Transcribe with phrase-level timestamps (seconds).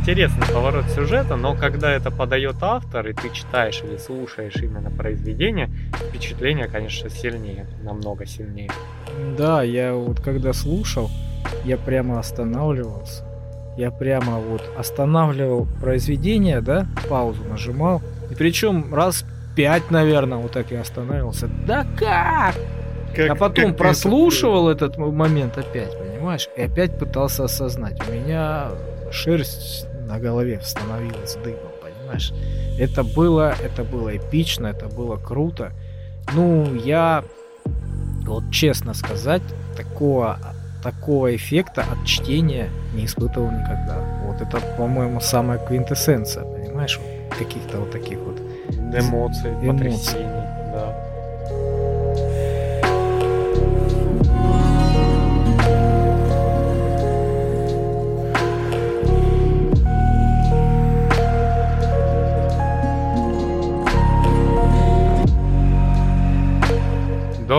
[0.00, 5.70] интересный поворот сюжета, но когда это подает автор, и ты читаешь или слушаешь именно произведение,
[6.08, 8.70] впечатление, конечно, сильнее, намного сильнее.
[9.36, 11.10] Да, я вот когда слушал,
[11.64, 13.24] я прямо останавливался.
[13.76, 18.02] Я прямо вот останавливал произведение, да, паузу нажимал.
[18.30, 19.24] И причем раз
[19.56, 21.48] пять, наверное, вот так я останавливался.
[21.66, 22.54] Да как?
[23.14, 26.48] Как- а потом как прослушивал этот м- момент опять, понимаешь?
[26.56, 28.00] И опять пытался осознать.
[28.08, 28.68] У меня
[29.12, 32.32] шерсть на голове становилась дыбом, понимаешь?
[32.78, 35.72] Это было, это было эпично, это было круто.
[36.34, 37.24] Ну, я,
[38.26, 39.42] вот честно сказать,
[39.76, 40.38] такого,
[40.82, 43.98] такого эффекта от чтения не испытывал никогда.
[44.24, 46.98] Вот это, по-моему, самая квинтэссенция, понимаешь?
[46.98, 49.68] Вот каких-то вот таких вот эмоций, Эмоций.
[49.68, 50.39] потрясений,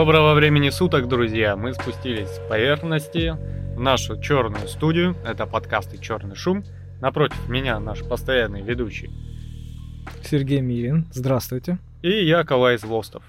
[0.01, 1.55] Доброго времени суток, друзья!
[1.55, 3.37] Мы спустились с поверхности
[3.75, 5.15] в нашу черную студию.
[5.23, 6.63] Это подкасты «Черный шум».
[7.01, 9.11] Напротив меня наш постоянный ведущий
[10.23, 11.07] Сергей Мирин.
[11.11, 11.77] Здравствуйте.
[12.01, 13.23] и я, Калай Злостов.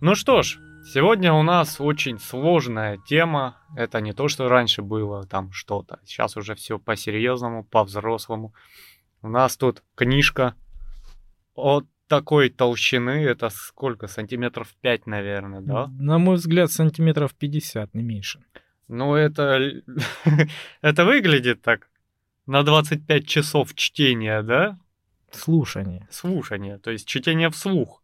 [0.00, 0.58] Ну что ж,
[0.92, 3.58] сегодня у нас очень сложная тема.
[3.76, 6.00] Это не то, что раньше было там что-то.
[6.04, 8.52] Сейчас уже все по-серьезному, по-взрослому.
[9.22, 10.56] У нас тут книжка
[11.54, 13.24] от такой толщины.
[13.24, 14.08] Это сколько?
[14.08, 15.86] Сантиметров 5, наверное, да?
[15.98, 18.40] На мой взгляд, сантиметров 50, не меньше.
[18.88, 19.60] Ну, это...
[20.82, 21.88] это выглядит так
[22.46, 24.76] на 25 часов чтения, да?
[25.30, 26.08] Слушание.
[26.10, 28.02] слушание, то есть чтение вслух.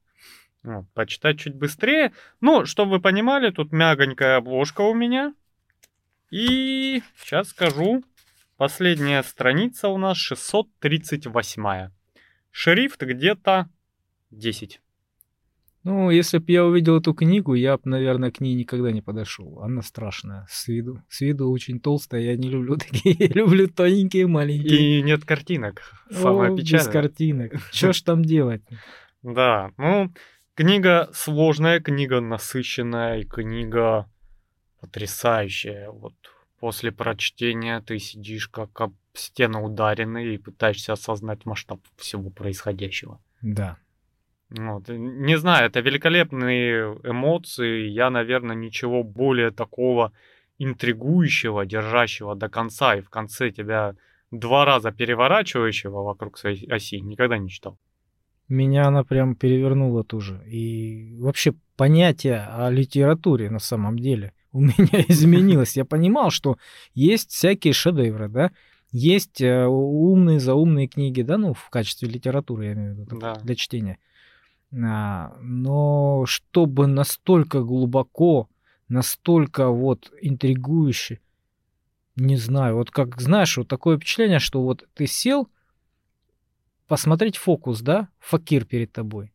[0.62, 2.12] Вот, почитать чуть быстрее.
[2.40, 5.34] Ну, чтобы вы понимали, тут мягонькая обложка у меня.
[6.30, 8.04] И сейчас скажу.
[8.56, 11.90] Последняя страница у нас 638.
[12.52, 13.68] Шрифт где-то
[14.30, 14.80] 10.
[15.84, 19.60] Ну, если бы я увидел эту книгу, я бы, наверное, к ней никогда не подошел.
[19.60, 21.00] Она страшная с виду.
[21.08, 22.22] С виду очень толстая.
[22.22, 23.14] Я не люблю такие.
[23.16, 24.98] Я люблю тоненькие, маленькие.
[24.98, 25.82] И нет картинок.
[26.10, 26.92] О, Самое без печальное.
[26.92, 27.52] картинок.
[27.72, 28.62] Что ж там делать?
[29.22, 30.12] Да, ну,
[30.54, 34.10] книга сложная, книга насыщенная и книга
[34.80, 35.90] потрясающая.
[35.90, 36.14] Вот
[36.58, 43.20] после прочтения ты сидишь как об стену ударенный и пытаешься осознать масштаб всего происходящего.
[43.40, 43.78] Да.
[44.50, 44.88] Вот.
[44.88, 47.88] и Не знаю, это великолепные эмоции.
[47.88, 50.12] Я, наверное, ничего более такого
[50.58, 53.94] интригующего, держащего до конца и в конце тебя
[54.30, 57.78] два раза переворачивающего вокруг своей оси никогда не читал.
[58.48, 60.42] Меня она прям перевернула тоже.
[60.46, 65.76] И вообще понятие о литературе на самом деле у меня изменилось.
[65.76, 66.56] Я понимал, что
[66.94, 68.52] есть всякие шедевры, да,
[68.92, 73.34] есть э, умные, заумные книги, да, ну, в качестве литературы, я имею в виду, Да.
[73.42, 73.98] для чтения.
[74.84, 78.48] А, но чтобы настолько глубоко,
[78.88, 81.20] настолько вот интригующе,
[82.16, 85.48] не знаю, вот как, знаешь, вот такое впечатление, что вот ты сел
[86.88, 89.32] посмотреть фокус, да, факир перед тобой,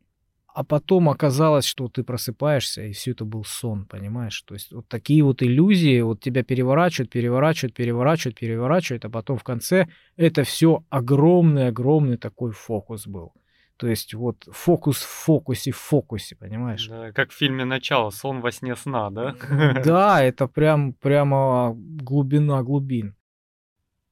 [0.48, 4.42] а потом оказалось, что ты просыпаешься, и все это был сон, понимаешь?
[4.44, 9.44] То есть вот такие вот иллюзии, вот тебя переворачивают, переворачивают, переворачивают, переворачивают, а потом в
[9.44, 9.88] конце
[10.18, 13.34] это все огромный-огромный такой фокус был.
[13.82, 16.88] То есть вот фокус в фокусе в фокусе, понимаешь?
[16.88, 19.36] Да, как в фильме «Начало», сон во сне сна, да?
[19.84, 23.16] Да, это прям прямо глубина глубин.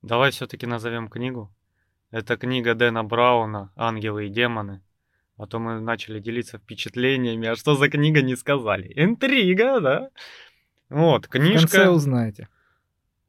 [0.01, 1.53] Давай все-таки назовем книгу.
[2.09, 4.81] Это книга Дэна Брауна «Ангелы и демоны».
[5.37, 8.91] А то мы начали делиться впечатлениями, а что за книга не сказали.
[8.95, 10.09] Интрига, да?
[10.89, 11.91] Вот, В конце книжка...
[11.91, 12.47] узнаете.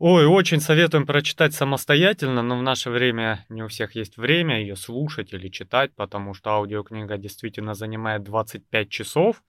[0.03, 4.75] Ой, очень советуем прочитать самостоятельно, но в наше время не у всех есть время ее
[4.75, 9.43] слушать или читать, потому что аудиокнига действительно занимает 25 часов,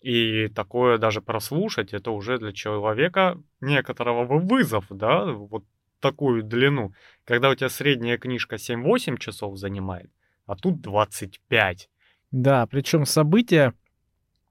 [0.00, 5.66] и такое даже прослушать, это уже для человека некоторого вызов, да, вот
[6.00, 6.94] такую длину.
[7.24, 10.10] Когда у тебя средняя книжка 7-8 часов занимает,
[10.46, 11.90] а тут 25.
[12.30, 13.74] Да, причем события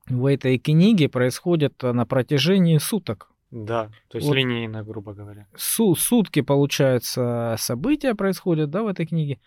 [0.05, 3.30] в этой книге происходят э, на протяжении суток.
[3.51, 4.35] Да, то есть Вот.
[4.35, 5.45] линейно, грубо говоря.
[5.55, 9.39] Су- сутки, получается, события происходят, да, в этой книге.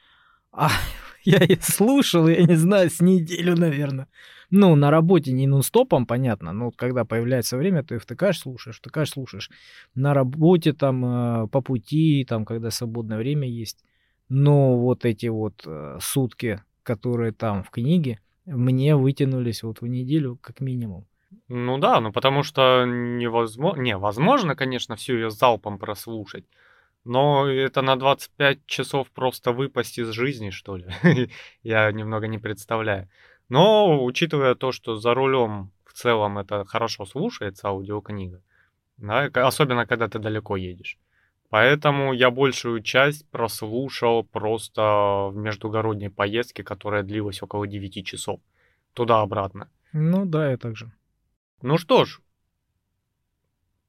[0.52, 0.68] А
[1.24, 4.08] я и слушал, я не знаю, с неделю, наверное.
[4.50, 9.50] Ну, на работе не нон-стопом, понятно, но когда появляется время, ты втыкаешь, слушаешь, втыкаешь, слушаешь.
[9.94, 13.84] На работе там, э, по пути, там, когда свободное время есть.
[14.28, 20.38] Но вот эти вот э, сутки, которые там в книге, мне вытянулись вот в неделю
[20.42, 21.06] как минимум.
[21.48, 26.44] Ну да, ну потому что невозможно, не, возможно, конечно, всю ее залпом прослушать,
[27.04, 30.86] Но это на 25 часов просто выпасть из жизни, что ли?
[31.62, 33.08] Я немного не представляю.
[33.50, 38.42] Но учитывая то, что за рулем в целом это хорошо слушается аудиокнига,
[38.98, 40.98] да, особенно когда ты далеко едешь.
[41.50, 48.40] Поэтому я большую часть прослушал просто в междугородней поездке, которая длилась около 9 часов.
[48.94, 49.68] Туда-обратно.
[49.92, 50.90] Ну да, я также.
[51.64, 52.20] Ну что ж,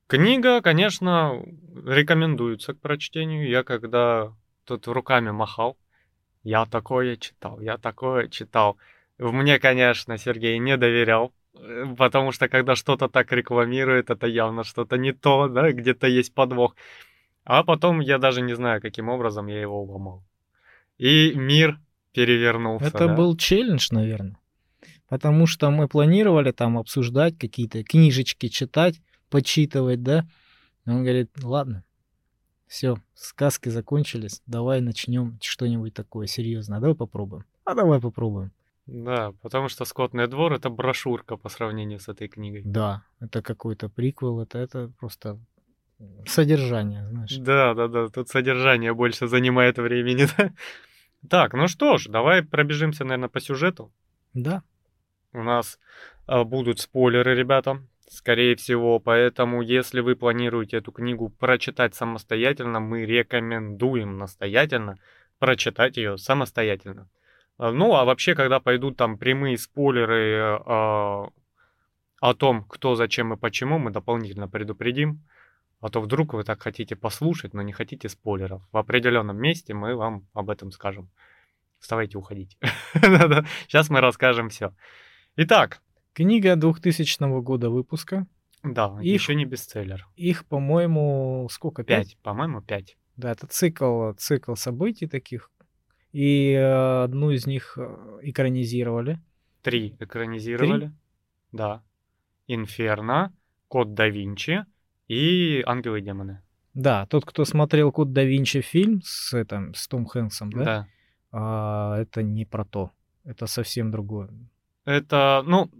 [0.08, 1.44] книга, конечно,
[1.86, 3.50] рекомендуется к прочтению.
[3.50, 4.32] Я когда
[4.64, 5.76] тут руками махал,
[6.44, 8.78] я такое читал, я такое читал.
[9.18, 14.98] Мне, конечно, Сергей не доверял, э, потому что когда что-то так рекламирует, это явно что-то
[14.98, 16.78] не то, да, где-то есть подвох.
[17.44, 20.24] А потом я даже не знаю, каким образом я его уломал.
[20.98, 21.82] И мир
[22.14, 22.88] перевернулся.
[22.88, 23.16] Это да.
[23.16, 24.38] был челлендж, наверное.
[25.08, 30.26] Потому что мы планировали там обсуждать какие-то книжечки, читать, почитывать, да.
[30.86, 31.84] Он говорит, ладно,
[32.68, 36.80] все, сказки закончились, давай начнем что-нибудь такое серьезное.
[36.80, 37.46] Давай попробуем.
[37.64, 38.52] А давай попробуем.
[38.86, 42.62] Да, потому что «Скотный двор»— это брошюрка по сравнению с этой книгой.
[42.64, 45.40] Да, это какой-то приквел, это, это просто
[46.28, 47.36] содержание, знаешь.
[47.38, 50.28] Да, да, да, тут содержание больше занимает времени.
[50.38, 50.52] Да?
[51.28, 53.92] Так, ну что ж, давай пробежимся, наверное, по сюжету.
[54.36, 54.62] Да.
[55.36, 55.80] У нас
[56.28, 63.06] а, будут спойлеры, ребята, скорее всего, поэтому если вы планируете эту книгу прочитать самостоятельно, мы
[63.06, 64.98] рекомендуем настоятельно
[65.38, 67.10] прочитать ее самостоятельно.
[67.58, 71.30] А, Ну, а вообще, когда пойдут там прямые спойлеры а,
[72.22, 75.22] о том, кто, зачем и почему, мы дополнительно предупредим.
[75.82, 78.62] А то вдруг вы так хотите послушать, но не хотите спойлеров.
[78.72, 81.10] В определенном месте мы вам об этом скажем.
[81.80, 82.58] Вставайте, уходите.
[82.94, 84.74] Сейчас мы расскажем все.
[85.38, 85.82] Итак,
[86.14, 88.26] Книга 2000 года выпуска.
[88.64, 90.08] да, Их- еще не бестселлер.
[90.16, 91.84] Их, по-моему, сколько?
[91.84, 92.12] Пять?
[92.12, 92.98] Пять, по-моему, пять.
[93.18, 95.52] Да, это цикл, цикл событий таких.
[96.14, 99.20] И э, одну из них э, экранизировали.
[99.62, 100.94] Три экранизировали.
[101.52, 101.84] Да.
[102.48, 103.34] Инферно,
[103.68, 104.66] Код да Винчи
[105.10, 106.42] и Ангелы и демоны.
[106.74, 110.88] Да, тот, кто смотрел Код да Винчи фильм с, этим, с Том Хэнксом, да, да.
[111.32, 112.92] а, это не про то.
[113.26, 114.30] Это совсем другое.
[114.86, 115.72] Это, ну,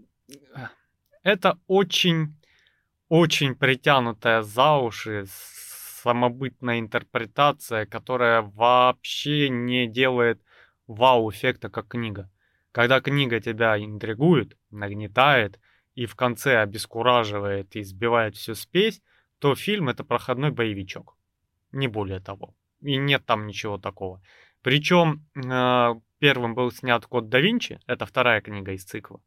[1.22, 2.36] это очень,
[3.08, 10.40] очень притянутая за уши самобытная интерпретация, которая вообще не делает
[10.86, 12.30] вау-эффекта, как книга.
[12.72, 15.58] Когда книга тебя интригует, нагнетает
[15.94, 19.02] и в конце обескураживает и сбивает всю спесь,
[19.38, 21.16] то фильм это проходной боевичок.
[21.72, 22.54] Не более того.
[22.82, 24.22] И нет там ничего такого.
[24.62, 29.20] Причем э, первым был снят Код да Винчи, это вторая книга из цикла.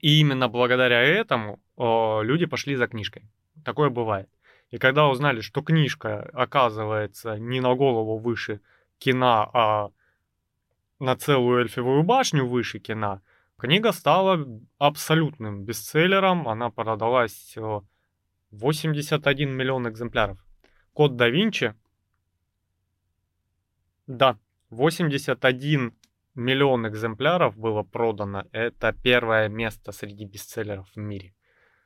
[0.00, 3.28] И именно благодаря этому э, люди пошли за книжкой.
[3.64, 4.28] Такое бывает.
[4.70, 8.60] И когда узнали, что книжка оказывается не на голову выше
[8.98, 9.90] кино, а
[10.98, 13.20] на целую эльфовую башню выше кино,
[13.58, 14.44] книга стала
[14.78, 16.48] абсолютным бестселлером.
[16.48, 17.80] Она продалась э,
[18.50, 20.44] 81 миллион экземпляров.
[20.92, 21.74] Код да Винчи,
[24.06, 24.38] да,
[24.70, 25.92] 81
[26.34, 28.44] миллион экземпляров было продано.
[28.52, 31.34] Это первое место среди бестселлеров в мире.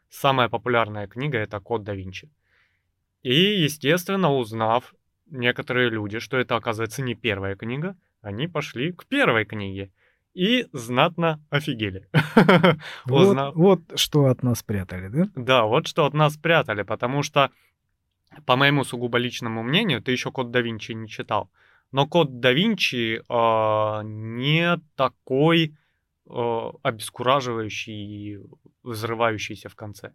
[0.08, 2.30] Самая популярная книга это Код да Винчи.
[3.22, 4.94] И, естественно, узнав
[5.26, 9.92] некоторые люди, что это оказывается не первая книга, они пошли к первой книге
[10.34, 12.08] и знатно офигели.
[13.04, 15.28] Вот, Узнав- вот что от нас прятали, да?
[15.34, 17.50] Да, вот что от нас спрятали, потому что,
[18.46, 21.50] по моему сугубо личному мнению, ты еще Код да Винчи не читал,
[21.92, 25.76] но Код да Винчи э, не такой
[26.26, 28.38] э, обескураживающий и
[28.82, 30.12] взрывающийся в конце.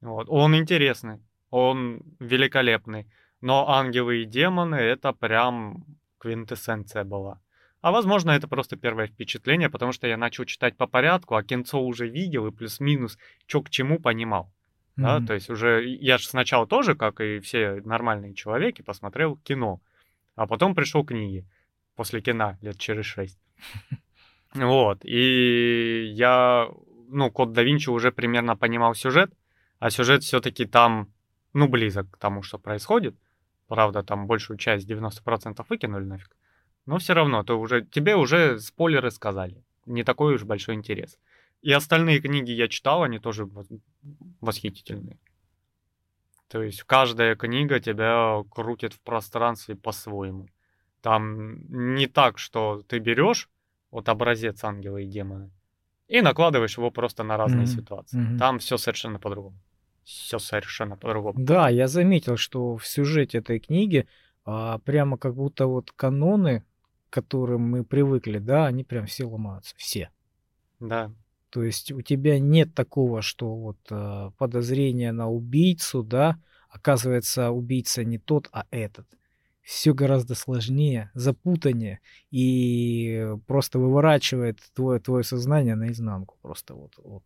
[0.00, 0.26] Вот.
[0.28, 3.06] Он интересный, он великолепный,
[3.40, 5.84] но ангелы и демоны это прям
[6.18, 7.40] квинтэссенция была.
[7.80, 11.80] А возможно, это просто первое впечатление, потому что я начал читать по порядку, а кинцо
[11.82, 13.16] уже видел и плюс-минус,
[13.46, 14.52] что к чему понимал.
[14.96, 15.26] Да, Мгм.
[15.28, 19.80] то есть уже я же сначала тоже, как и все нормальные человеки, посмотрел кино,
[20.40, 21.44] а потом пришел к книге
[21.96, 23.38] после кино лет через шесть.
[24.54, 26.68] Вот, и я,
[27.08, 29.32] ну, Код да Винчи уже примерно понимал сюжет,
[29.78, 31.12] а сюжет все-таки там,
[31.52, 33.14] ну, близок к тому, что происходит.
[33.68, 36.36] Правда, там большую часть, 90% выкинули нафиг.
[36.84, 39.62] Но все равно, то уже, тебе уже спойлеры сказали.
[39.86, 41.16] Не такой уж большой интерес.
[41.62, 43.48] И остальные книги я читал, они тоже
[44.40, 45.20] восхитительные.
[46.50, 50.48] То есть каждая книга тебя крутит в пространстве по-своему.
[51.00, 53.48] Там не так, что ты берешь
[53.92, 55.50] вот образец ангела и демона
[56.08, 58.18] и накладываешь его просто на разные Мгм, ситуации.
[58.18, 58.38] мгм.
[58.38, 59.56] Там все совершенно по-другому.
[60.02, 61.38] все совершенно по-другому.
[61.38, 64.08] Да, я заметил, что в сюжете этой книги
[64.44, 66.64] а, прямо как будто вот каноны,
[67.10, 70.10] к которым мы привыкли, да, они прям все ломаются, все.
[70.80, 71.12] Да.
[71.50, 76.38] То есть у тебя нет такого, что вот а, подозрение на убийцу, да,
[76.68, 79.06] оказывается убийца не тот, а этот.
[79.62, 86.36] Все гораздо сложнее, запутаннее и просто выворачивает твое, твое сознание наизнанку.
[86.40, 87.22] Просто вот, вот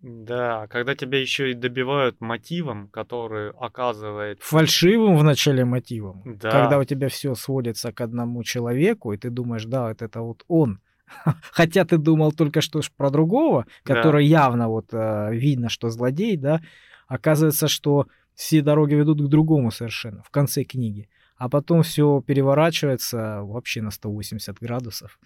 [0.00, 4.42] Да, когда тебя еще и добивают мотивом, который оказывает...
[4.42, 6.22] фальшивым в начале мотивом.
[6.24, 6.50] Да.
[6.50, 10.44] Когда у тебя все сводится к одному человеку, и ты думаешь, да, вот это вот
[10.48, 10.80] он.
[11.52, 13.94] Хотя ты думал только что про другого, Да.
[13.94, 16.60] который явно вот э, видно, что злодей, да.
[17.08, 21.08] Оказывается, что все дороги ведут к другому совершенно в конце книги.
[21.36, 25.18] А потом все переворачивается вообще на 180 градусов.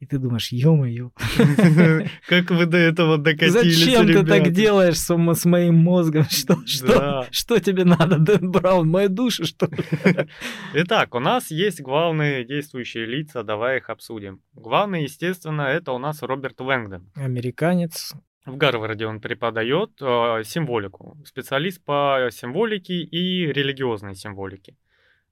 [0.00, 1.10] И ты думаешь, ё-моё,
[2.28, 6.24] Как вы до этого докатились, зачем ты так делаешь с, мо- с моим мозгом?
[7.30, 8.88] Что, тебе надо, Дэн Браун?
[8.88, 9.78] Мою душу, что ли?
[10.74, 14.40] Итак, у нас есть главные действующие лица, давай их обсудим.
[14.52, 17.10] Главный, естественно, это у нас Роберт Лэнгдон.
[17.14, 18.14] Американец.
[18.44, 24.76] В Гарварде он преподает э, символику, специалист по символике и религиозной символике.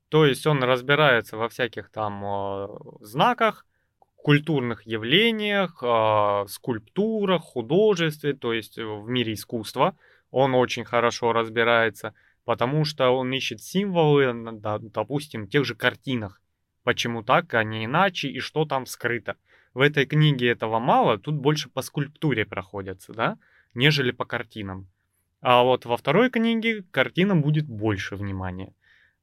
[0.08, 2.68] То есть он разбирается во всяких там э,
[3.00, 3.66] знаках,
[4.22, 9.96] культурных явлениях, э, скульптурах, художестве, то есть в мире искусства.
[10.30, 12.14] Он очень хорошо разбирается,
[12.44, 14.32] потому что он ищет символы,
[14.80, 16.40] допустим, в тех же картинах.
[16.84, 19.36] Почему так, а не иначе, и что там скрыто.
[19.74, 23.38] В этой книге этого мало, тут больше по скульптуре проходятся, да,
[23.74, 24.88] нежели по картинам.
[25.40, 28.72] А вот во второй книге картинам будет больше внимания.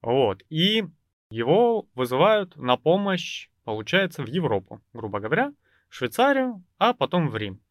[0.01, 0.43] Вот.
[0.49, 0.85] И
[1.31, 5.53] его вызывают на помощь, получается, в Европу, грубо говоря,
[5.89, 7.61] в Швейцарию, а потом в Рим.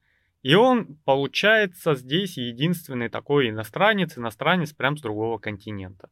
[0.43, 6.09] И он, получается, здесь единственный такой иностранец, иностранец прям с другого континента.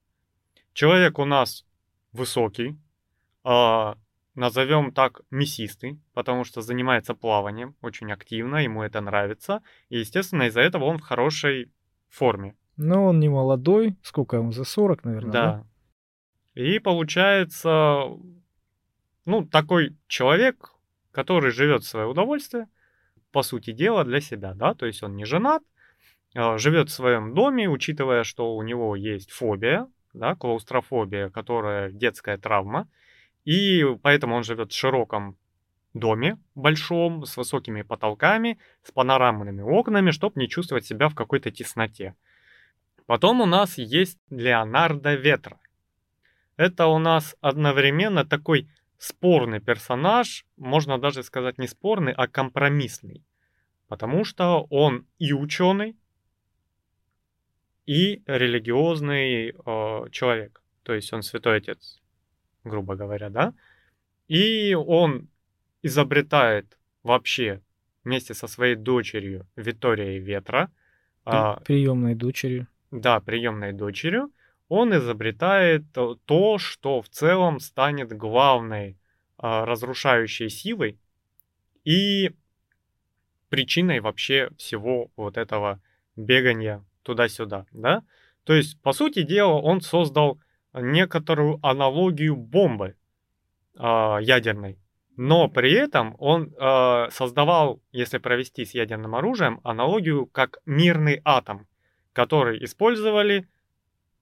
[0.73, 1.64] Человек у нас
[2.11, 2.76] высокий,
[3.45, 3.97] а,
[4.35, 9.62] назовем так мясистый, потому что занимается плаванием очень активно, ему это нравится.
[9.88, 11.71] И, естественно, из-за этого он в хорошей
[12.09, 12.57] форме.
[12.76, 13.97] Но он не молодой.
[14.02, 14.50] Сколько ему?
[14.50, 15.64] За 40, наверное, да?
[16.57, 16.61] Да.
[16.61, 18.09] И получается,
[19.26, 20.73] ну, такой человек,
[21.12, 22.68] который живет в свое удовольствие,
[23.33, 25.62] по сути дела, для себя, да, то есть он не женат,
[26.35, 32.38] а, живет в своем доме, учитывая, что у него есть фобия, да, клаустрофобия, которая детская
[32.38, 32.88] травма,
[33.45, 35.37] и поэтому он живет в широком
[35.92, 42.14] доме большом, с высокими потолками, с панорамными окнами, чтобы не чувствовать себя в какой-то тесноте.
[43.06, 45.59] Потом у нас есть Леонардо Ветра.
[46.56, 48.68] Это у нас одновременно такой
[48.99, 53.25] спорный персонаж, можно даже сказать не спорный, а компромиссный.
[53.88, 55.97] Потому что он и ученый,
[57.87, 60.62] и религиозный э, человек.
[60.83, 62.00] То есть он святой отец,
[62.65, 63.55] грубо говоря, да?
[64.29, 65.29] И он
[65.83, 67.62] изобретает вообще
[68.05, 70.71] вместе со своей дочерью Виторией Ветра,
[71.25, 72.67] а, Приемной дочерью.
[72.91, 74.31] да, приемной дочерью,
[74.68, 78.99] он изобретает то- то, что в целом станет главной
[79.38, 80.99] а, разрушающей силой
[81.85, 82.32] и
[83.49, 85.80] причиной вообще всего вот этого
[86.16, 88.02] бегания туда-сюда, да?
[88.44, 90.40] То есть, по сути дела, он создал
[90.73, 92.96] некоторую аналогию бомбы
[93.76, 94.78] а, ядерной,
[95.16, 101.66] но при этом он а, создавал, если провести с ядерным оружием, аналогию как мирный атом,
[102.12, 103.49] который использовали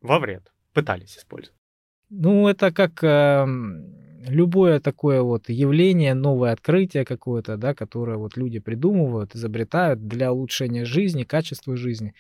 [0.05, 1.59] во вред, пытались использовать.
[2.11, 3.95] Ну, это как эм,
[4.29, 10.85] любое такое вот явление, новое открытие какое-то, да, которое вот люди придумывают, изобретают для улучшения
[10.85, 12.15] жизни, качества жизни.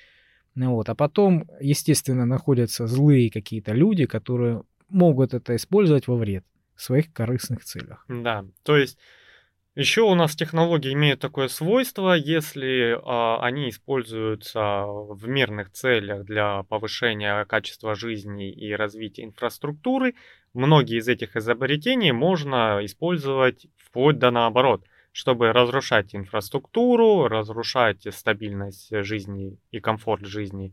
[0.54, 0.88] Ну вот.
[0.88, 7.12] А потом, естественно, находятся злые какие-то люди, которые могут это использовать во вред в своих
[7.12, 8.04] корыстных целях.
[8.08, 8.98] Да, то есть
[9.76, 16.62] еще у нас технологии имеют такое свойство, если а, они используются в мирных целях для
[16.62, 20.14] повышения качества жизни и развития инфраструктуры,
[20.52, 29.58] многие из этих изобретений можно использовать вплоть до наоборот, чтобы разрушать инфраструктуру, разрушать стабильность жизни
[29.72, 30.72] и комфорт жизни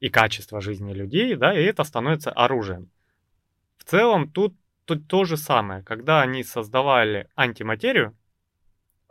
[0.00, 2.90] и качество жизни людей, да, и это становится оружием.
[3.76, 8.16] В целом тут, тут то же самое, когда они создавали антиматерию,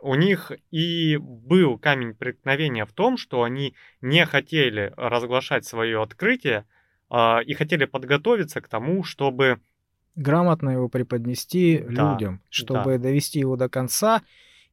[0.00, 6.64] у них и был камень преткновения в том, что они не хотели разглашать свое открытие
[7.08, 9.60] а, и хотели подготовиться к тому, чтобы
[10.16, 14.22] Грамотно его преподнести Да, людям, чтобы довести его до конца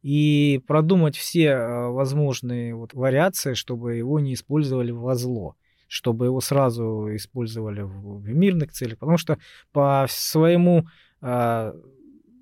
[0.02, 5.56] и продумать все э, возможные вот вариации, чтобы его не использовали во зло.
[5.90, 9.38] чтобы его сразу использовали в, в мирных целях, потому что
[9.72, 10.86] по своему
[11.22, 11.74] э,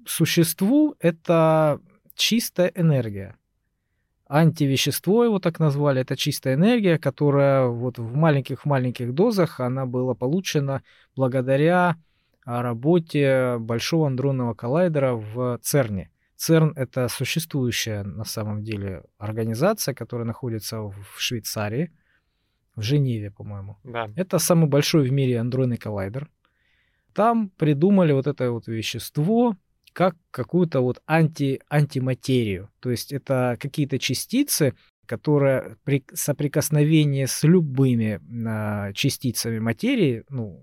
[0.06, 1.80] существу это
[2.15, 3.38] чистая энергия.
[4.27, 10.81] Антивещество его так назвали, это чистая энергия, которая вот в маленьких-маленьких дозах, она была получена
[11.15, 11.98] благодаря
[12.43, 16.10] работе Большого андронного коллайдера в ЦЕРНе.
[16.38, 21.91] ЦЕРН— это существующая на самом деле организация, которая находится в Швейцарии,
[22.75, 23.77] в Женеве, по-моему.
[23.84, 24.10] Да.
[24.15, 26.29] Это самый большой в мире андронный коллайдер.
[27.13, 29.55] Там придумали вот это вот вещество,
[29.96, 32.70] как какую-то вот анти, антиматерию.
[32.82, 34.74] То есть это какие-то частицы,
[35.06, 40.62] которые при соприкосновении с любыми э, частицами материи, ну,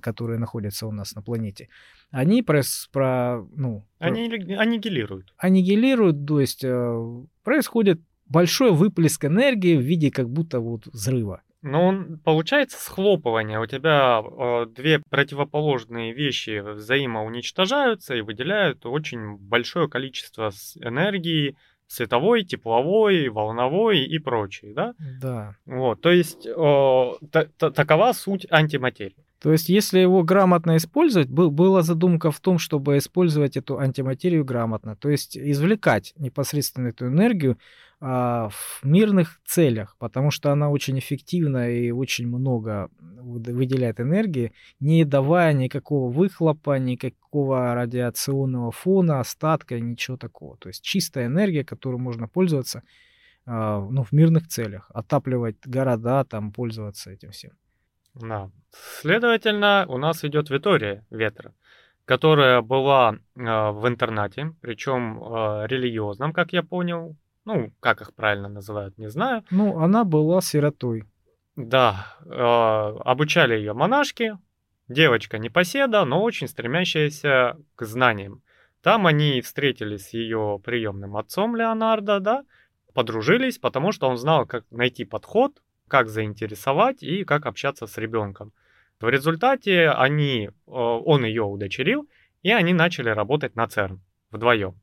[0.00, 1.68] которые находятся у нас на планете,
[2.12, 5.34] они про, про ну, они аннигилируют.
[5.36, 11.42] Аннигилируют, то есть э, происходит большой выплеск энергии в виде как будто вот взрыва.
[11.68, 13.60] Но он, получается схлопывание.
[13.60, 21.56] У тебя э, две противоположные вещи взаимоуничтожаются и выделяют очень большое количество энергии,
[21.86, 24.94] световой, тепловой, волновой и прочей, да?
[25.20, 25.56] Да.
[25.66, 29.16] Вот, то есть э, та, та, такова суть антиматерии.
[29.40, 34.44] То есть, если его грамотно использовать, был, была задумка в том, чтобы использовать эту антиматерию
[34.44, 37.56] грамотно, то есть извлекать непосредственно эту энергию
[38.00, 45.04] а, в мирных целях, потому что она очень эффективна и очень много выделяет энергии, не
[45.04, 50.56] давая никакого выхлопа, никакого радиационного фона, остатка, ничего такого.
[50.58, 52.82] То есть чистая энергия, которой можно пользоваться
[53.46, 57.52] а, ну, в мирных целях, отапливать города, там, пользоваться этим всем.
[58.14, 58.50] Да.
[58.70, 61.54] Следовательно, у нас идет Витория ветра,
[62.04, 63.18] которая была э,
[63.70, 67.16] в интернате, причем э, религиозном, как я понял.
[67.48, 69.42] Ну, как их правильно называют, не знаю.
[69.50, 71.04] Ну, она была сиротой.
[71.56, 74.36] Да, э, обучали ее монашки,
[74.86, 78.42] девочка непоседа, но очень стремящаяся к знаниям.
[78.82, 82.44] Там они встретились с ее приемным отцом Леонардо, да,
[82.92, 88.52] подружились, потому что он знал, как найти подход как заинтересовать и как общаться с ребенком.
[89.00, 92.06] В результате они, э, он ее удочерил,
[92.42, 94.78] и они начали работать на ЦЕРН вдвоем.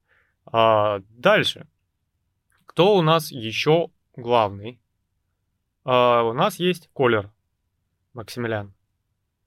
[0.47, 1.67] А дальше.
[2.75, 4.81] Кто у нас еще главный?
[5.85, 7.31] А, у нас есть Колер
[8.13, 8.73] Максимилиан,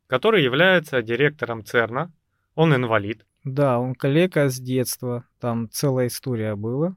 [0.06, 2.10] который является директором ЦЕРНа.
[2.54, 3.26] Он инвалид.
[3.44, 5.26] Да, он коллега с детства.
[5.40, 6.96] Там целая история была.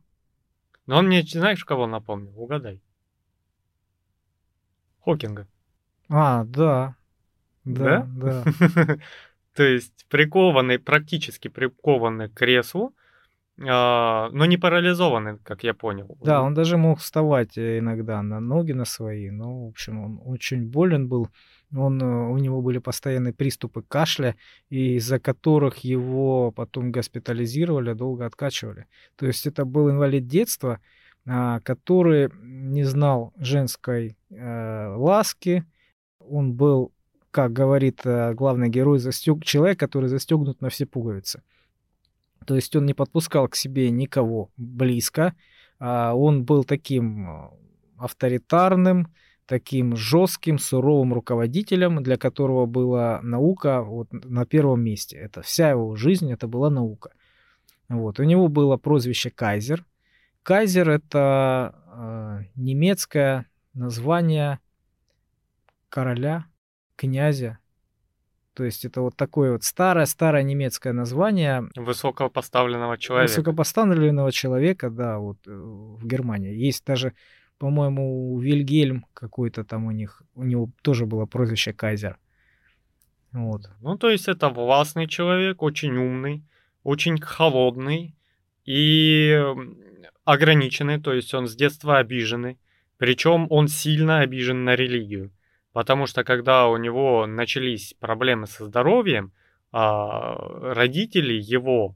[0.86, 2.32] Но он мне, знаешь, кого напомнил?
[2.42, 2.82] Угадай.
[5.02, 5.50] Хокинга.
[6.08, 6.96] А, да.
[7.66, 8.46] Да, да.
[9.54, 12.96] То есть прикованный, практически прикованный к креслу,
[13.64, 16.18] но не парализованный, как я понял.
[16.24, 20.66] Да, он даже мог вставать иногда на ноги на свои, но, в общем, он очень
[20.66, 21.30] болен был.
[21.76, 24.36] Он, у него были постоянные приступы кашля,
[24.70, 28.88] из-за которых его потом госпитализировали, долго откачивали.
[29.16, 30.80] То есть это был инвалид детства,
[31.26, 35.66] а, который не знал женской э, ласки.
[36.20, 36.92] Он был,
[37.30, 39.44] как говорит э, главный герой, застег...
[39.44, 41.44] человек, который застегнут на все пуговицы.
[42.46, 45.36] То есть он не подпускал к себе никого близко.
[45.80, 47.50] А он был таким э,
[47.98, 49.14] авторитарным,
[49.46, 55.18] таким жестким, суровым руководителем, для которого была наука вот на первом месте.
[55.18, 57.12] Это вся его жизнь, это была наука.
[57.90, 58.20] Вот.
[58.20, 59.86] У него было прозвище Кайзер.
[60.44, 64.60] Кайзер это э, немецкое название
[65.90, 66.46] короля,
[66.96, 67.60] князя.
[68.54, 71.70] То есть это вот такое вот старое-старое немецкое название.
[71.76, 73.32] Высокопоставленного человека.
[73.32, 76.54] Высокопоставленного человека, да, вот э, в Германии.
[76.54, 77.14] Есть даже,
[77.58, 82.18] по-моему, Вильгельм какой-то там у них, у него тоже было прозвище Кайзер.
[83.32, 83.70] Вот.
[83.80, 86.44] Ну, то есть это властный человек, очень умный,
[86.84, 88.16] очень холодный
[88.66, 89.42] и
[90.26, 92.58] ограниченный, то есть он с детства обиженный.
[92.98, 95.32] Причем он сильно обижен на религию.
[95.74, 99.32] Потому что когда у него начались проблемы со здоровьем,
[99.72, 100.36] а,
[100.74, 101.96] родители его,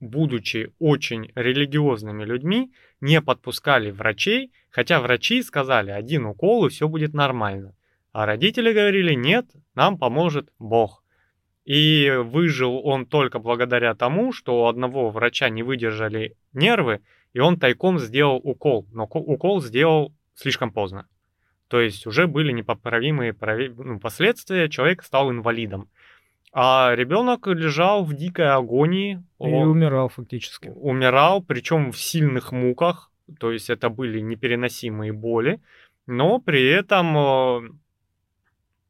[0.00, 7.14] будучи очень религиозными людьми, не подпускали врачей, хотя врачи сказали один укол и все будет
[7.14, 7.76] нормально.
[8.12, 11.04] А родители говорили, нет, нам поможет Бог.
[11.64, 17.56] И выжил он только благодаря тому, что у одного врача не выдержали нервы, и он
[17.56, 21.06] тайком сделал укол, но укол сделал слишком поздно.
[21.72, 23.34] То есть уже были непоправимые
[23.78, 25.88] ну, последствия, человек стал инвалидом.
[26.52, 29.24] А ребенок лежал в дикой агонии.
[29.40, 30.70] И он умирал фактически.
[30.74, 33.10] Умирал, причем в сильных муках.
[33.40, 35.62] То есть это были непереносимые боли.
[36.06, 37.80] Но при этом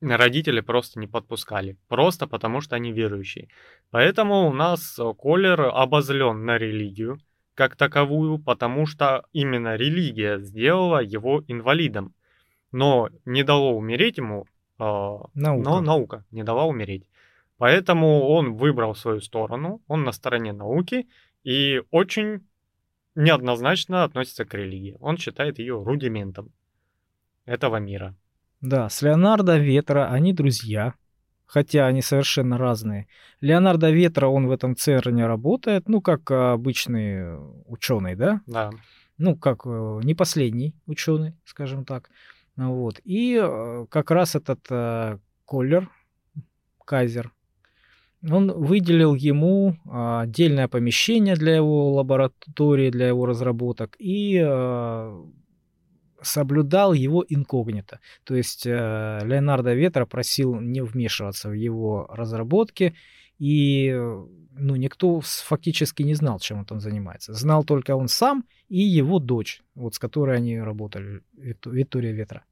[0.01, 1.77] родители просто не подпускали.
[1.87, 3.47] Просто потому, что они верующие.
[3.92, 7.21] Поэтому у нас Колер обозлен на религию
[7.55, 12.12] как таковую, потому что именно религия сделала его инвалидом.
[12.72, 14.46] Но не дало умереть ему,
[14.78, 15.30] э, наука.
[15.35, 17.06] но наука не дала умереть.
[17.58, 21.06] Поэтому он выбрал свою сторону, он на стороне науки
[21.44, 22.40] и очень
[23.14, 24.96] неоднозначно относится к религии.
[25.00, 26.50] Он считает ее рудиментом
[27.44, 28.16] этого мира.
[28.61, 30.94] Да, с Леонардо Ветра они друзья,
[31.46, 33.08] хотя они совершенно разные.
[33.40, 38.40] Леонардо Ветра, он в этом ЦЕРНе работает, ну, как обычный ученый, да?
[38.46, 38.70] Да.
[39.18, 42.08] Ну, как э, не последний ученый, скажем так.
[42.57, 43.01] Вот.
[43.05, 45.91] И э, как раз этот э, Коллер,
[46.85, 47.33] Кайзер,
[48.31, 54.38] он выделил ему а, отдельное помещение для его лаборатории, для его разработок и
[56.23, 58.01] соблюдал его инкогнито.
[58.25, 62.95] То есть э, Леонардо Ветра просил не вмешиваться в его разработки,
[63.38, 63.93] и
[64.57, 67.33] ну, никто фактически не знал, чем он занимается.
[67.33, 72.45] Знал только он сам и его дочь, вот с которой они работали, Виктория Ветра.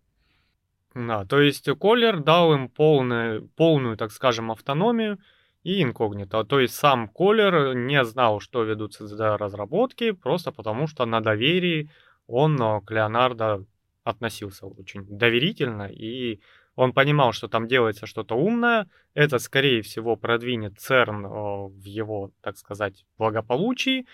[0.95, 5.19] Да, то есть Коллер дал им полную, полную, так скажем, автономию
[5.63, 6.45] и инкогнито.
[6.45, 11.91] То есть сам Коллер не знал, что ведутся за разработки, просто потому что на доверии
[12.27, 13.65] он э, к Леонардо
[14.05, 16.41] относился очень доверительно, и
[16.81, 22.33] он понимал, что там делается что-то умное, это, скорее всего, продвинет ЦЕРН э, в его,
[22.41, 24.07] так сказать, благополучии,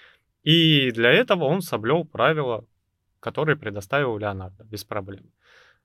[0.42, 2.64] и для этого он соблел правила,
[3.20, 5.30] которые предоставил Леонардо, без проблем.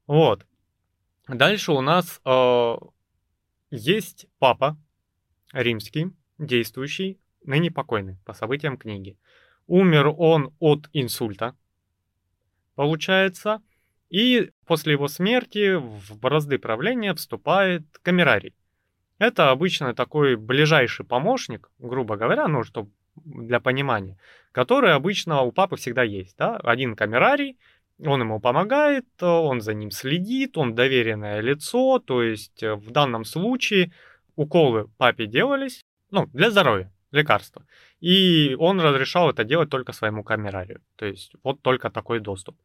[0.07, 0.47] Вот.
[1.27, 2.75] Дальше у нас э,
[3.69, 4.75] есть папа
[5.53, 6.07] римский,
[6.39, 9.19] действующий, ныне покойный, по событиям книги.
[9.67, 11.55] Умер он от инсульта,
[12.73, 13.61] получается.
[14.11, 18.53] И после его смерти в бразды правления вступает камерарий.
[19.19, 24.17] Это обычно такой ближайший помощник, грубо говоря, ну, что для понимания,
[24.51, 26.35] который обычно у папы всегда есть.
[26.37, 26.57] Да?
[26.57, 27.57] Один камерарий,
[28.05, 33.23] он ему помогает, он за ним следит, он доверенное лицо, то есть э, в данном
[33.25, 33.93] случае
[34.35, 37.65] уколы папе делались, ну, для здоровья, лекарства.
[37.99, 40.81] И он разрешал это делать только своему камерарию.
[40.95, 42.57] То есть вот только такой доступ.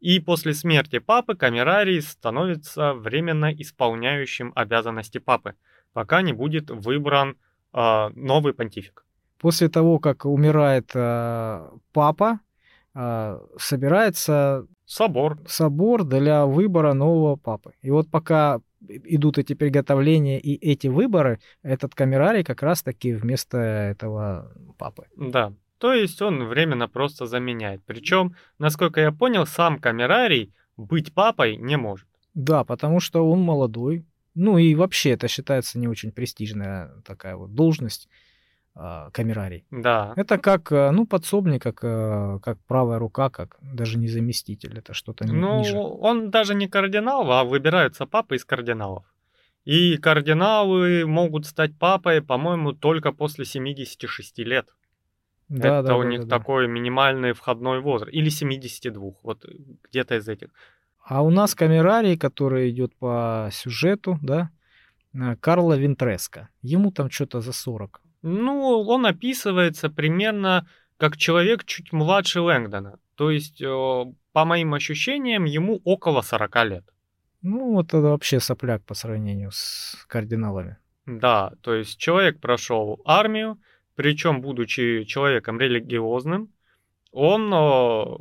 [0.00, 5.54] И после смерти папы камерарий становится временно исполняющим обязанности папы,
[5.92, 7.36] пока не будет выбран
[7.72, 9.04] э, новый понтифик.
[9.38, 12.40] После того, как умирает э, папа,
[12.94, 15.38] э, собирается собор.
[15.46, 17.72] собор для выбора нового папы.
[17.82, 24.52] И вот пока идут эти приготовления и эти выборы, этот камерарий как раз-таки вместо этого
[24.78, 25.06] папы.
[25.16, 25.52] Да,
[25.84, 27.82] то есть он временно просто заменяет.
[27.84, 32.08] Причем, насколько я понял, сам камерарий быть папой не может.
[32.32, 34.06] Да, потому что он молодой.
[34.34, 38.08] Ну и вообще это считается не очень престижная такая вот должность
[38.74, 39.66] э, камерарий.
[39.70, 40.14] Да.
[40.16, 44.78] Это как, э, ну, подсобник, как, э, как правая рука, как даже не заместитель.
[44.78, 45.76] Это что-то ну, ниже.
[45.76, 49.04] он даже не кардинал, а выбираются папы из кардиналов.
[49.66, 54.66] И кардиналы могут стать папой, по-моему, только после 76 лет.
[55.48, 56.72] Да, это да, у да, них да, такой да.
[56.72, 58.12] минимальный входной возраст.
[58.12, 59.44] Или 72, вот
[59.90, 60.48] где-то из этих.
[61.04, 64.50] А у нас камерарий, который идет по сюжету, да,
[65.14, 66.48] э, Карла Винтреско.
[66.62, 68.00] Ему там что-то за 40.
[68.22, 72.98] Ну, он описывается примерно как человек чуть младше Лэнгдона.
[73.16, 76.84] То есть, э, по моим ощущениям, ему около 40 лет.
[77.42, 80.78] Ну, вот это вообще сопляк по сравнению с кардиналами.
[81.06, 83.58] Да, то есть человек прошел армию,
[83.94, 86.52] причем, будучи человеком религиозным,
[87.12, 87.48] он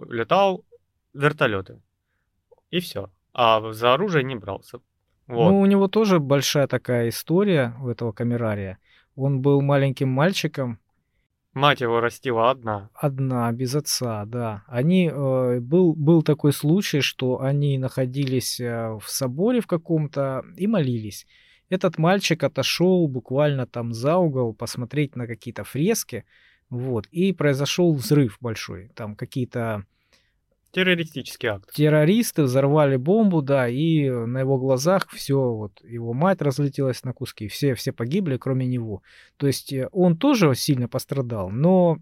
[0.09, 0.65] летал
[1.13, 1.81] вертолеты.
[2.69, 3.09] И все.
[3.33, 4.79] А за оружие не брался.
[5.27, 5.51] Вот.
[5.51, 8.77] Ну, у него тоже большая такая история у этого камерария.
[9.15, 10.79] Он был маленьким мальчиком.
[11.53, 12.89] Мать его растила одна.
[12.95, 14.63] Одна, без отца, да.
[14.67, 20.65] Они, э, был, был такой случай, что они находились э, в соборе в каком-то и
[20.65, 21.27] молились.
[21.73, 26.23] Этот мальчик отошел буквально там за угол посмотреть на какие-то фрески,
[26.69, 28.91] вот, и произошел взрыв большой.
[28.93, 29.83] Там какие-то
[30.71, 31.73] Террористический акт.
[31.73, 37.47] Террористы взорвали бомбу, да, и на его глазах все, вот его мать разлетелась на куски,
[37.47, 39.01] все, все погибли, кроме него.
[39.37, 41.97] То есть э, он тоже сильно пострадал, но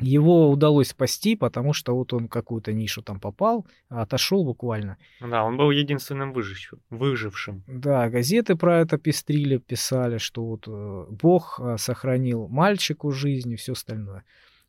[0.00, 4.96] его удалось спасти, потому что вот он какую-то нишу там попал, отошел буквально.
[5.20, 6.80] Да, он был единственным выжившим.
[6.90, 7.62] выжившим.
[7.66, 13.56] Да, газеты про это пестрили, писали, что вот э, Бог э, сохранил мальчику жизнь и
[13.56, 14.24] все остальное.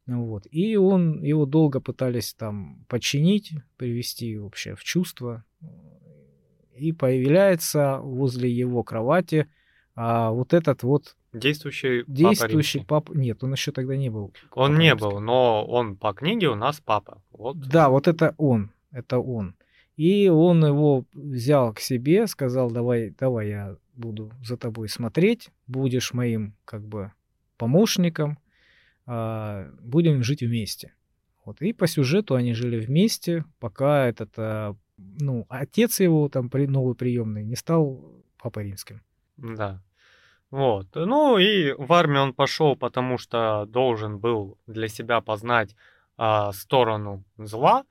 [0.08, 0.46] Вот.
[0.52, 5.44] И он, его долго пытались там подчинить, привести вообще в чувство.
[6.76, 9.48] И появляется возле его кровати
[9.96, 13.18] а, вот этот вот Действующий, действующий папа папа.
[13.18, 14.34] Нет, он еще тогда не был.
[14.52, 17.22] Он не был, но он по книге у нас папа.
[17.32, 17.60] Вот.
[17.60, 18.72] Да, вот это он.
[18.92, 19.56] Это он.
[19.98, 26.14] И он его взял к себе, сказал, давай, давай я буду за тобой смотреть, будешь
[26.14, 27.12] моим как бы
[27.58, 28.38] помощником,
[29.06, 30.94] а, будем жить вместе.
[31.46, 31.62] Вот.
[31.62, 36.96] И по сюжету они жили вместе, пока этот, а, ну, отец его там при, новый
[36.96, 39.02] приемный не стал папой римским.
[39.38, 39.82] Да.
[40.52, 40.88] Вот.
[40.96, 45.76] Ну и в армию он пошел, потому что должен был для себя познать
[46.18, 47.84] а, сторону зла,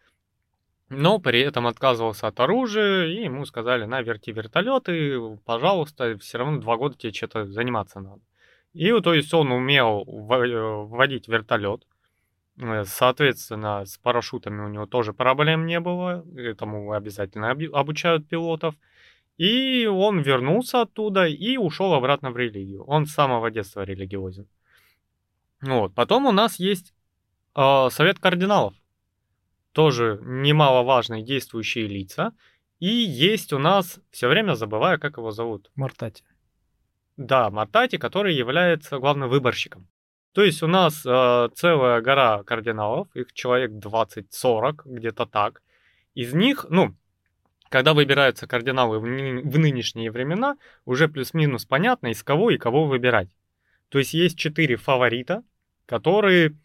[0.89, 6.61] но при этом отказывался от оружия, и ему сказали, на, верти вертолеты, пожалуйста, все равно
[6.61, 8.23] два года тебе что-то заниматься надо.
[8.73, 11.85] И то есть он умел во- водить вертолет,
[12.61, 18.75] Э, соответственно, с парашютами у него тоже проблем не было, этому обязательно обучают пилотов.
[19.37, 22.85] И он вернулся оттуда и ушел обратно в религию.
[22.85, 24.47] Он с самого детства религиозен.
[25.61, 25.95] Вот.
[25.95, 26.95] Потом у нас есть
[27.57, 28.75] э, совет кардиналов.
[29.73, 32.33] Тоже немаловажные действующие лица.
[32.79, 35.71] И есть у нас, все время забываю, как его зовут.
[35.75, 36.23] Мартати.
[37.17, 39.89] Да, Мартати, который является главным выборщиком.
[40.33, 45.63] То есть у нас э, целая гора кардиналов, их человек 20-40, где-то так.
[46.15, 46.95] Из них, ну,
[47.69, 52.87] когда выбираются кардиналы в, ны- в нынешние времена, уже плюс-минус понятно, из кого и кого
[52.87, 53.29] выбирать.
[53.89, 55.43] То есть есть четыре фаворита,
[55.87, 56.57] которые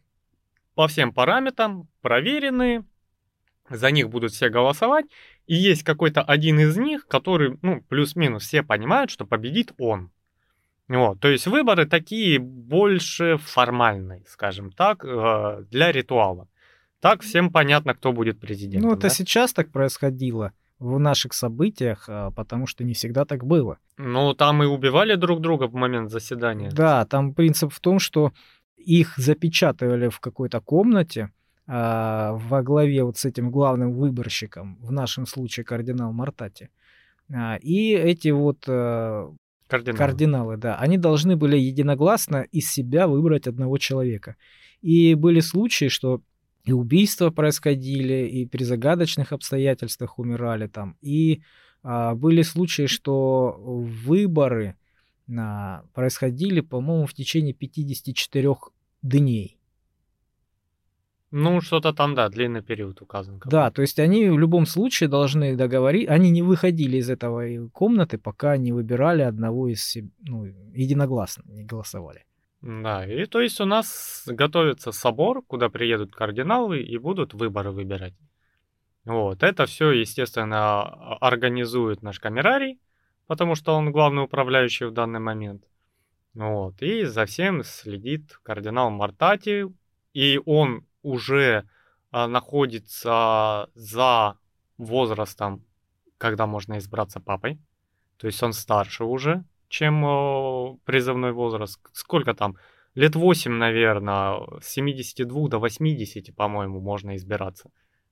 [0.75, 2.85] по всем параметрам проверены,
[3.69, 5.05] за них будут все голосовать,
[5.45, 10.11] и есть какой-то один из них, который, ну, плюс-минус все понимают, что победит он.
[10.87, 16.47] Вот, то есть выборы такие больше формальные, скажем так, э, для ритуала.
[16.99, 18.89] Так всем понятно, кто будет президентом.
[18.89, 19.09] Ну, это да?
[19.09, 23.77] сейчас так происходило в наших событиях, а, потому что не всегда так было.
[23.97, 26.71] Ну, там и убивали друг друга в момент заседания.
[26.71, 28.31] Да, там принцип в том, что
[28.77, 31.31] их запечатывали в какой-то комнате
[31.67, 36.69] а, во главе вот с этим главным выборщиком, в нашем случае кардинал Мартати.
[37.33, 39.31] А, и эти вот а,
[39.67, 39.97] Кардиналы.
[39.97, 44.35] кардиналы, да, они должны были единогласно из себя выбрать одного человека.
[44.81, 46.21] И были случаи, что
[46.63, 51.41] и убийства происходили, и при загадочных обстоятельствах умирали там, и
[51.83, 54.75] а, были случаи, что выборы
[55.37, 58.55] а, происходили, по-моему, в течение 54
[59.01, 59.59] дней.
[61.31, 63.39] Ну, что-то там, да, длинный период указан.
[63.45, 68.17] Да, то есть они в любом случае должны договорить, они не выходили из этого комнаты,
[68.17, 72.25] пока не выбирали одного из ну, единогласно, не голосовали.
[72.61, 78.15] Да, и то есть у нас готовится собор, куда приедут кардиналы и будут выборы выбирать.
[79.05, 80.81] Вот, это все, естественно,
[81.19, 82.79] организует наш камерарий,
[83.27, 85.63] потому что он главный управляющий в данный момент.
[86.33, 89.65] Вот, и за всем следит кардинал Мартати,
[90.13, 91.67] и он уже
[92.11, 94.37] а, находится за
[94.77, 95.65] возрастом,
[96.17, 97.59] когда можно избраться папой.
[98.17, 101.79] То есть он старше уже, чем э, призывной возраст.
[101.93, 102.57] Сколько там?
[102.95, 107.69] Лет 8, наверное, с 72 до 80, по-моему, можно избираться.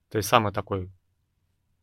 [0.09, 0.89] То есть самый такой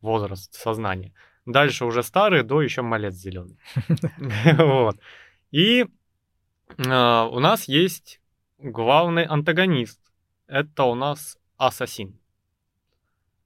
[0.01, 1.13] возраст сознания.
[1.45, 3.57] Дальше уже старый, до еще малец зеленый.
[4.57, 4.97] Вот.
[5.51, 5.85] И
[6.87, 8.21] а, у нас есть
[8.57, 9.99] главный антагонист.
[10.47, 12.19] Это у нас ассасин.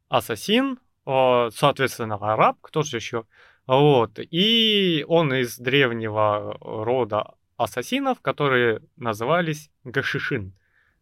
[0.08, 3.26] Ассасин, э, соответственно, араб, кто же еще?
[3.70, 4.20] Вот.
[4.20, 10.54] И он из древнего рода ассасинов, которые назывались гашишин.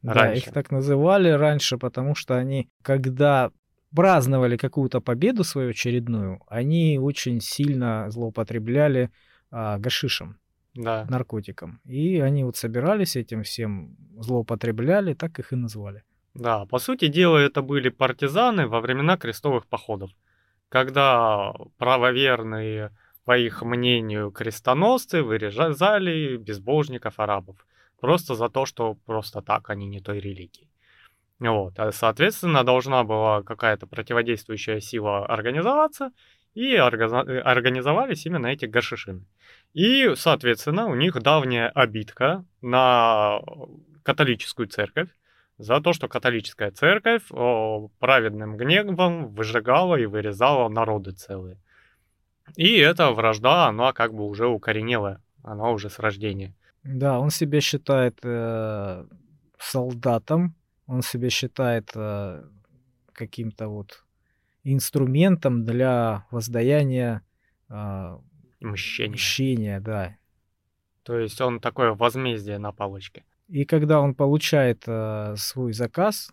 [0.01, 0.47] Да, Раньше.
[0.47, 3.51] их так называли раньше, потому что они, когда
[3.95, 9.09] праздновали какую-то победу свою очередную, они очень сильно злоупотребляли
[9.49, 10.37] а, гашишем,
[10.75, 11.05] Да.
[11.09, 11.79] наркотиком.
[11.85, 16.03] И они вот собирались этим всем, злоупотребляли, так их и назвали.
[16.33, 20.11] Да, по сути дела, это были партизаны во времена крестовых походов,
[20.69, 22.91] когда правоверные,
[23.25, 27.65] по их мнению, крестоносцы вырезали безбожников арабов.
[27.99, 30.69] Просто за то, что просто так они не той религии.
[31.39, 31.77] Вот.
[31.77, 36.11] А, соответственно, должна была какая-то противодействующая сила организоваться,
[36.57, 39.25] и э, организовались именно эти гашишины.
[39.73, 43.39] И, соответственно, у них давняя обидка на
[44.01, 45.09] католическую церковь,
[45.57, 51.57] за то, что католическая церковь о, праведным гневом выжигала и вырезала народы целые.
[52.55, 56.53] И эта вражда, она как бы уже укоренелая, она уже с рождения.
[56.83, 59.05] Да, он себя считает э,
[59.57, 62.43] солдатом, он себя считает э,
[63.11, 64.03] каким-то вот
[64.63, 67.21] инструментом для воздаяния
[67.69, 68.19] а,
[68.59, 69.13] Мщение.
[69.13, 70.15] мщения, да.
[71.03, 73.23] То есть он такое возмездие на палочке.
[73.47, 76.31] И когда он получает а, свой заказ,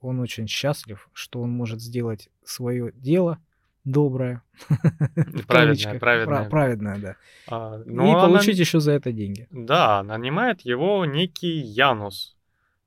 [0.00, 3.38] он очень счастлив, что он может сделать свое дело
[3.84, 4.42] доброе.
[5.16, 6.48] в Праведное, праведное.
[6.50, 7.16] праведное, да.
[7.46, 9.46] А, И ну, она- получить еще за это деньги.
[9.50, 12.36] Да, нанимает его некий Янус.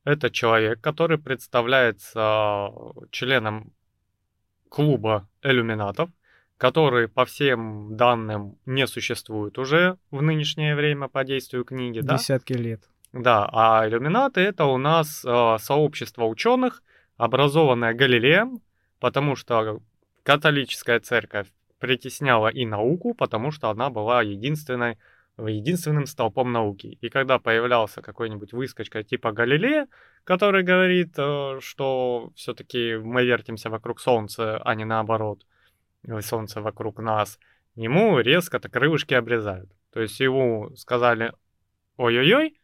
[0.03, 2.69] Это человек, который представляется
[3.11, 3.71] членом
[4.69, 6.09] клуба иллюминатов,
[6.57, 12.17] который по всем данным не существует уже в нынешнее время по действию книги, да?
[12.17, 12.83] Десятки лет.
[13.13, 16.81] Да, а иллюминаты это у нас э, сообщество ученых,
[17.17, 18.61] образованное Галилеем,
[18.99, 19.81] потому что
[20.23, 21.47] католическая церковь
[21.79, 24.97] притесняла и науку, потому что она была единственной,
[25.37, 26.97] единственным столпом науки.
[27.01, 29.87] И когда появлялся какой-нибудь выскочка типа Галилея,
[30.23, 35.45] который говорит, э, что все-таки мы вертимся вокруг Солнца, а не наоборот,
[36.03, 37.39] или Солнце вокруг нас,
[37.75, 39.69] ему резко-то крылышки обрезают.
[39.91, 41.33] То есть ему сказали,
[41.97, 42.60] ой-ой-ой,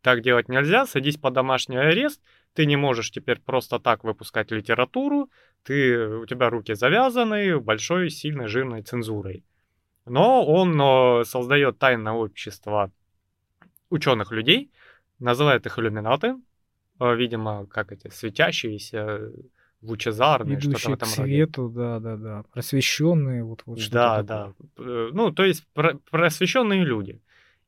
[0.00, 2.20] так делать нельзя, садись под домашний арест,
[2.54, 5.30] ты не можешь теперь просто так выпускать литературу,
[5.62, 9.44] ты, у тебя руки завязаны большой, сильной, жирной цензурой.
[10.06, 12.90] Но он э, создает тайное общество
[13.90, 14.70] ученых людей,
[15.18, 16.34] называет их иллюминаты,
[17.00, 19.30] э, видимо, как эти светящиеся,
[19.80, 21.22] лучезарные, что-то в Идущие к этом роде.
[21.22, 22.44] свету, да, да, да.
[22.52, 24.54] Просвещенные, вот, вот что-то Да, такое.
[24.76, 24.82] да.
[24.84, 27.20] Э, Ну, то есть про- просвещенные люди.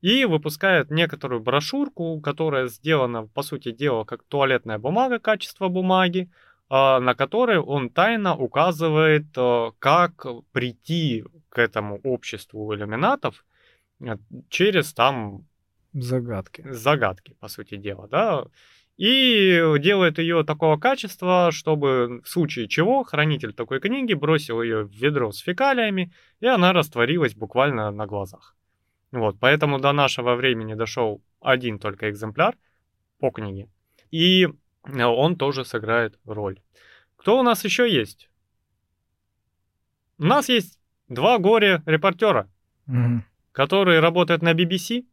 [0.04, 6.30] И выпускают некоторую брошюрку, которая сделана, по сути дела, как туалетная бумага, качество бумаги,
[6.68, 13.46] а, на которой он тайно указывает, э, как прийти к этому обществу иллюминатов
[14.00, 14.18] э,
[14.50, 15.46] через там
[15.94, 16.66] Загадки.
[16.70, 18.44] загадки, по сути дела, да.
[18.98, 24.92] И делает ее такого качества, чтобы в случае чего хранитель такой книги бросил ее в
[24.92, 28.54] ведро с фекалиями, и она растворилась буквально на глазах.
[29.14, 32.56] Вот, поэтому до нашего времени дошел один только экземпляр
[33.20, 33.68] по книге.
[34.10, 36.60] И э, он тоже сыграет роль.
[37.16, 38.28] Кто у нас еще есть?
[40.18, 42.48] У нас есть два горе-репортера
[42.86, 43.24] Мгм.
[43.52, 45.04] которые работают на BBC.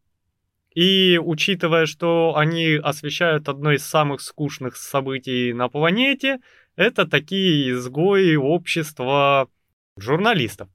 [0.74, 6.40] И учитывая, что они освещают одно из самых скучных событий на планете,
[6.74, 9.48] это такие изгои общества
[9.96, 10.68] журналистов.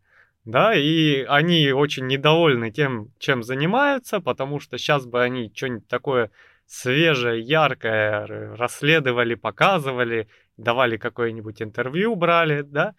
[0.48, 6.32] Да, и они очень недовольны тем, чем занимаются, потому что сейчас бы они что-нибудь такое
[6.66, 12.96] свежее, яркое расследовали, показывали, давали какое-нибудь интервью, брали, да,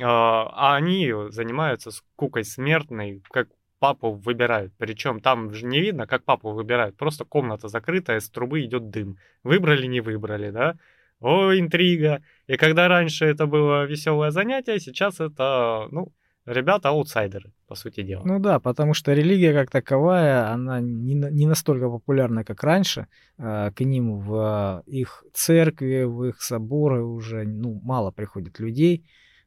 [0.00, 3.48] а а они занимаются скукой смертной, как
[3.80, 4.72] папу выбирают.
[4.78, 6.96] Причем там же не видно, как папу выбирают.
[6.96, 9.18] Просто комната закрытая, с трубы идет дым.
[9.42, 10.76] Выбрали, не выбрали, да?
[11.18, 12.22] О, интрига.
[12.46, 16.12] И когда раньше это было веселое занятие, сейчас это, ну,
[16.46, 18.22] ребята аутсайдеры, по сути дела.
[18.24, 23.06] Ну да, потому что религия как таковая, она не, не настолько популярна, как раньше.
[23.38, 29.04] А, К ним в их церкви, в их соборы уже ну, мало приходит людей.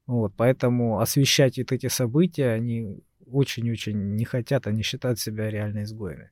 [0.08, 6.30] Вот, поэтому освещать вот эти события они очень-очень не хотят, они считают себя реально изгоями.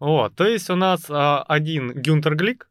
[0.00, 2.68] Вот, то есть у нас а, один Гюнтер Глик,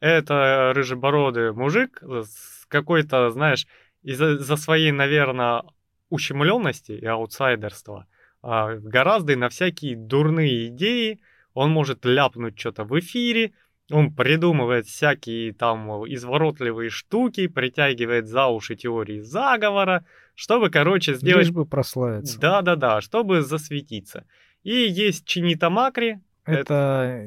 [0.00, 3.66] это рыжебородый мужик с какой-то, знаешь,
[4.02, 5.62] из-за за своей, наверное,
[6.10, 8.06] ущемленности и аутсайдерства,
[8.42, 11.20] а, гораздо и на всякие дурные идеи,
[11.54, 13.52] он может ляпнуть что-то в эфире,
[13.90, 21.54] он придумывает всякие там изворотливые штуки, притягивает за уши теории заговора, чтобы, короче, сделать Лишь
[21.54, 22.38] бы прославиться.
[22.38, 24.24] да-да-да, чтобы засветиться.
[24.62, 26.18] И есть Чинита Макри.
[26.44, 27.26] Это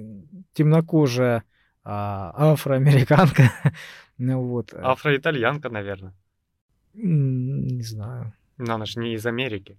[0.53, 1.43] темнокожая
[1.83, 3.51] а, афроамериканка.
[4.17, 4.73] ну вот.
[4.73, 6.13] а, Афроитальянка, наверное.
[6.93, 8.33] Не знаю.
[8.57, 9.77] Но она же не из Америки.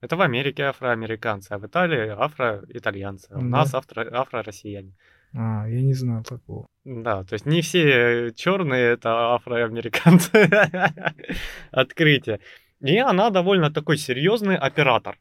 [0.00, 3.28] Это в Америке афроамериканцы, а в Италии афроитальянцы.
[3.32, 3.46] А у Да.
[3.46, 4.92] нас афро- афро-россияне.
[5.34, 6.68] А, я не знал такого.
[6.84, 10.48] Да, то есть не все черные это афроамериканцы.
[11.70, 12.40] Открытие.
[12.80, 15.18] И она довольно такой серьезный оператор.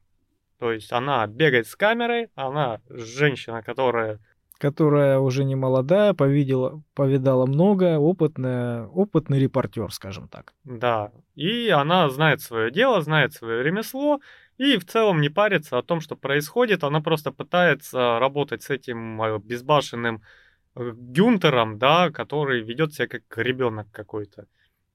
[0.59, 4.19] То есть она бегает с камерой, она женщина, которая
[4.57, 10.53] Которая уже не молодая, повидела, повидала многое, опытная, опытный репортер, скажем так.
[10.63, 14.19] Да, и она знает свое дело, знает свое ремесло,
[14.57, 16.83] и в целом не парится о том, что происходит.
[16.83, 20.23] Она просто пытается работать с этим э, безбашенным
[20.75, 24.47] э, Гюнтером, да, который ведет себя как ребенок какой-то.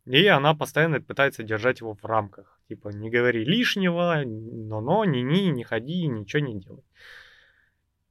[0.04, 2.58] И она постоянно пытается держать его в рамках.
[2.68, 6.82] Типа, не говори лишнего, но-но, ни-ни, не ходи, ничего не делай.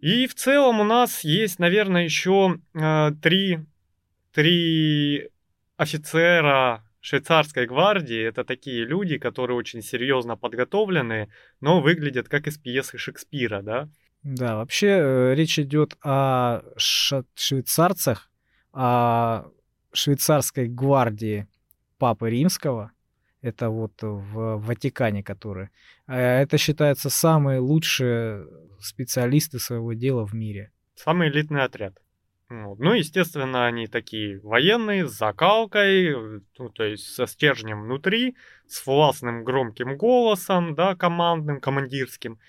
[0.01, 3.59] И в целом у нас есть, наверное, еще э, три,
[4.33, 5.29] три
[5.77, 11.29] офицера, швейцарской гвардии это такие люди, которые очень серьезно подготовленные,
[11.59, 13.89] но выглядят как из пьесы Шекспира, да?
[14.23, 18.31] Да, вообще э, речь идет о швейцарцах,
[18.71, 19.45] о
[19.93, 21.47] швейцарской гвардии
[21.97, 22.91] Папы Римского.
[23.41, 25.71] Это вот в Ватикане, которые.
[26.05, 28.45] А это считается самые лучшие
[28.79, 30.71] специалисты своего дела в мире.
[30.95, 31.97] Самый элитный отряд.
[32.49, 38.35] Ну, естественно, они такие военные, с закалкой, ну, то есть со стержнем внутри,
[38.67, 42.39] с властным громким голосом, да, командным, командирским.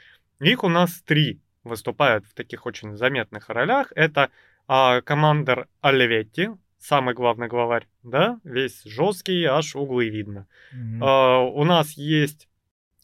[0.40, 3.92] Их у нас три выступают в таких очень заметных ролях.
[3.94, 4.30] Это
[4.66, 6.50] а, командир Оливетти,
[6.82, 10.46] самый главный главарь, да, весь жесткий, аж углы видно.
[10.74, 10.98] Mm-hmm.
[11.00, 12.48] А, у нас есть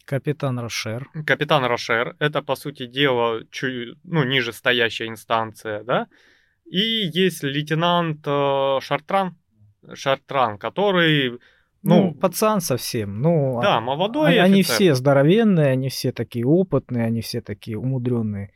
[0.04, 1.06] Капитан Рошер.
[1.26, 2.16] Капитан Рошер.
[2.18, 6.06] Это, по сути дела, чуть, ну, ниже стоящая инстанция, да.
[6.64, 9.36] И есть лейтенант э, Шартран,
[9.92, 11.32] Шартран, который...
[11.82, 13.20] Ну, ну, пацан совсем.
[13.20, 18.50] Ну, да, молодой а, Они все здоровенные, они все такие опытные, они все такие умудренные.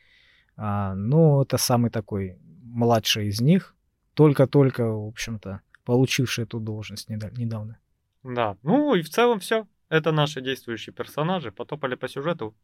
[0.57, 3.75] А, ну, это самый такой младший из них,
[4.15, 7.79] только-только, в общем-то, получивший эту должность недавно.
[8.23, 9.67] Да, ну и в целом все.
[9.89, 11.53] Это наши действующие персонажи.
[11.53, 12.55] Потопали по сюжету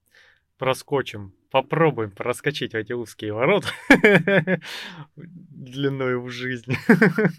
[0.57, 3.69] проскочим, попробуем проскочить в эти узкие ворота
[5.17, 6.75] длиной в жизнь.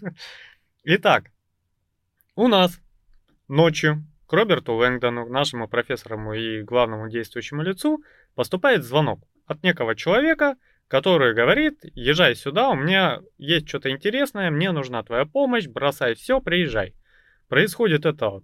[0.84, 1.30] Итак,
[2.34, 2.80] у нас
[3.48, 8.02] ночью к Роберту Лэнгдону, нашему профессору и главному действующему лицу,
[8.34, 10.56] поступает звонок от некого человека,
[10.90, 16.40] который говорит, езжай сюда, у меня есть что-то интересное, мне нужна твоя помощь, бросай все,
[16.40, 16.94] приезжай.
[17.48, 18.42] Происходит это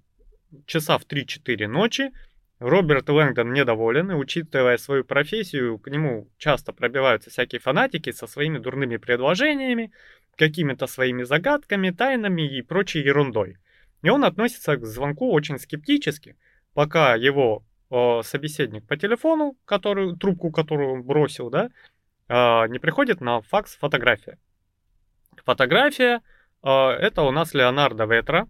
[0.65, 2.13] часа в 3-4 ночи,
[2.61, 8.59] Роберт Лэнгдон недоволен, и учитывая свою профессию, к нему часто пробиваются всякие фанатики со своими
[8.59, 9.91] дурными предложениями,
[10.37, 13.57] какими-то своими загадками, тайнами и прочей ерундой.
[14.03, 16.37] И он относится к звонку очень скептически,
[16.75, 21.71] пока его э, собеседник по телефону, который, трубку которую он бросил, да,
[22.29, 24.39] не приходит на факс фотография.
[25.45, 26.23] Фотография
[26.63, 28.49] э, это у нас Леонардо Ветра,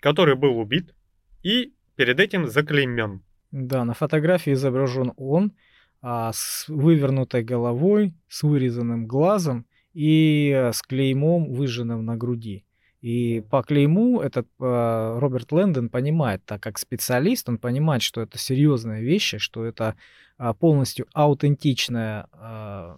[0.00, 0.94] который был убит
[1.42, 3.22] и перед этим заклеймен.
[3.50, 5.52] Да, на фотографии изображен он
[6.00, 12.64] а, с вывернутой головой, с вырезанным глазом и э, с клеймом, выжженным на груди.
[13.00, 18.38] И по клейму этот э, Роберт Лэндон понимает, так как специалист, он понимает, что это
[18.38, 19.96] серьезные вещи, что это
[20.38, 22.96] э, полностью аутентичная э,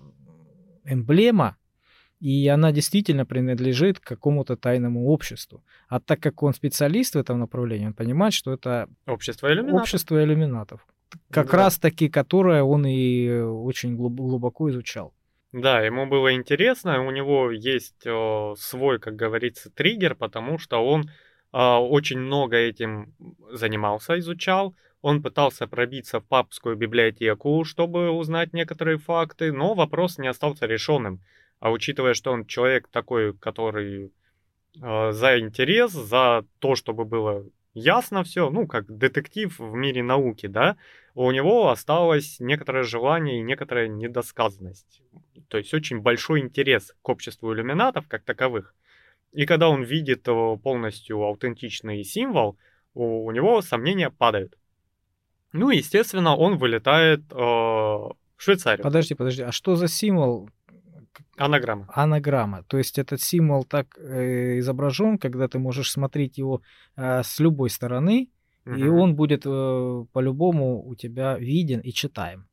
[0.91, 1.57] эмблема
[2.21, 5.65] и она действительно принадлежит какому-то тайному обществу.
[5.89, 9.83] А так как он специалист в этом направлении, он понимает, что это общество иллюминатов.
[9.83, 10.87] Общество иллюминатов.
[11.31, 11.57] Как да.
[11.57, 15.15] раз таки, которое он и очень глубоко изучал.
[15.53, 21.11] Да, ему было интересно, у него есть э, свой, как говорится, триггер, потому что он
[21.53, 23.15] э, очень много этим
[23.51, 24.77] занимался, изучал.
[25.03, 31.21] Он пытался пробиться в папскую библиотеку, чтобы узнать некоторые факты, но вопрос не остался решенным.
[31.59, 34.13] А учитывая, что он человек такой, который
[34.83, 40.47] э, за интерес, за то, чтобы было ясно все, ну, как детектив в мире науки,
[40.47, 40.77] да,
[41.15, 45.03] у него осталось некоторое желание и некоторая недосказанность.
[45.49, 48.75] То есть очень большой интерес к обществу иллюминатов как таковых.
[49.33, 50.25] И когда он видит
[50.63, 52.59] полностью аутентичный символ,
[52.95, 54.57] у него сомнения падают.
[55.53, 58.83] Ну, естественно, он вылетает э, в Швейцарию.
[58.83, 60.49] Подожди, подожди, а что за символ?
[61.37, 61.87] Анаграмма.
[61.95, 62.63] Анаграмма.
[62.65, 66.63] То есть этот символ так э, изображен, когда ты можешь смотреть его
[66.97, 68.29] э, с любой стороны,
[68.67, 68.75] угу.
[68.75, 72.47] и он будет э, по-любому у тебя виден и читаем.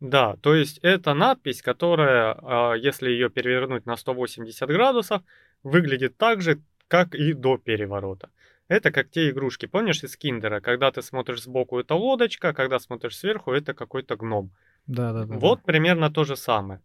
[0.00, 5.22] Да, то есть это надпись, которая, э, если ее перевернуть на 180 градусов,
[5.62, 8.28] выглядит так же, как и до переворота.
[8.68, 13.18] Это как те игрушки, помнишь, из Киндера, когда ты смотришь сбоку, это лодочка, когда смотришь
[13.18, 14.50] сверху, это какой-то гном.
[14.86, 15.34] Да, да, да.
[15.36, 15.64] Вот да.
[15.64, 16.80] примерно то же самое.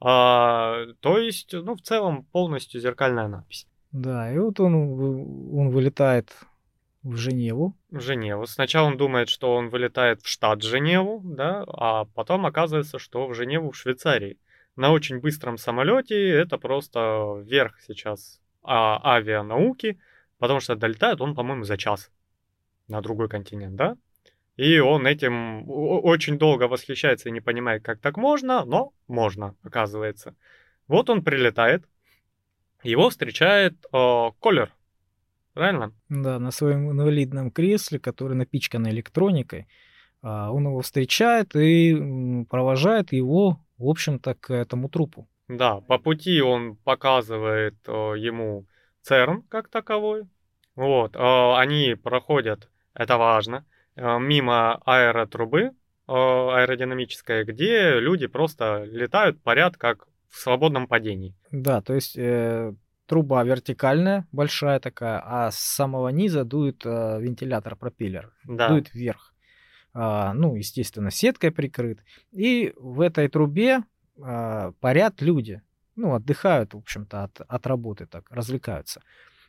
[0.00, 3.66] А, то есть, ну, в целом, полностью зеркальная надпись.
[3.90, 6.30] Да, и вот он, он вылетает
[7.02, 7.76] в Женеву.
[7.90, 8.46] В Женеву.
[8.46, 13.34] Сначала он думает, что он вылетает в штат Женеву, да, а потом оказывается, что в
[13.34, 14.38] Женеву в Швейцарии.
[14.76, 19.98] На очень быстром самолете это просто верх сейчас а, авианауки,
[20.38, 22.10] потому что долетает он, по-моему, за час
[22.88, 23.96] на другой континент, да?
[24.56, 30.36] И он этим очень долго восхищается и не понимает, как так можно, но можно, оказывается.
[30.86, 31.84] Вот он прилетает,
[32.84, 34.72] его встречает э, Колер.
[35.54, 35.92] Правильно?
[36.08, 39.66] Да, на своем инвалидном кресле, который напичкан электроникой.
[40.22, 45.28] А, он его встречает и провожает его, в общем-то, к этому трупу.
[45.48, 48.66] Да, по пути он показывает э, ему
[49.04, 50.24] ЦЕРН как таковой,
[50.76, 51.18] Вот, э,
[51.56, 53.64] они проходят, это важно,
[53.96, 55.72] э, мимо аэротрубы э,
[56.08, 61.34] аэродинамической, где люди просто летают, парят, как в свободном падении.
[61.52, 62.74] Да, то есть э,
[63.06, 68.68] труба вертикальная, большая такая, а с самого низа дует э, вентилятор, пропеллер, Да.
[68.68, 69.32] дует вверх.
[69.96, 72.00] А, ну, естественно, сеткой прикрыт.
[72.32, 73.84] И в этой трубе
[74.20, 75.62] а, парят люди.
[75.96, 79.00] Ну, отдыхают, в общем-то, от, от работы так, развлекаются.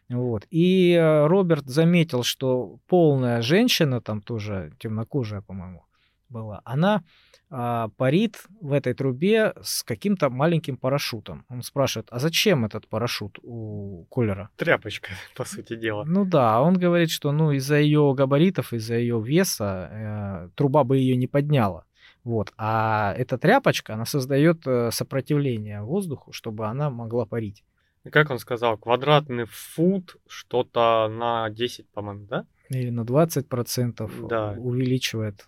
[0.10, 0.46] Вот.
[0.52, 5.84] И э, Роберт заметил, что полная женщина, там тоже темнокожая, по-моему,
[6.30, 7.04] была, она
[7.50, 11.46] а, парит в этой трубе с каким-то маленьким парашютом.
[11.48, 14.50] Он спрашивает, а зачем этот парашют у Колера?
[14.56, 16.04] Тряпочка, по сути дела.
[16.06, 20.98] Ну да, он говорит, что ну из-за ее габаритов, из-за ее веса э, труба бы
[20.98, 21.86] ее не подняла.
[22.26, 22.52] Вот.
[22.58, 27.64] А эта тряпочка, она создает э, сопротивление воздуху, чтобы она могла парить.
[28.12, 32.46] Как он сказал, квадратный фут что-то на 10, по-моему, да?
[32.70, 34.56] Или на 20% Да.
[34.58, 35.48] увеличивает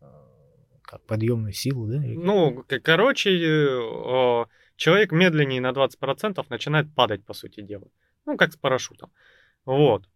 [0.00, 0.06] э,
[0.82, 1.98] как, подъемную силу, да?
[1.98, 4.44] Ну, короче, э,
[4.76, 7.88] человек медленнее на 20% начинает падать, по сути дела.
[8.26, 9.10] Ну, как с парашютом.
[9.64, 10.06] Вот.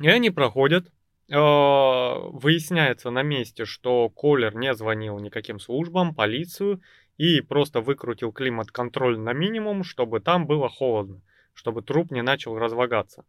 [0.00, 0.92] И они проходят.
[1.30, 6.82] Э, Выясняется на месте, что Колер не звонил никаким службам, полицию,
[7.16, 11.22] и просто выкрутил климат-контроль на минимум, чтобы там было холодно,
[11.54, 13.24] чтобы труп не начал разлагаться.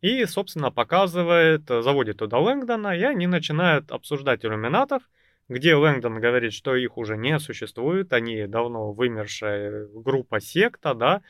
[0.00, 5.02] И, собственно, показывает, заводит туда Лэнгдона, и они начинают обсуждать иллюминатов,
[5.48, 11.22] где Лэнгдон говорит, что их уже не существует, они давно вымершая группа секта, да,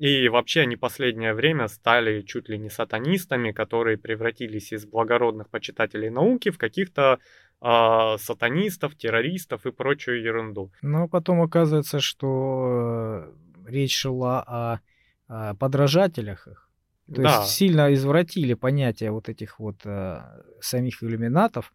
[0.00, 6.08] и вообще они последнее время стали чуть ли не сатанистами, которые превратились из благородных почитателей
[6.08, 7.18] науки в каких-то
[7.60, 10.72] а, сатанистов, террористов и прочую ерунду.
[10.80, 13.26] Но потом оказывается, что
[13.66, 14.80] э, речь шла о,
[15.28, 16.70] о подражателях их.
[17.14, 20.22] То да, есть сильно извратили понятие вот этих вот э,
[20.62, 21.74] самих иллюминатов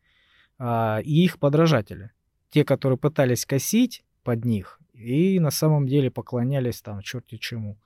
[0.58, 2.10] а, и их подражатели.
[2.50, 7.78] Те, которые пытались косить под них и на самом деле поклонялись там черти чему.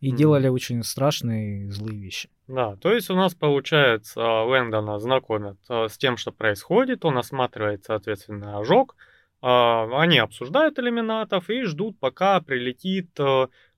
[0.00, 0.16] И Мгм.
[0.16, 2.28] делали очень страшные злые вещи.
[2.48, 2.76] да.
[2.76, 8.58] То есть у нас получается Лэндона знакомят а, с тем, что происходит, он осматривает, соответственно,
[8.58, 8.94] ожог,
[9.42, 13.10] а, они обсуждают иллюминатов и ждут, пока прилетит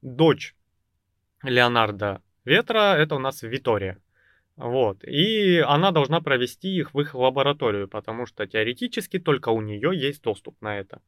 [0.03, 0.55] дочь
[1.43, 3.99] Леонардо Ветра, это у нас Витория.
[4.57, 5.05] Вот.
[5.05, 10.23] И она должна провести их в их лабораторию, потому что теоретически только у нее есть
[10.23, 11.01] доступ на это.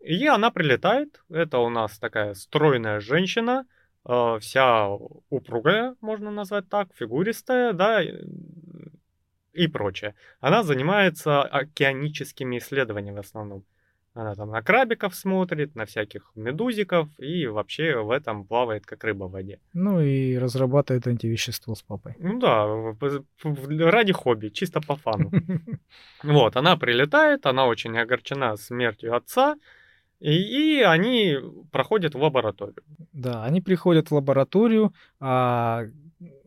[0.00, 1.22] И она прилетает.
[1.30, 3.66] Это у нас такая стройная женщина,
[4.06, 4.88] э, вся
[5.30, 10.14] упругая, можно назвать так, фигуристая, да, и- прочее.
[10.40, 13.64] Она занимается океаническими исследованиями в основном.
[14.14, 19.24] Она там на крабиков смотрит, на всяких медузиков и вообще в этом плавает как рыба
[19.24, 19.58] в воде.
[19.72, 22.14] Ну и разрабатывает антивещество с папой.
[22.18, 22.66] Ну да,
[23.90, 25.30] ради хобби, чисто по фану.
[26.22, 29.56] Вот, она прилетает, она очень огорчена смертью отца,
[30.22, 31.36] и, и они
[31.72, 32.82] проходят в лабораторию.
[33.12, 35.86] Да, они приходят в лабораторию, а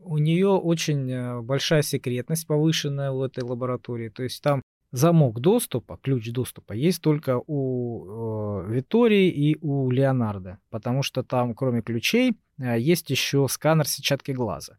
[0.02, 4.08] у нее очень э, большая секретность повышенная в этой лаборатории.
[4.08, 4.62] То есть там
[4.92, 11.54] замок доступа, ключ доступа есть только у э, Витории и у Леонардо, потому что там,
[11.54, 14.78] кроме ключей, э, есть еще сканер сетчатки глаза.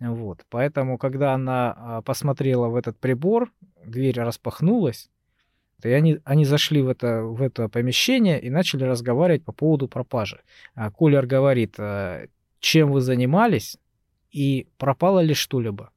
[0.00, 3.50] Вот, поэтому, когда она а, посмотрела в этот прибор,
[3.84, 5.10] дверь распахнулась,
[5.84, 10.40] и они, они зашли в это, в это помещение и начали разговаривать по поводу пропажи.
[10.74, 12.26] А Колер говорит, э,
[12.60, 13.78] чем вы занимались
[14.32, 15.90] и пропало ли что-либо.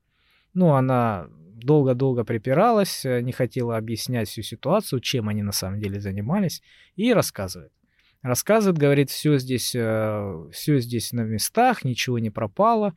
[0.54, 6.00] Ну, она долго-долго припиралась, э, не хотела объяснять всю ситуацию, чем они на самом деле
[6.00, 6.62] занимались,
[6.96, 7.72] и рассказывает.
[8.22, 12.94] Рассказывает, говорит, все здесь, все здесь на местах, ничего не пропало.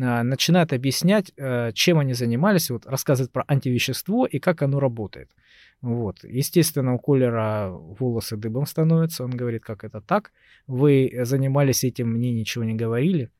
[0.00, 5.30] А, Начинает объяснять, э, чем они занимались, вот рассказывает про антивещество и как оно работает.
[5.80, 6.24] Вот.
[6.24, 9.24] Естественно, у Колера волосы дыбом становятся.
[9.24, 10.32] Он говорит, как это так?
[10.66, 13.30] Вы занимались этим, мне ничего не говорили.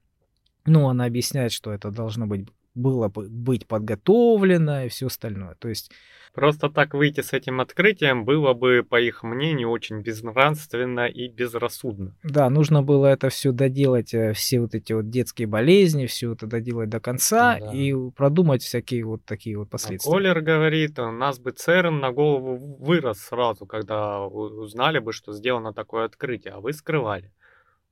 [0.66, 5.55] Ну, она объясняет, что это должно быть было бы быть подготовлено и все остальное.
[5.55, 5.92] То есть,
[6.35, 12.16] Просто так выйти с этим открытием было бы, по их мнению, очень безнравственно и безрассудно.
[12.24, 16.47] да, нужно было это все доделать, э, все вот эти вот детские болезни, все это
[16.49, 17.72] доделать до конца Да.
[17.72, 20.11] и продумать всякие вот такие вот А последствия.
[20.11, 25.72] Колер говорит, у нас бы ЦЕРН на голову вырос сразу, когда узнали бы, что сделано
[25.72, 27.30] такое открытие, а вы скрывали.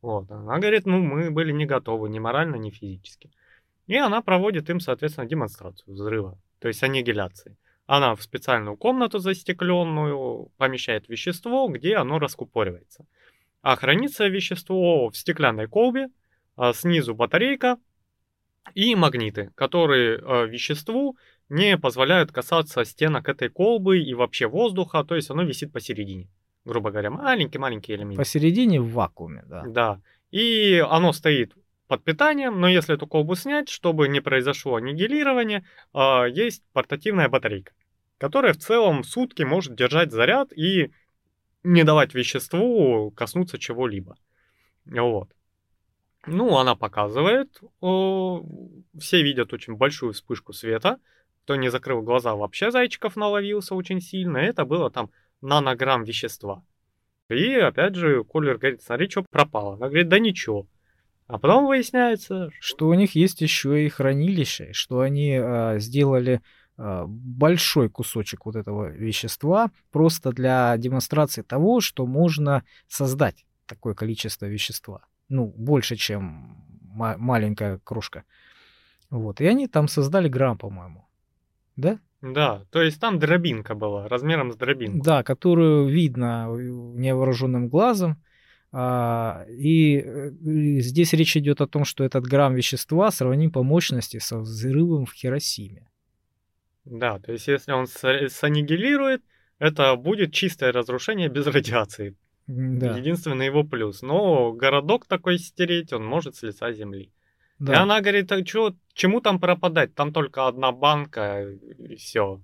[0.01, 0.29] Вот.
[0.33, 3.31] Она говорит, ну, мы были не готовы ни морально, ни физически.
[3.87, 7.57] И она проводит им, соответственно, демонстрацию взрыва, то есть аннигиляции.
[7.95, 13.05] Она в специальную комнату застекленную помещает вещество, где оно раскупоривается.
[13.61, 16.09] А хранится вещество в стеклянной колбе,
[16.57, 17.77] а снизу батарейка,
[18.75, 21.19] и магниты, которые э, веществу
[21.51, 26.31] не позволяют касаться стенок этой колбы и вообще воздуха, то есть оно висит посередине.
[26.65, 28.17] Грубо говоря, маленький-маленький элемент.
[28.17, 29.65] Посередине в вакууме, да.
[29.67, 30.01] Да.
[30.31, 31.53] И оно стоит
[31.89, 37.75] под питанием, но если эту колбу снять, чтобы не произошло аннигилирование, э, есть портативная батарейка,
[38.23, 40.93] которая в целом сутки может держать заряд и
[41.65, 44.15] не давать веществу коснуться чего-либо.
[44.85, 45.29] Вот.
[46.29, 50.99] Ну, она показывает, все видят очень большую вспышку света,
[51.43, 55.11] кто не закрыл глаза, вообще зайчиков наловился очень сильно, это было там
[55.41, 56.63] нанограмм вещества.
[57.29, 59.75] И опять же, Колер говорит, смотри, что пропало.
[59.75, 60.69] Она говорит, да ничего.
[61.27, 66.41] А потом выясняется, что у них есть еще и хранилище, что они э, сделали
[66.77, 75.03] большой кусочек вот этого вещества просто для демонстрации того, что можно создать такое количество вещества
[75.33, 78.25] ну, больше, чем ма- маленькая кружка.
[79.11, 79.41] Вот.
[79.41, 81.07] И они там создали грамм, по-моему.
[81.77, 81.99] Да?
[82.21, 85.05] Да, то есть там дробинка была, размером с дробинку.
[85.05, 88.23] Да, которую видно невооруженным глазом.
[88.75, 93.63] А, и, э, и здесь речь идет о том, что этот грамм вещества сравним по
[93.63, 95.89] мощности со взрывом в Хиросиме.
[96.85, 99.23] Да, то есть если он саннигилирует,
[99.59, 102.17] это будет чистое разрушение без радиации.
[102.47, 102.97] Да.
[102.97, 104.03] Единственный его плюс.
[104.03, 107.13] Но городок такой стереть он может с лица земли.
[107.59, 107.73] Да.
[107.73, 109.95] И она говорит, а чё, чему там пропадать?
[109.95, 112.43] Там только одна банка и все.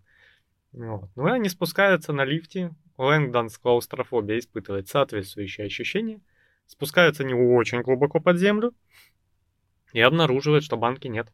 [0.72, 1.10] Вот.
[1.16, 2.74] Ну и они спускаются на лифте.
[2.96, 6.20] Лэнгдон с клаустрофобией испытывает соответствующие ощущения.
[6.66, 8.74] Спускаются не очень глубоко под землю
[9.92, 11.28] и обнаруживает, что банки нет.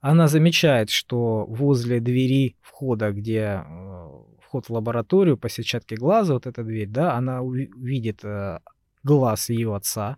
[0.00, 4.08] Она замечает, что возле двери входа, где э,
[4.40, 8.60] вход в лабораторию по сетчатке глаза, вот эта дверь, да, она видит э,
[9.02, 10.16] глаз ее отца,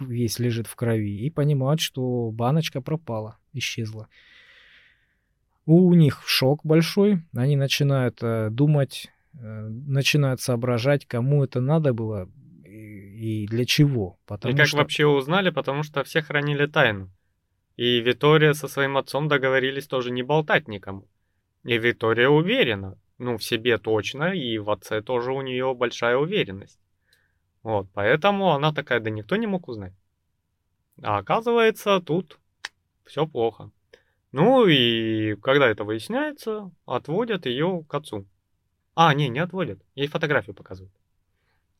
[0.00, 4.08] весь лежит в крови, и понимает, что баночка пропала, исчезла.
[5.66, 12.26] У них шок большой, они начинают э, думать, начинают соображать, кому это надо было
[12.64, 14.18] и, и для чего.
[14.24, 14.78] Потому и как что...
[14.78, 17.10] вообще узнали, потому что все хранили тайну.
[17.76, 21.06] И Витория со своим отцом договорились тоже не болтать никому.
[21.62, 26.80] И Виктория уверена, ну, в себе точно, и в отце тоже у нее большая уверенность.
[27.62, 29.92] Вот, поэтому она такая, да никто не мог узнать.
[31.02, 32.38] А оказывается, тут
[33.04, 33.70] все плохо.
[34.32, 38.26] Ну и когда это выясняется, отводят ее к отцу.
[38.94, 40.94] А, не, не отводят, ей фотографию показывают.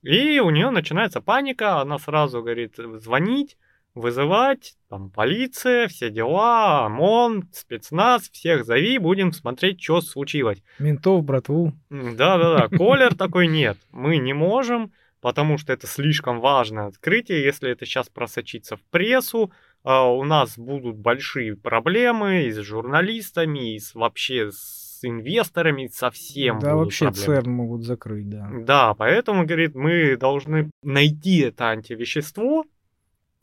[0.03, 3.57] И у нее начинается паника, она сразу говорит звонить,
[3.97, 10.63] вызывать, там, полиция, все дела, ОМОН, спецназ, всех зови, будем смотреть, что случилось.
[10.79, 11.73] Ментов, братву.
[11.91, 17.87] Да-да-да, Колер такой нет, мы не можем, потому что это слишком важное открытие, если это
[17.87, 19.51] сейчас просочится в прессу,
[19.83, 26.59] а, у нас будут большие проблемы и с журналистами, и с, вообще с инвесторами, совсем
[26.59, 27.27] Да, вообще проблемы.
[27.27, 28.51] ЦЕРН могут закрыть, да.
[28.53, 32.65] Да, поэтому, говорит, мы должны найти это антивещество,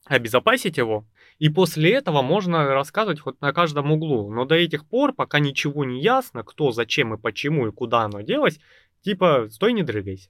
[0.06, 1.06] обезопасить его,
[1.40, 4.32] и после этого можно рассказывать хоть на каждом углу.
[4.32, 8.22] Но до этих пор, пока ничего не ясно, кто, зачем и почему и куда оно
[8.22, 8.60] делось,
[9.02, 10.30] типа, стой, не дрыгайся.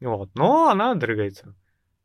[0.00, 0.30] Вот.
[0.34, 1.54] Но она дрыгается.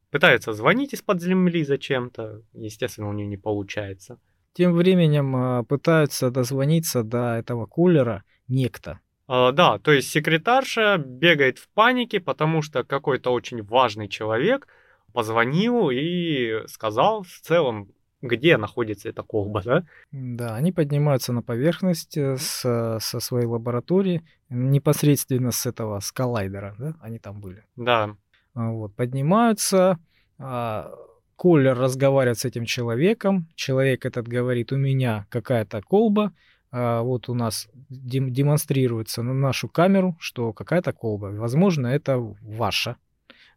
[0.10, 2.42] Пытается звонить из-под земли зачем-то.
[2.54, 4.20] Естественно, у нее не получается.
[4.54, 9.00] Тем временем а, пытаются дозвониться до этого кулера некто.
[9.28, 14.68] А, да, то есть секретарша бегает в панике, потому что какой-то очень важный человек–
[15.16, 17.90] позвонил и сказал в целом,
[18.22, 19.84] где находится эта колба, да?
[20.12, 26.76] Да, они поднимаются на поверхность э, с, со своей лаборатории, непосредственно с этого, с коллайдера,
[26.78, 27.64] да, они там были.
[27.76, 28.16] Да.
[28.54, 30.00] А, вот, поднимаются,
[30.38, 30.92] а,
[31.38, 36.34] Колер разговаривает с этим человеком, человек этот говорит, у меня какая-то колба,
[36.72, 42.98] а, вот у нас дем- демонстрируется на нашу камеру, что какая-то колба, возможно, это ваша.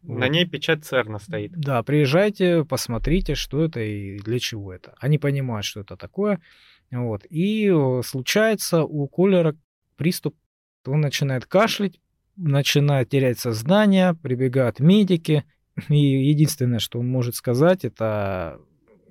[0.01, 0.29] На вот.
[0.29, 1.51] ней печать ЦЕРНа стоит.
[1.51, 4.95] Да, приезжайте, посмотрите, что это и для чего это.
[4.99, 6.39] Они понимают, что это такое.
[6.89, 7.25] Вот.
[7.29, 7.71] И
[8.03, 9.55] случается у Колера
[9.97, 10.35] приступ.
[10.85, 11.99] Он начинает кашлять,
[12.37, 15.43] начинает терять сознание, прибегают медики.
[15.89, 18.59] И единственное, что он может сказать, это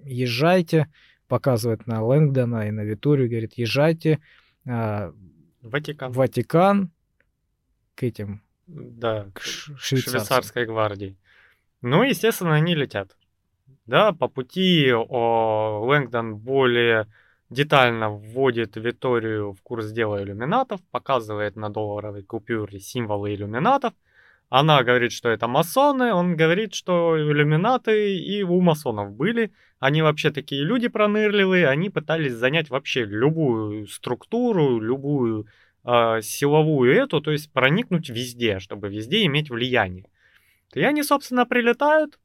[0.04, 0.90] езжайте,
[1.28, 4.20] показывает на Лэнгдона и на Виторию, говорит, езжайте
[4.64, 5.12] э,
[5.60, 6.12] Ватикан.
[6.12, 6.90] Ватикан
[7.94, 11.16] к этим да, к швейцарской гвардии.
[11.80, 13.16] Ну, естественно, они летят.
[13.86, 17.06] Да, по пути о, Лэнгдон более
[17.48, 23.94] детально вводит Виторию в курс дела иллюминатов, показывает на долларовой купюре символы иллюминатов,
[24.50, 29.52] Она говорит, что это масоны, он говорит, что иллюминаты и у масонов были.
[29.78, 35.46] Они вообще такие люди пронырливые, они пытались занять вообще любую структуру, любую
[35.88, 40.06] э, силовую эту, то есть проникнуть везде, чтобы везде иметь влияние.
[40.74, 42.18] И они, собственно, прилетают,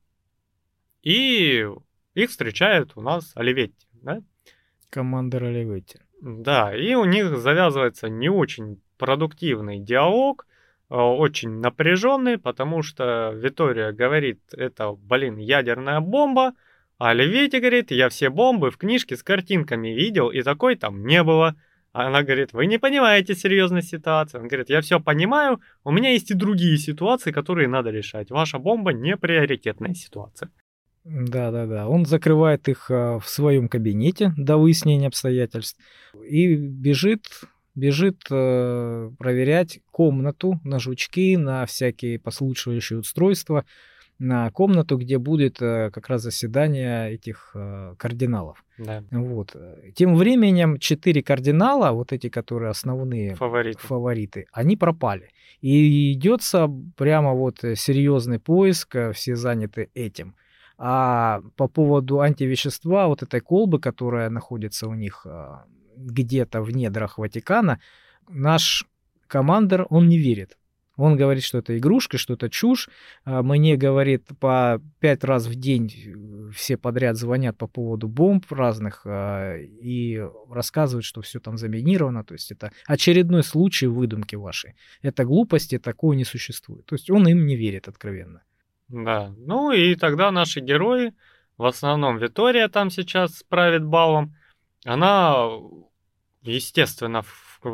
[1.01, 1.65] и
[2.13, 4.21] их встречают у нас Оливетти, да?
[4.89, 5.99] Командор Оливетти.
[6.21, 10.45] Да, и у них завязывается не очень продуктивный диалог,
[10.89, 16.53] э, очень напряженный, потому что Витория говорит, это, блин, ядерная бомба,
[16.97, 21.23] а Оливетти говорит, я все бомбы в книжке с картинками видел, и такой там не
[21.23, 21.55] было.
[21.93, 24.39] Она говорит, вы не понимаете серьезной ситуации.
[24.39, 28.31] Он говорит, я все понимаю, у меня есть и другие ситуации, которые надо решать.
[28.31, 30.49] Ваша бомба не приоритетная ситуация.
[31.03, 31.87] Да, да, да.
[31.87, 35.77] Он закрывает их а, в своем кабинете до выяснения обстоятельств
[36.27, 37.25] и бежит,
[37.75, 43.65] бежит э, проверять комнату на жучки, на всякие послушивающие устройства,
[44.19, 48.63] на комнату, где будет э, как раз заседание этих э, кардиналов.
[48.77, 49.03] Да.
[49.11, 49.55] Вот.
[49.95, 53.79] Тем временем четыре кардинала, вот эти, которые основные Фавориты.
[53.79, 55.29] фавориты, они пропали.
[55.61, 60.35] И идется прямо вот серьезный поиск, э, все заняты этим.
[60.77, 65.25] А по поводу антивещества, вот этой колбы, которая находится у них
[65.95, 67.79] где-то в недрах Ватикана,
[68.27, 68.85] наш
[69.27, 70.57] командир, он не верит.
[70.95, 72.89] Он говорит, что это игрушка, что это чушь.
[73.25, 78.51] А, мне, говорит, по пять раз в день э, все подряд звонят по поводу бомб
[78.51, 82.23] разных а, и рассказывают, что все там заминировано.
[82.23, 84.75] То есть это очередной случай выдумки вашей.
[85.01, 86.85] Это глупости, такого не существует.
[86.85, 88.43] То есть он им не верит откровенно.
[88.89, 91.13] Да, ну и тогда наши герои,
[91.57, 94.35] в основном Витория там сейчас правит балом,
[94.85, 95.47] она,
[96.43, 97.23] естественно,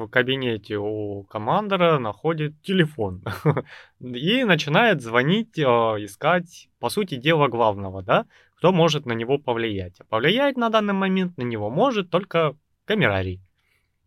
[0.07, 3.23] кабинете у командора находит телефон
[3.99, 8.25] и начинает звонить, э, искать, по сути дела, главного, да,
[8.55, 9.99] кто может на него повлиять.
[9.99, 13.41] А повлиять на данный момент на него может только камерарий.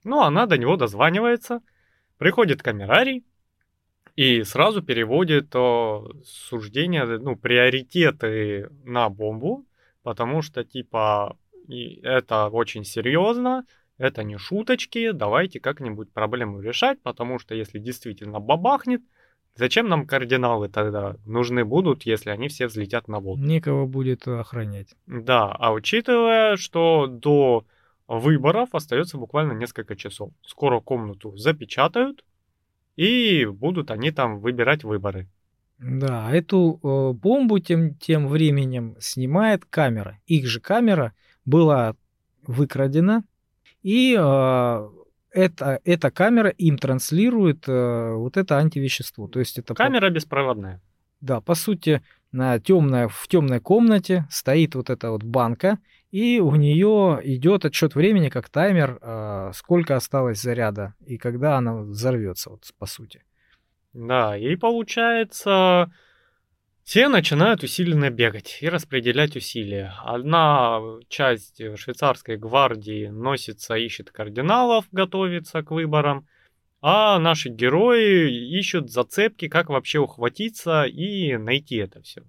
[0.04, 1.60] Ну, она до него дозванивается,
[2.18, 3.24] приходит камерарий,
[4.16, 9.64] и сразу переводит о, суждения, ну, приоритеты на бомбу,
[10.02, 11.36] потому что, типа,
[12.02, 13.64] это очень серьезно,
[13.98, 19.02] это не шуточки, давайте как-нибудь проблему решать, потому что если действительно бабахнет,
[19.54, 23.42] зачем нам кардиналы тогда нужны будут, если они все взлетят на воду?
[23.42, 24.94] Некого будет охранять.
[25.06, 27.64] Да, а учитывая, что до
[28.08, 30.32] выборов остается буквально несколько часов.
[30.42, 32.24] Скоро комнату запечатают,
[32.96, 35.28] и будут они там выбирать выборы.
[35.78, 40.20] Да, эту э, бомбу тем, тем временем снимает камера.
[40.26, 41.12] Их же камера
[41.44, 41.96] была
[42.46, 43.24] выкрадена,
[43.82, 44.88] и э,
[45.32, 49.28] это, эта камера им транслирует э, вот это антивещество.
[49.28, 50.14] То есть это камера по...
[50.14, 50.80] беспроводная.
[51.20, 52.02] Да, по сути,
[52.32, 55.78] на темной, в темной комнате стоит вот эта вот банка,
[56.10, 61.74] и у нее идет отчет времени, как таймер, а, сколько осталось заряда и когда она
[61.74, 63.22] взорвется, вот по сути.
[63.92, 65.92] Да, и получается,
[66.84, 69.94] все начинают усиленно бегать и распределять усилия.
[70.04, 76.26] Одна часть швейцарской гвардии носится, ищет кардиналов, готовится к выборам,
[76.80, 82.22] а наши герои ищут зацепки, как вообще ухватиться и найти это все.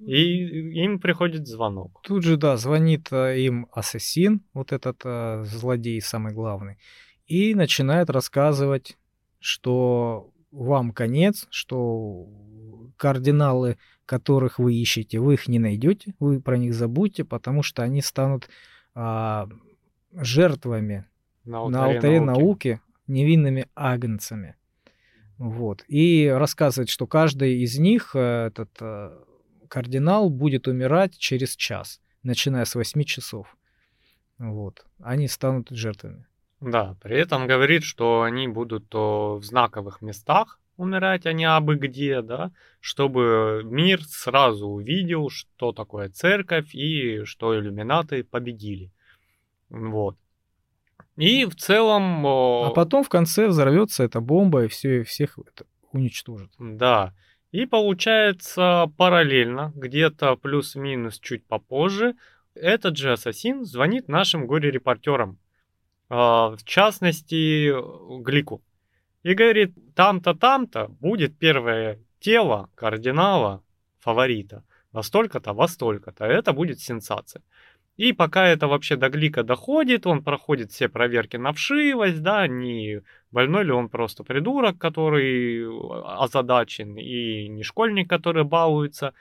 [0.00, 2.00] И им приходит звонок.
[2.02, 6.78] Тут же, да, звонит э, им ассасин, вот этот э, злодей самый главный,
[7.26, 8.96] и начинает рассказывать,
[9.40, 12.26] что вам конец, что
[12.96, 13.76] кардиналы,
[14.10, 18.48] которых вы ищете, вы их не найдете, вы про них забудьте, потому что они станут
[18.92, 19.48] а,
[20.12, 21.06] жертвами
[21.44, 22.40] на алтаре, на алтаре науки.
[22.40, 24.56] науки, невинными агнцами.
[25.38, 25.84] Вот.
[25.86, 28.70] И рассказывает, что каждый из них, э, этот
[29.68, 33.56] кардинал будет умирать через час, начиная с 8 часов.
[34.38, 34.84] Вот.
[34.98, 36.26] Они станут жертвами.
[36.60, 42.22] Да, при этом говорит, что они будут в знаковых местах умирать, а не абы где,
[42.22, 48.90] да, чтобы мир сразу увидел, что такое церковь и что иллюминаты победили.
[49.68, 50.16] Вот.
[51.16, 52.26] И в целом...
[52.26, 56.50] А потом в конце взорвется эта бомба и все, и всех это уничтожит.
[56.58, 57.14] Да.
[57.52, 62.14] И получается параллельно, где-то плюс-минус чуть попозже,
[62.54, 65.38] этот же ассасин звонит нашим горе-репортерам,
[66.08, 67.72] а, в частности
[68.22, 68.62] Глику,
[69.22, 73.62] и говорит, там-то, там-то будет первое тело кардинала
[74.00, 77.42] фаворита, во столько-то, во столько-то, это будет сенсация.
[77.96, 83.02] И пока это вообще до Глика доходит, он проходит все проверки на вшивость, да, не
[83.30, 85.66] больной ли он просто придурок, который
[86.18, 89.12] озадачен, и не школьник, который балуется.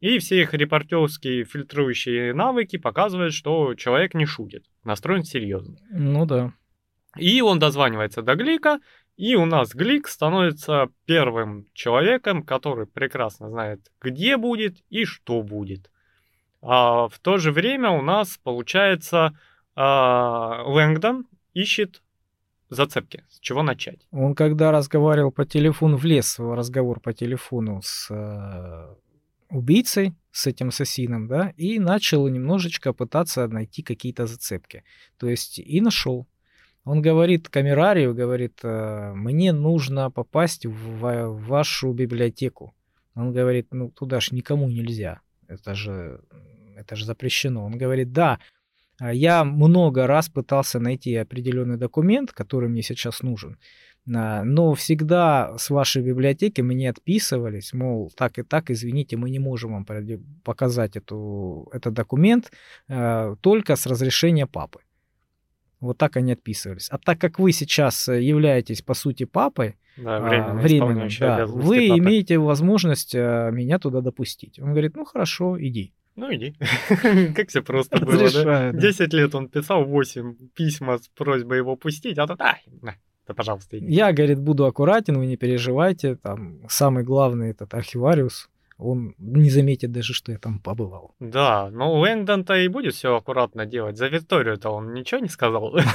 [0.00, 5.76] И все их репортерские фильтрующие навыки показывают, что человек не шутит, настроен серьезно.
[5.90, 6.52] Ну да.
[7.16, 8.80] И он дозванивается до Глика,
[9.16, 15.90] и у нас Глик становится первым человеком, который прекрасно знает, где будет и что будет.
[16.60, 19.38] А в то же время у нас, получается,
[19.76, 22.02] а, Лэнгдон ищет
[22.70, 24.06] зацепки, с чего начать.
[24.10, 28.94] Он когда разговаривал по телефону, влез в разговор по телефону с э,
[29.50, 34.84] убийцей, с этим ассасином, да, и начал немножечко пытаться найти какие-то зацепки.
[35.18, 36.26] То есть и нашел.
[36.84, 42.74] Он говорит камерарию, говорит, «Э, мне нужно попасть в, вашу библиотеку.
[43.14, 45.20] Он говорит, ну туда же никому нельзя.
[45.48, 46.20] Это же,
[46.76, 47.64] это же запрещено.
[47.64, 48.38] Он говорит, да,
[48.98, 53.56] а я много раз пытался найти определенный документ, который мне сейчас нужен,
[54.14, 59.38] а, но всегда с вашей библиотеки мне отписывались, мол, так и так, извините, мы не
[59.38, 59.86] можем вам
[60.44, 62.52] показать эту, этот документ
[62.86, 64.80] только с разрешения папы.
[65.84, 66.88] Вот так они отписывались.
[66.90, 71.88] А так как вы сейчас э, являетесь, по сути, папой, да, временно, временно да, вы
[71.88, 71.98] папы.
[72.00, 74.58] имеете возможность меня туда допустить.
[74.58, 75.92] Он говорит, ну хорошо, иди.
[76.16, 76.54] Ну иди.
[77.34, 78.72] Как все просто было, да?
[78.72, 82.56] Десять лет он писал 8 письма с просьбой его пустить, а то да,
[83.26, 83.92] да, пожалуйста, иди.
[83.92, 86.16] Я, говорит, буду аккуратен, вы не переживайте.
[86.16, 91.14] Там самый главный этот архивариус, он не заметит даже, что я там побывал.
[91.20, 93.96] Да, но Лэнгдон-то и будет все аккуратно делать.
[93.96, 95.76] За Викторию-то он ничего не сказал.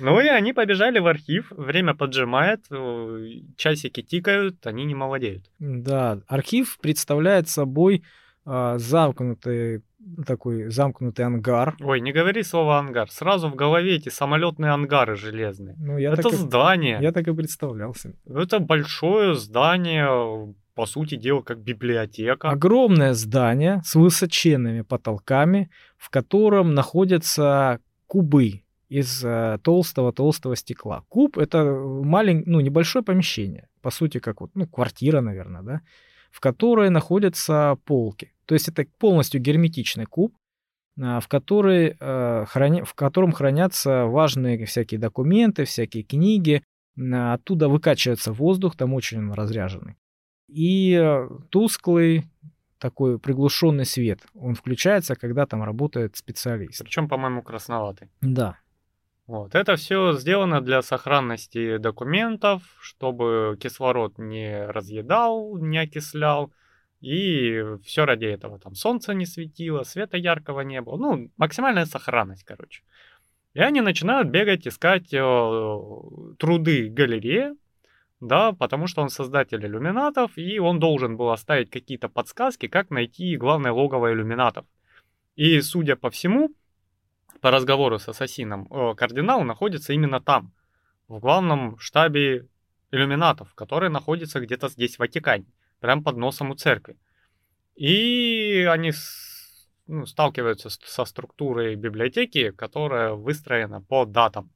[0.00, 3.26] Ну и они побежали в архив, время поджимает, э,
[3.56, 5.50] часики тикают, они не молодеют.
[5.58, 8.04] Да, архив представляет собой
[8.44, 9.82] а, замкнутый
[10.26, 11.76] такой замкнутый ангар.
[11.80, 13.10] Ой, не говори слово ангар.
[13.10, 15.76] Сразу в голове эти самолетные ангары железные.
[15.78, 16.98] Ну, я это здание.
[17.00, 18.14] И, я так и представлялся.
[18.26, 22.48] Это большое здание, по сути дела, как библиотека.
[22.48, 31.02] Огромное здание с высоченными потолками, в котором находятся кубы из э, толстого-толстого стекла.
[31.08, 35.80] Куб— это маленькое, ну, небольшое помещение, по сути, как вот, ну, квартира, наверное, да,
[36.30, 38.32] в которой находятся полки.
[38.44, 40.32] То есть это полностью герметичный куб,
[41.02, 42.44] а, в, который, э,
[42.84, 46.62] в котором хранятся важные всякие документы, всякие книги.
[46.96, 49.96] Оттуда выкачивается воздух, там очень он разряженный.
[50.48, 52.24] И э, тусклый
[52.78, 54.20] такой приглушенный свет.
[54.34, 56.82] Он включается, когда там работает специалист.
[56.82, 58.08] Причем, по-моему, красноватый.
[58.20, 58.58] Да.
[59.26, 59.54] Вот.
[59.54, 66.50] Это все сделано для сохранности документов, чтобы кислород не разъедал, не окислял,
[67.00, 68.58] и все ради этого.
[68.58, 70.96] Там солнце не светило, света яркого не было.
[70.96, 72.82] Ну, максимальная сохранность, короче.
[73.54, 75.18] И они начинают бегать, искать э,
[76.38, 77.54] труды галереи,
[78.20, 83.36] да, потому что он создатель иллюминатов, и он должен был оставить какие-то подсказки, как найти
[83.36, 84.66] главное логово иллюминатов.
[85.36, 86.50] И, судя по всему,
[87.40, 90.52] по разговору с ассасином, э, кардинал находится именно там,
[91.06, 92.48] в главном штабе
[92.90, 95.46] иллюминатов, который находится где-то здесь, в Ватикане
[95.80, 96.98] прямо под носом у церкви.
[97.76, 98.92] И они
[99.86, 104.50] ну, сталкиваются со структурой библиотеки, которая выстроена по датам.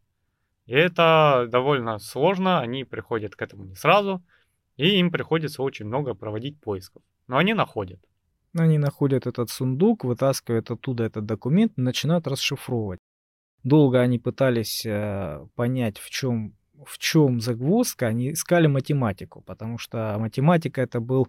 [0.67, 4.23] И это довольно сложно, они приходят к этому не сразу,
[4.77, 7.03] и им приходится очень много проводить поисков.
[7.27, 8.01] Но они находят.
[8.57, 13.01] Они находят этот сундук, вытаскивают оттуда этот документ начинают расшифровывать.
[13.65, 16.55] Долго они пытались э, понять, в чем
[16.85, 21.29] в чем загвоздка, они искали математику, потому что математика это был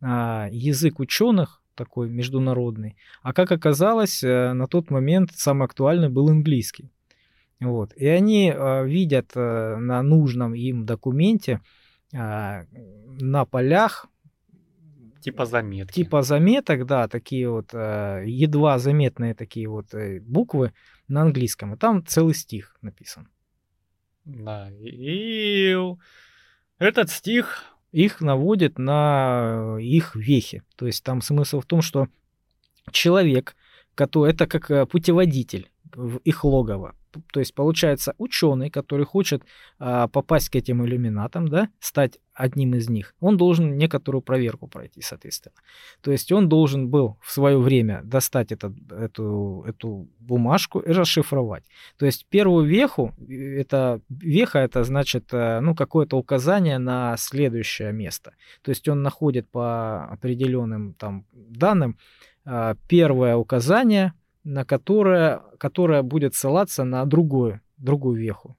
[0.00, 2.96] а, язык ученых, такой международный.
[3.22, 6.90] А как оказалось, э, на тот момент самый актуальный был английский.
[7.60, 7.92] Вот.
[7.96, 11.60] И они э, видят э, на нужном им документе
[12.12, 12.64] э,
[13.20, 14.08] на полях
[15.24, 15.94] Типа заметки.
[15.94, 20.74] Типа заметок, да, такие вот э, едва заметные такие вот э, буквы
[21.08, 21.72] на английском.
[21.72, 23.30] И там целый стих написан.
[24.26, 25.74] Да, и
[26.78, 30.62] этот стих их наводит на их вехи.
[30.76, 32.08] То есть там смысл в том, что
[32.90, 33.56] человек,
[33.94, 36.94] который это как э, путеводитель в их логово.
[37.32, 39.42] То есть получается ученый, который хочет
[39.78, 45.00] а, попасть к этим иллюминатам, да, стать одним из них, он должен некоторую проверку пройти,
[45.00, 45.54] соответственно.
[46.00, 51.64] То есть он должен был в свое время достать этот, эту, эту бумажку и расшифровать.
[51.96, 58.32] То есть первую веху, это веха, это значит э, ну, какое-то указание на следующее место.
[58.62, 61.98] То есть он находит по определенным там данным
[62.44, 64.12] а, первое указание–
[64.44, 68.56] на которое, которая будет ссылаться на другую, другую веху.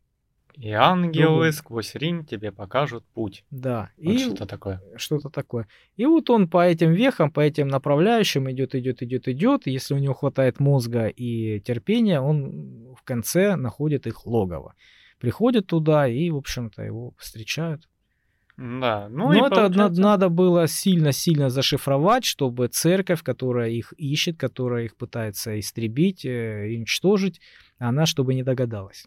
[0.57, 3.43] И ангелы сквозь Рим тебе покажут путь.
[3.51, 3.89] Да.
[3.97, 4.81] Вот и что-то такое.
[4.95, 5.67] что-то такое.
[5.97, 9.67] И вот он по этим вехам, по этим направляющим идет, идет, идет, идет.
[9.67, 14.75] Если у него хватает мозга и терпения, он в конце находит их логово.
[15.19, 17.89] Приходит туда и, в общем-то, его встречают.
[18.57, 19.07] Да.
[19.09, 24.95] Ну Но это получается- надо было сильно-сильно зашифровать, чтобы церковь, которая их ищет, которая их
[24.95, 27.41] пытается истребить, э, и уничтожить,
[27.79, 29.05] она чтобы не догадалась.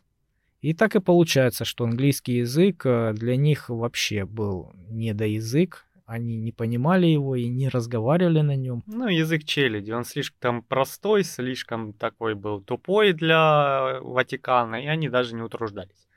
[0.60, 6.52] И так и получается, что английский язык э, для них вообще был недоязык, они не
[6.52, 8.82] понимали его и не разговаривали на нем.
[8.86, 15.34] Ну, язык челяди, он слишком простой, слишком такой был тупой для Ватикана, и они даже
[15.34, 16.08] не утруждались.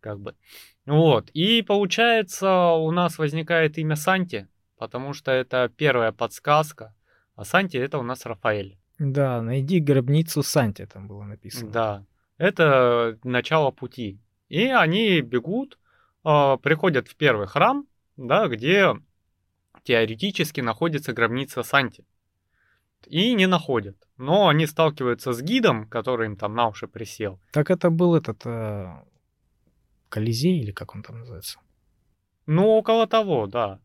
[0.00, 0.34] Как бы.
[0.90, 1.30] Вот.
[1.30, 6.94] И получается, у нас возникает имя Санти, потому что это первая подсказка.
[7.36, 8.76] А Санти это у нас Рафаэль.
[8.98, 11.70] Да, найди гробницу Санти, там было написано.
[11.70, 12.06] Да.
[12.38, 14.20] Это начало пути.
[14.48, 15.78] И они бегут,
[16.24, 17.86] а, приходят в первый храм,
[18.16, 18.94] да, где
[19.84, 22.04] теоретически находится гробница Санти.
[23.06, 23.96] И не находят.
[24.16, 27.40] Но они сталкиваются с гидом, который им там на уши присел.
[27.52, 29.02] Так это был этот э,
[30.10, 31.58] Колизей или как он там называется?
[32.46, 33.80] Ну, около того, да.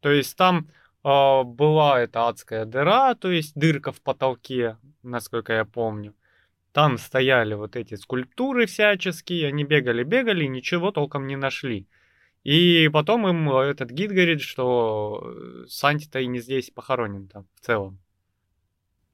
[0.00, 0.68] То есть там
[1.04, 6.14] а, была эта адская дыра, то есть дырка в потолке, насколько я помню.
[6.72, 11.86] Там стояли вот эти скульптуры всяческие, они бегали-бегали ничего толком не нашли.
[12.42, 17.46] И потом им э, этот гид говорит, что э, Санти-то и не здесь похоронен там
[17.54, 17.98] в целом.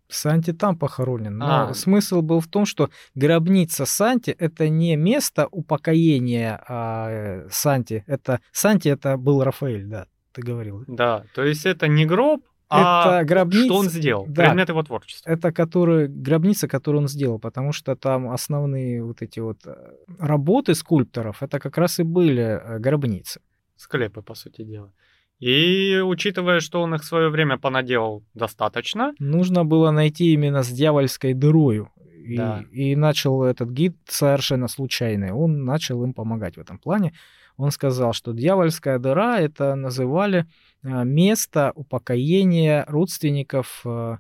[0.08, 1.36] Санти там похоронен.
[1.38, 1.74] Но А.
[1.74, 8.04] смысл был в том, что гробница Санти это не место упокоения а, Санти.
[8.06, 10.84] Это Санти это был Рафаэль, да, ты говорил.
[10.86, 13.64] Да, то есть это не гроб, а это гробница.
[13.64, 14.46] что он сделал, да.
[14.46, 15.30] предмет его творчества.
[15.30, 19.74] Это который, гробница, которую он сделал, потому что там основные вот эти вот э,
[20.18, 23.40] работы скульпторов, это как раз и были э, гробницы.
[23.76, 24.92] Склепы, по сути дела.
[25.38, 30.68] И учитывая, что он их в свое время понаделал достаточно, Нужно было найти именно с
[30.68, 31.90] дьявольской дырою.
[32.24, 32.64] И, Да.
[32.72, 35.32] и начал этот гид совершенно случайный.
[35.32, 37.12] Он начал им помогать в этом плане.
[37.56, 40.46] Он сказал, что дьявольская дыра это называли
[40.82, 44.18] а, место упокоения родственников а,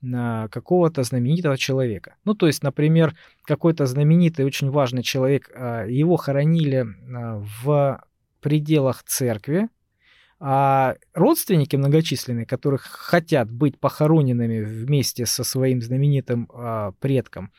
[0.00, 2.14] на какого-то знаменитого человека.
[2.24, 8.02] Ну, то есть, например, какой-то знаменитый, очень важный человек, а, его хоронили а, в
[8.40, 9.68] пределах церкви,
[10.38, 17.50] а родственники многочисленные, которых хотят быть похороненными вместе со своим знаменитым а, предком,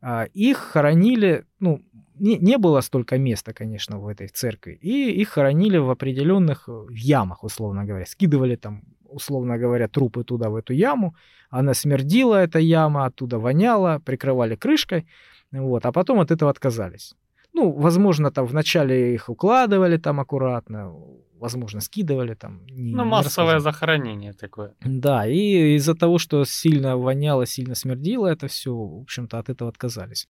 [0.00, 1.82] а, их хоронили, ну,
[2.14, 6.86] не, не было столько места, конечно, в этой церкви, и их хоронили в определенных э,
[6.90, 11.14] ямах, условно говоря, скидывали там, условно говоря, трупы туда, в эту яму,
[11.50, 15.06] она смердила, эта яма, оттуда воняла, прикрывали крышкой,
[15.50, 17.14] вот, а потом от этого отказались.
[17.52, 20.94] Ну, возможно, там вначале их укладывали там аккуратно,
[21.40, 22.64] возможно, скидывали там.
[22.66, 23.58] не- ну, не массовое рассказывали.
[23.58, 24.74] захоронение такое.
[24.80, 29.68] Да, и из-за того, что сильно воняло, сильно смердило это все, в общем-то, от этого
[29.70, 30.28] отказались.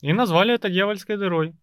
[0.00, 1.54] И назвали это дьявольской дырой.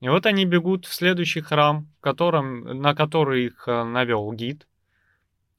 [0.00, 4.66] И вот они бегут в следующий храм, в котором, на который их э, навел гид.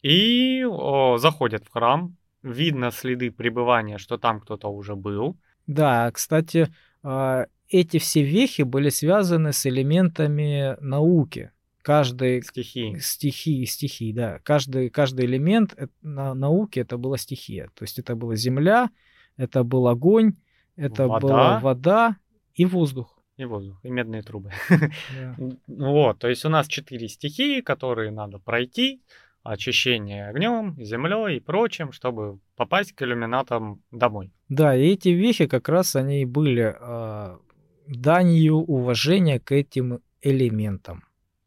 [0.01, 2.15] И о, заходят в храм.
[2.43, 5.35] Видно следы пребывания, что там кто-то уже был.
[5.65, 6.67] Да, кстати,
[7.01, 11.51] а, эти все вехи были связаны с элементами науки.
[11.85, 12.97] Каждый Стихии.
[12.97, 14.39] стихии, стихии, да.
[14.39, 17.69] Каждый, каждый элемент э- на науке это была стихия.
[17.75, 18.89] То есть это была земля,
[19.37, 20.33] это был огонь,
[20.75, 21.19] это Вода.
[21.19, 22.17] была вода
[22.55, 23.19] и воздух.
[23.37, 24.51] И воздух, и медные трубы.
[24.69, 25.35] Да.
[25.67, 29.03] Ну Вот, то есть у нас четыре стихии, которые надо пройти.
[29.43, 34.31] Очищение огнем, землей и прочим, чтобы попасть к иллюминатам домой.
[34.49, 37.37] Да, и эти вехи как раз они и были а,
[37.87, 41.04] данью уважения к этим элементам.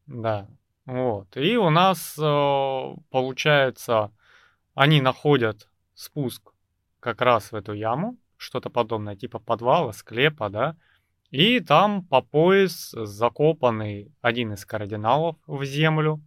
[0.09, 0.47] Да,
[0.85, 1.37] вот.
[1.37, 4.11] И у нас э, получается,
[4.73, 6.51] они находят спуск
[6.99, 10.75] как раз в эту яму, что-то подобное, типа подвала, склепа, да,
[11.29, 16.21] и там по пояс закопанный один из кардиналов в землю,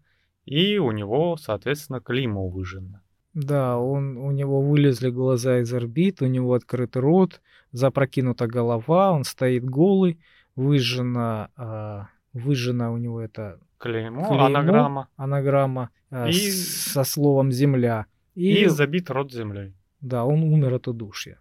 [0.44, 3.00] и у него, соответственно, клеймо выжжено.
[3.34, 7.40] Да, он, у него вылезли глаза из орбит, у него открыт рот,
[7.72, 10.20] запрокинута голова, он стоит голый,
[10.54, 14.44] выжжена, а, выжжена у него эта Клеймо, Клеймо.
[14.46, 18.06] анаграмма, анаграмма а, И- со словом «земля».
[18.36, 19.74] и, И, забит рот землей.
[20.00, 21.38] да, он умер от удушья.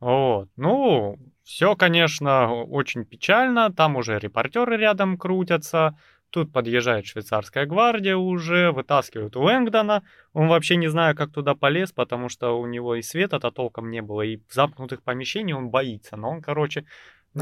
[0.00, 0.48] Вот.
[0.56, 3.72] Ну, все, конечно, очень печально.
[3.72, 5.96] Там уже репортеры рядом крутятся.
[6.30, 10.02] Тут подъезжает швейцарская гвардия уже, вытаскивают Лэнгдона.
[10.34, 14.02] Он вообще не знаю, как туда полез, потому что у него и света-то толком не
[14.02, 16.16] было, и замкнутых помещений он боится.
[16.16, 16.84] Но он, короче...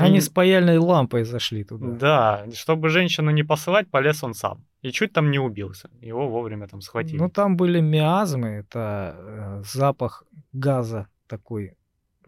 [0.05, 1.86] Они с паяльной лампой зашли туда.
[1.86, 4.64] Да, чтобы женщину не посылать, полез он сам.
[4.82, 5.90] И чуть там не убился.
[6.01, 7.18] Его вовремя там схватили.
[7.18, 11.76] Ну, там были миазмы, это э, запах газа такой,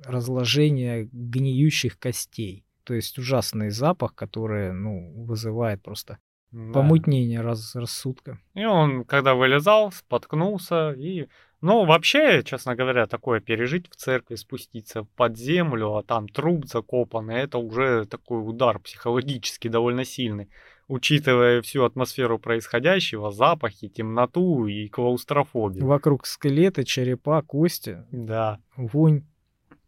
[0.04, 2.64] разложение гниющих костей.
[2.84, 6.18] То есть ужасный запах, который, ну, вызывает просто
[6.50, 6.72] да.
[6.72, 8.38] помутнение раз, рассудка.
[8.54, 11.28] И он, когда вылезал, споткнулся и...
[11.60, 17.36] Ну, вообще, честно говоря, такое пережить в церкви, спуститься под землю, а там труп закопанный,
[17.36, 20.48] это уже такой удар психологически довольно сильный
[20.88, 25.86] учитывая всю атмосферу происходящего, запахи, темноту и клаустрофобию.
[25.86, 28.04] Вокруг скелеты, черепа, кости.
[28.10, 28.58] Да.
[28.76, 29.24] Вонь.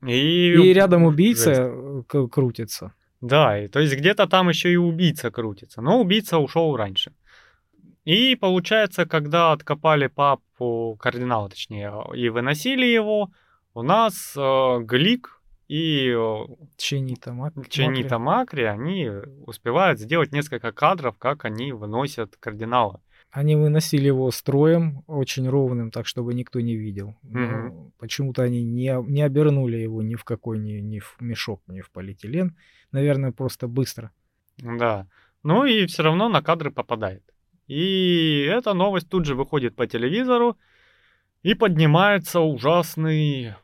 [0.06, 1.72] И, и рядом убийца
[2.12, 2.30] Жесть.
[2.30, 2.94] крутится.
[3.20, 5.82] Да, и, то есть где-то там еще и убийца крутится.
[5.82, 7.12] Но убийца ушел раньше.
[8.10, 13.30] И получается, когда откопали папу кардинала, точнее, и выносили его,
[13.72, 16.12] у нас э, Глик и
[16.76, 17.70] Ченита Макри.
[17.70, 19.08] Ченита Макри, они
[19.46, 23.00] успевают сделать несколько кадров, как они выносят кардинала.
[23.30, 27.14] Они выносили его строем, очень ровным, так чтобы никто не видел.
[27.22, 27.92] Mm-hmm.
[27.98, 31.92] Почему-то они не, не обернули его ни в какой, ни, ни в мешок, ни в
[31.92, 32.56] полиэтилен.
[32.90, 34.10] Наверное, просто быстро.
[34.58, 35.06] Да.
[35.44, 37.22] Ну и все равно на кадры попадает.
[37.70, 40.56] И эта новость тут же выходит по телевизору,
[41.44, 43.54] и поднимается ужасный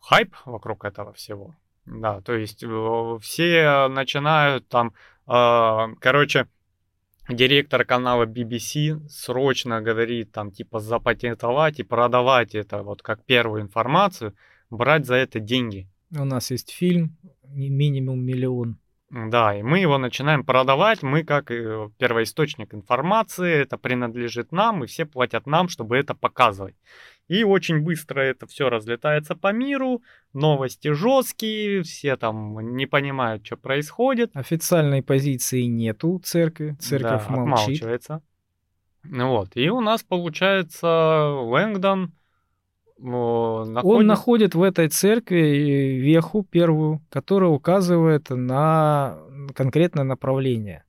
[0.00, 1.56] хайп вокруг этого всего.
[1.84, 4.92] Да, то есть э, все начинают там,
[5.26, 6.46] э, короче,
[7.28, 14.36] директор канала BBC срочно говорит там типа запатентовать и продавать это вот как первую информацию,
[14.70, 15.88] брать за это деньги.
[16.16, 18.78] У нас есть фильм минимум миллион.
[19.10, 24.86] Да, и мы его начинаем продавать, мы как э, первоисточник информации, это принадлежит нам, и
[24.86, 26.76] все платят нам, чтобы это показывать.
[27.26, 30.02] И очень быстро это все разлетается по миру,
[30.32, 34.30] новости жесткие, все там не понимают, что происходит.
[34.34, 37.82] Официальной позиции нету церкви, церковь да, молчит.
[37.82, 38.22] Отмалчивается.
[39.02, 40.86] Вот, и у нас получается
[41.30, 42.12] Лэнгдон
[43.02, 44.00] находит...
[44.00, 49.18] Он находит в этой церкви веху первую, которая указывает на
[49.54, 50.84] конкретное направление.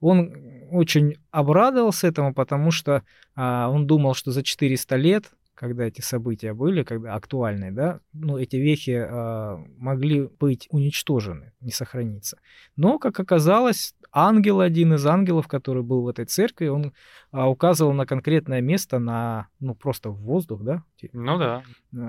[0.00, 0.32] Он
[0.70, 3.02] очень обрадовался этому, потому что
[3.34, 8.38] а, он думал, что за 400 лет когда эти события были, когда актуальные, да, ну,
[8.38, 12.38] эти вехи э, могли быть уничтожены, не сохраниться.
[12.76, 16.94] Но, как оказалось, ангел, один из ангелов, который был в этой церкви, он
[17.32, 20.82] э, указывал на конкретное место, на, ну, просто в воздух, да?
[21.12, 21.62] Ну да.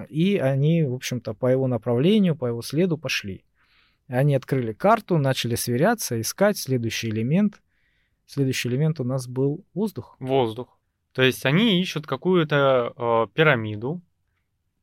[0.07, 3.43] И они, в общем-то, по его направлению, по его следу пошли.
[4.07, 7.61] Они открыли карту, начали сверяться, искать следующий элемент.
[8.25, 10.15] Следующий элемент у нас был воздух.
[10.21, 10.79] Воздух.
[11.13, 14.01] То есть они ищут какую-то э, пирамиду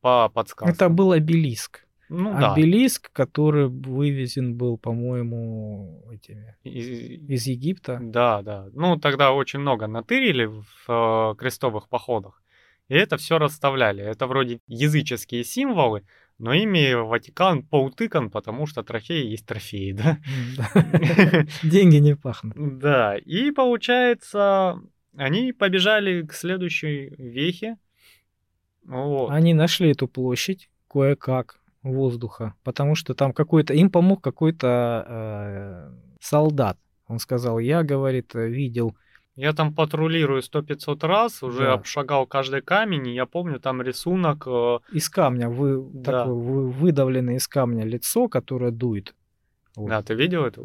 [0.01, 0.73] по подсказкам.
[0.73, 1.85] Это был обелиск.
[2.09, 3.23] Ну, обелиск, да.
[3.23, 7.99] который вывезен был, по-моему, этими из, из Египта.
[8.01, 8.67] Да, да.
[8.73, 12.41] Ну, тогда очень много натырили в э, крестовых походах.
[12.87, 14.03] И это все расставляли.
[14.03, 16.03] Это вроде языческие символы,
[16.39, 20.17] но ими Ватикан поутыкан, потому что трофеи есть трофеи, да?
[21.63, 22.79] Деньги не пахнут.
[22.79, 24.81] Да, и получается,
[25.15, 27.77] они побежали к следующей вехе.
[28.83, 29.29] Вот.
[29.31, 36.77] Они нашли эту площадь кое-как воздуха, потому что там какой-то им помог какой-то э, солдат.
[37.07, 38.95] Он сказал, я, говорит, видел.
[39.35, 41.73] Я там патрулирую сто пятьсот раз, уже да.
[41.73, 44.43] обшагал каждый камень, и я помню там рисунок.
[44.45, 44.79] Э...
[44.91, 46.23] Из камня, вы, да.
[46.23, 49.15] такой, вы, выдавленное из камня лицо, которое дует.
[49.75, 49.89] Вот.
[49.89, 50.63] Да, ты видел это?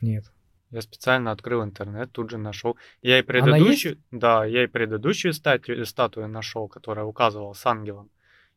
[0.00, 0.32] Нет.
[0.72, 2.78] Я специально открыл интернет, тут же нашел.
[3.02, 8.10] Я и предыдущую, да, я и предыдущую статую, статую нашел, которая указывала с ангелом.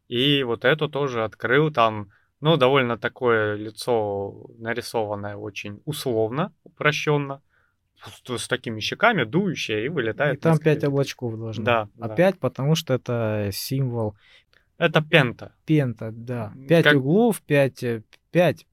[0.08, 1.74] И вот эту тоже открыл.
[1.74, 2.10] Там,
[2.40, 7.42] ну, довольно такое лицо нарисованное очень условно, упрощенно.
[7.98, 10.38] С, с такими щеками, дующее, и вылетает.
[10.38, 11.66] И там пять облачков должно.
[11.66, 11.90] Да.
[12.00, 12.40] Опять, да.
[12.40, 14.16] потому что это символ.
[14.78, 15.54] Это пента.
[15.66, 16.54] Пента, да.
[16.68, 16.96] Пять как...
[16.96, 18.66] углов, пять, э, пять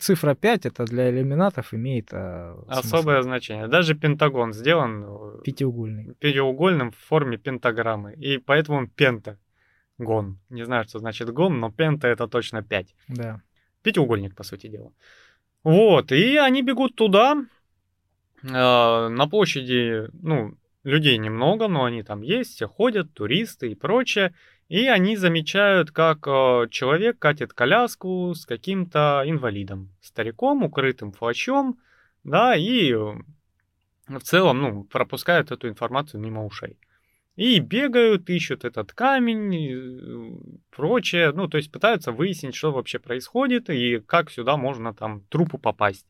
[0.00, 3.28] цифра 5 это для иллюминатов имеет а, особое смысл.
[3.28, 3.68] значение.
[3.68, 6.14] Даже Пентагон сделан э, пятиугольный.
[6.18, 8.14] пятиугольным в форме пентаграммы.
[8.14, 10.38] И поэтому он пентагон.
[10.50, 12.94] Не знаю, что значит гон, но пента это точно 5.
[13.08, 13.40] Да.
[13.82, 14.92] Пятиугольник, по сути дела.
[15.64, 17.36] Вот, и они бегут туда.
[18.42, 24.34] Э, на площади, ну, людей немного, но они там есть, все ходят, туристы и прочее.
[24.72, 31.78] И они замечают, как э, человек катит коляску с каким-то инвалидом, стариком, укрытым плащом,
[32.24, 36.78] да, и в целом, ну, пропускают эту информацию мимо ушей.
[37.36, 39.76] И бегают, ищут этот камень, и
[40.70, 41.32] прочее.
[41.32, 46.06] Ну, то есть пытаются выяснить, что вообще происходит и как сюда можно там трупу попасть.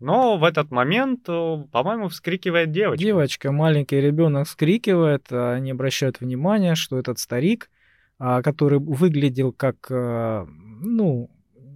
[0.00, 3.04] Но в этот момент, э, по-моему, вскрикивает девочка.
[3.04, 7.68] Девочка, маленький ребенок вскрикивает, а они обращают внимание, что этот старик,
[8.42, 10.46] который выглядел как, э,
[10.80, 11.30] ну,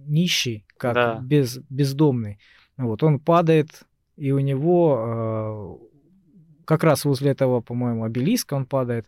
[0.07, 1.19] нищий, как да.
[1.21, 2.39] без, бездомный,
[2.77, 3.83] вот, он падает,
[4.15, 9.07] и у него э, как раз возле этого, по-моему, обелиска он падает,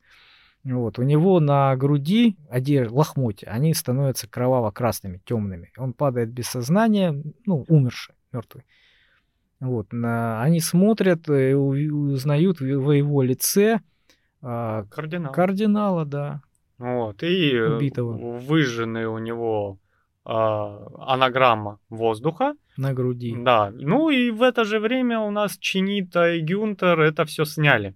[0.63, 5.71] вот, у него на груди одежда, лохмотья, они становятся кроваво-красными, темными.
[5.75, 8.65] Он падает без сознания, ну, умерший, мертвый.
[9.59, 13.79] Вот, на, они смотрят и узнают в его лице
[14.41, 15.31] а, Кардинал.
[15.31, 16.41] кардинала, да.
[16.81, 18.39] Вот, и Убитого.
[18.39, 19.77] выжженный у него
[20.25, 22.55] а, анаграмма воздуха.
[22.75, 23.35] На груди.
[23.37, 23.69] Да.
[23.71, 27.93] Ну и в это же время у нас Чинита и Гюнтер это все сняли.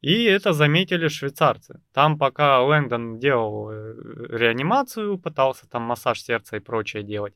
[0.00, 1.80] И это заметили швейцарцы.
[1.92, 3.94] Там пока Лэндон делал э,
[4.30, 7.34] реанимацию, пытался там массаж сердца и прочее делать,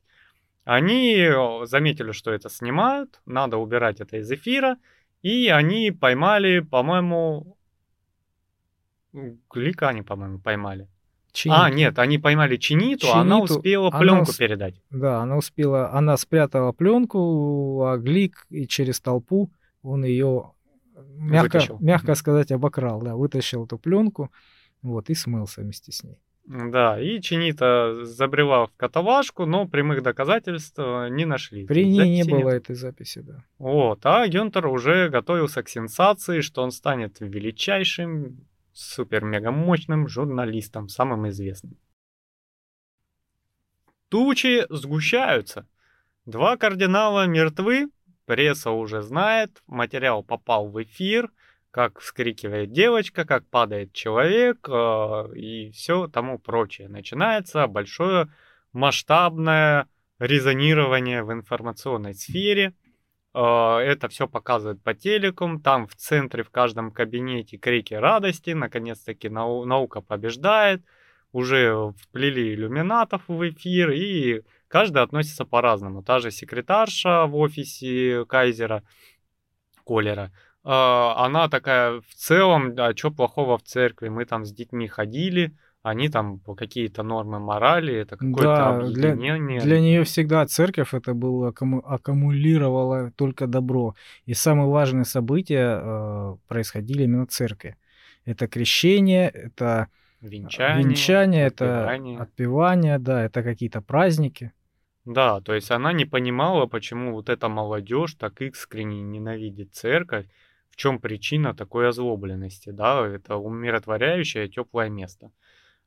[0.65, 1.29] они
[1.63, 4.77] заметили, что это снимают, надо убирать это из эфира,
[5.21, 7.56] и они поймали, по-моему,
[9.49, 10.87] Глика они, по-моему, поймали.
[11.31, 11.61] Чиниту.
[11.61, 14.81] А, нет, они поймали Чиниту, Чиниту она успела пленку она, передать.
[14.89, 19.51] Да, она успела, она спрятала пленку, а Глик и через толпу
[19.83, 20.51] он ее,
[20.95, 24.31] мягко, мягко сказать, обокрал, да, вытащил эту пленку,
[24.81, 26.17] вот, и смылся вместе с ней.
[26.47, 31.65] Да, и Чинита забрела в каталажку, но прямых доказательств э, не нашли.
[31.65, 32.63] При ней не было нет.
[32.63, 33.43] этой записи, да.
[33.59, 41.29] Вот, а Гюнтер уже готовился к сенсации, что он станет величайшим, супер-мега мощным журналистом, самым
[41.29, 41.77] известным.
[44.09, 45.67] Тучи сгущаются.
[46.25, 47.89] Два кардинала мертвы,
[48.25, 51.31] пресса уже знает, материал попал в эфир–
[51.77, 56.89] как вскрикивает девочка, как падает человек э, и все тому прочее.
[56.89, 58.29] Начинается большое
[58.73, 59.87] масштабное
[60.17, 62.73] резонирование в информационной сфере.
[63.37, 65.61] Э, это все показывают по телекам.
[65.61, 68.51] Там в центре, в каждом кабинете крики радости.
[68.51, 70.83] Наконец-таки нау- наука побеждает.
[71.33, 76.01] Уже вплели иллюминатов в эфир, и каждый относится по-разному.
[76.01, 78.81] Та же секретарша в офисе Кайзера,
[79.83, 80.31] Колера,
[80.63, 84.07] а, она такая, в целом, а что плохого в церкви?
[84.07, 85.51] Мы там с детьми ходили,
[85.89, 89.59] они там какие-то нормы морали, это какое-то да, объединение.
[89.59, 93.95] Для, для нее всегда церковь это было аккуму, аккумулировало только добро.
[94.25, 97.77] И самые важные события э, происходили именно в церкви.
[98.25, 99.87] Это крещение, это
[100.21, 102.15] венчание, венчание отпевание.
[102.15, 104.51] это отпевание, да, это какие-то праздники.
[105.05, 110.25] Да, то есть она не понимала, почему вот эта молодежь так искренне ненавидит церковь,
[110.75, 115.31] чем причина такой озлобленности, да, это умиротворяющее теплое место,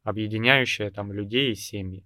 [0.02, 2.04] объединяющее там людей и семьи.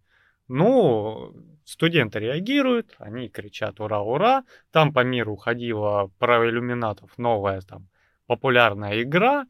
[0.49, 1.35] Ну,
[1.65, 4.45] студенты реагируют, они кричат «Ура, ура!».
[4.71, 7.89] Там по миру ходила про иллюминатов новая там
[8.27, 9.47] популярная игра,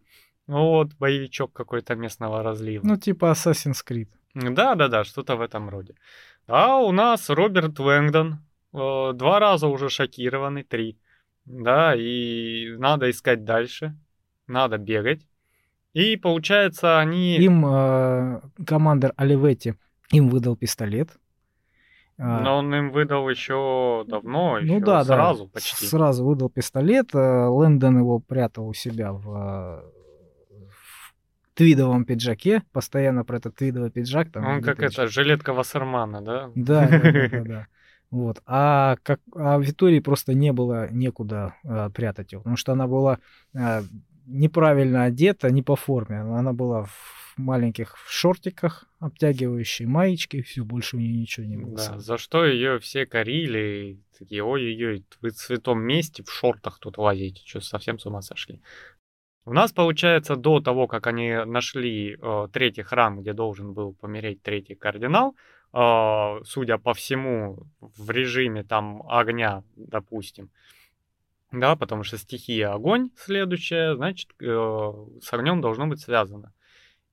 [0.46, 2.86] вот, боевичок какой-то местного разлива.
[2.86, 4.08] Ну, типа Assassin's Creed.
[4.34, 5.94] Да-да-да, что-то в этом роде.
[6.46, 8.38] А у нас Роберт Лэнгдон,
[8.72, 10.98] э, два раза уже шокированный, три.
[11.44, 13.96] Да, и надо искать дальше,
[14.46, 15.26] надо бегать.
[15.94, 17.36] И получается, они...
[17.36, 19.74] Им э, командир Оливетти
[20.10, 21.10] им выдал пистолет.
[22.18, 25.86] А Но он им выдал еще давно, ну, еще да, сразу да, почти.
[25.86, 27.14] Сразу выдал пистолет.
[27.14, 29.84] Э, Лэндон его прятал у себя в, в
[31.54, 32.62] твидовом пиджаке.
[32.72, 34.30] Постоянно про этот твидовый пиджак.
[34.32, 36.50] Там он как это, жилетка Вассермана, да?
[36.54, 37.66] Да, да, да, да.
[38.10, 38.40] Вот.
[38.46, 43.18] А, как, а Виктории просто не было некуда а, прятать его, потому что она была
[43.56, 43.82] а,
[44.26, 46.20] неправильно одета, не по форме.
[46.20, 51.76] Она была в маленьких шортиках, обтягивающей маечки, все, больше у нее ничего не было.
[51.76, 56.98] Да, за что ее все корили, такие, ой-ой-ой, вы в святом месте в шортах тут
[56.98, 58.60] лазите, что совсем с ума сошли.
[59.46, 64.42] У нас, получается, до того, как они нашли э, третий храм, где должен был помереть
[64.42, 65.36] третий кардинал,
[65.74, 70.50] э, судя по всему, в режиме там огня, допустим,
[71.60, 76.52] да, потому что стихия огонь следующая, значит, э, с огнем должно быть связано.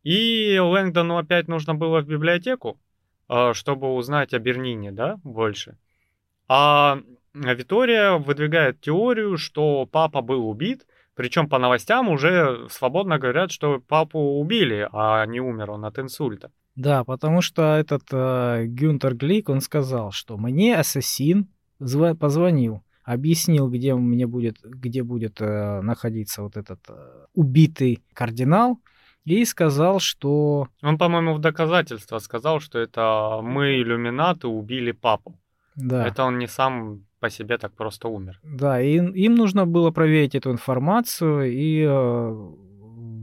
[0.03, 2.79] И Лэнгдону опять нужно было в библиотеку,
[3.29, 5.77] э, чтобы узнать о Бернине, да, больше.
[6.47, 6.99] А
[7.33, 10.85] Витория выдвигает теорию, что папа был убит,
[11.15, 16.51] причем по новостям уже свободно говорят, что папу убили, а не умер он от инсульта.
[16.75, 21.47] Да, потому что этот э, Гюнтер Глик, он сказал, что мне ассасин
[22.19, 22.83] позвонил,
[23.13, 28.79] объяснил, где мне будет, где будет э, находиться вот этот э, убитый кардинал,
[29.25, 30.67] и сказал, что...
[30.81, 35.37] Он, по-моему, в доказательство сказал, что это мы, иллюминаты, убили папу.
[35.75, 36.07] Да.
[36.07, 38.39] Это он не сам по себе так просто умер.
[38.43, 42.51] Да, и им нужно было проверить эту информацию, и э,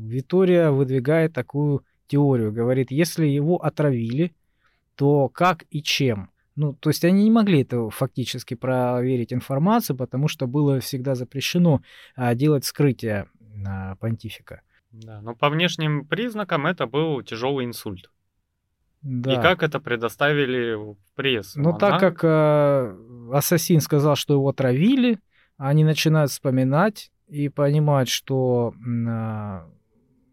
[0.06, 4.32] Витория выдвигает такую теорию, говорит, если его отравили,
[4.94, 6.31] то как и чем?
[6.59, 11.82] Ну, то есть они не могли это фактически проверить информацию, потому что было всегда запрещено
[12.16, 13.28] а, делать скрытие
[13.64, 14.62] а, понтифика.
[14.90, 18.10] Да, но по внешним признакам это был тяжелый инсульт.
[19.02, 19.35] Да.
[19.35, 21.60] И как это предоставили в прессу?
[21.60, 22.97] Но так как э,
[23.32, 25.20] ассасин сказал, что его травили,
[25.59, 29.60] они начинают вспоминать и понимают, что э,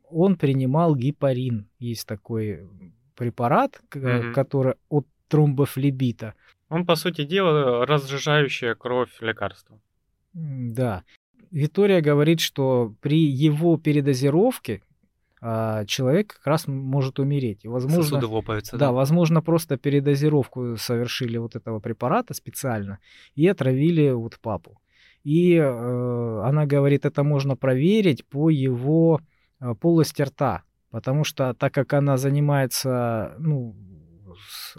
[0.09, 1.69] он принимал гепарин.
[1.77, 2.67] Есть такой
[3.15, 4.31] препарат, mm-hmm.
[4.31, 6.33] который от тромбофлебита.
[6.69, 9.79] Он, по сути дела, разжижающее кровь лекарство.
[10.33, 11.03] Да.
[11.51, 14.81] Витория говорит, что при его передозировке
[15.47, 17.65] а, человек как раз может умереть.
[17.65, 18.77] И, возможно, Сосуды лопаются.
[18.77, 22.99] Да, да, возможно, просто передозировку совершили вот этого препарата специально
[23.35, 24.81] и отравили вот папу.
[25.23, 29.21] И э, она говорит, это можно проверить по его
[29.59, 33.75] э, полости рта, потому что так как она занимается ну,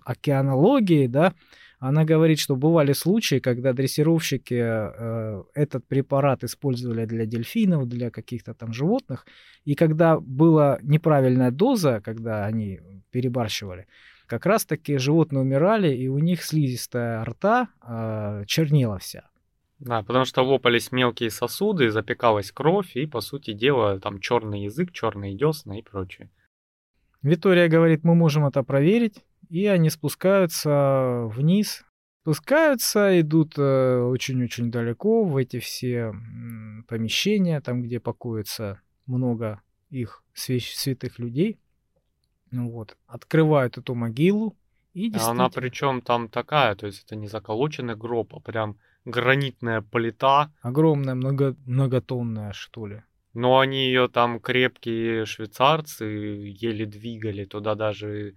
[0.05, 1.33] океанологией, да,
[1.79, 8.55] она говорит, что бывали случаи, когда дрессировщики э, этот препарат использовали для дельфинов, для каких-то
[8.55, 9.27] там животных,
[9.65, 13.87] и когда была неправильная доза, когда они перебарщивали,
[14.27, 19.29] как раз-таки животные умирали, и у них слизистая рта э, чернела вся.
[19.79, 24.93] Да, потому что лопались мелкие сосуды, запекалась кровь, и, по сути дела, там черный язык,
[24.93, 26.31] черные десна и прочее.
[27.23, 31.85] Витория говорит, мы можем это проверить и они спускаются вниз.
[32.23, 36.13] Спускаются, идут э, очень-очень далеко в эти все
[36.89, 41.59] помещения, там, где покоится много их святых людей.
[42.51, 42.97] Ну вот.
[43.07, 44.57] Открывают эту могилу.
[44.93, 49.83] И а она причем там такая, то есть это не заколоченный гроб, а прям гранитная
[49.83, 50.51] плита.
[50.63, 53.03] Огромная, много, многотонная, что ли.
[53.35, 58.35] Но они ее там крепкие швейцарцы еле двигали, туда даже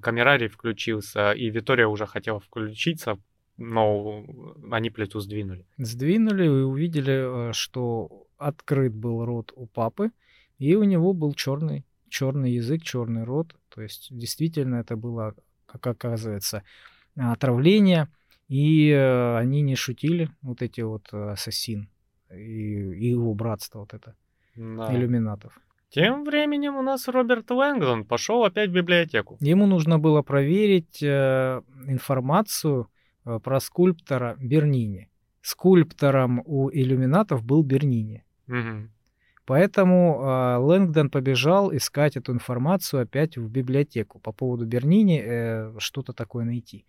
[0.00, 3.18] камерарий включился, и Витория уже хотела включиться,
[3.56, 4.24] но
[4.70, 5.66] они плиту сдвинули.
[5.78, 10.10] Сдвинули и увидели, э, что открыт был рот у папы,
[10.58, 13.54] и у него был черный, черный язык, черный рот.
[13.68, 15.34] То есть действительно это было,
[15.66, 16.62] как оказывается,
[17.16, 18.08] отравление.
[18.48, 21.88] И э, они не шутили, вот эти вот ассасин
[22.30, 24.14] и, и его братство вот это,
[24.56, 24.94] да.
[24.94, 25.58] иллюминатов.
[25.90, 29.38] Тем временем у нас Роберт Лэнгдон пошел опять в библиотеку.
[29.40, 32.90] Ему нужно было проверить э, информацию
[33.24, 35.08] э, про скульптора Бернини.
[35.40, 38.24] Скульптором у иллюминатов был Бернини.
[38.48, 38.90] Угу.
[39.46, 46.12] Поэтому э, Лэнгдон побежал искать эту информацию опять в библиотеку по поводу Бернини, э, что-то
[46.12, 46.84] такое найти.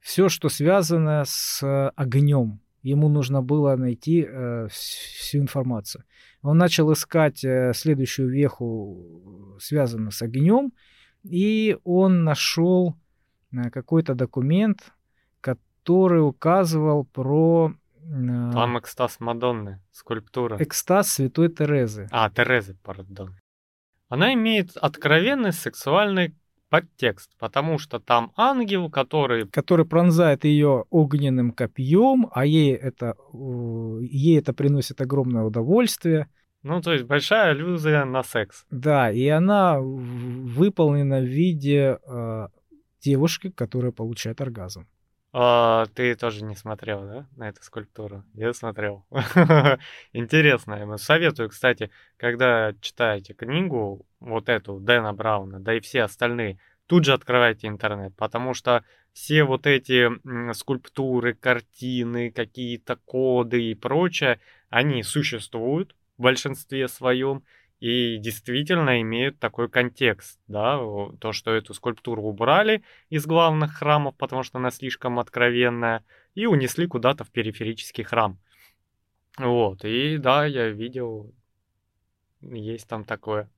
[0.00, 2.60] Все, что связано с огнем,
[2.90, 6.04] ему нужно было найти э, всю информацию.
[6.42, 10.72] Он начал искать э, следующую веху, связанную с огнем,
[11.24, 12.94] и он нашел
[13.52, 14.92] э, какой-то документ,
[15.40, 17.74] который указывал про...
[17.96, 20.56] Э, Там экстаз Мадонны, скульптура.
[20.62, 22.08] Экстаз Святой Терезы.
[22.12, 23.34] А, Терезы, пардон.
[24.08, 26.36] Она имеет откровенный сексуальный
[26.68, 29.46] подтекст, потому что там ангел, который...
[29.48, 36.28] Который пронзает ее огненным копьем, а ей это, ей это приносит огромное удовольствие.
[36.62, 38.66] Ну, то есть большая иллюзия на секс.
[38.70, 42.48] Да, и она выполнена в виде э,
[43.00, 44.86] девушки, которая получает оргазм.
[45.38, 48.24] А, ты тоже не смотрел, да, на эту скульптуру?
[48.32, 49.04] Я смотрел.
[50.14, 50.96] Интересно.
[50.96, 57.12] Советую, кстати, когда читаете книгу, вот эту, Дэна Брауна, да и все остальные, тут же
[57.12, 58.82] открывайте интернет, потому что
[59.12, 60.08] все вот эти
[60.54, 64.40] скульптуры, картины, какие-то коды и прочее,
[64.70, 67.44] они существуют, в большинстве своем
[67.80, 70.78] и действительно имеют такой контекст, да,
[71.20, 76.04] то, что эту скульптуру убрали из главных храмов, потому что она слишком откровенная,
[76.34, 78.38] и унесли куда-то в периферический храм.
[79.38, 81.34] Вот, и да, я видел,
[82.40, 83.50] есть там такое.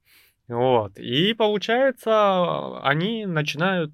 [0.49, 3.93] Вот, и получается, они начинают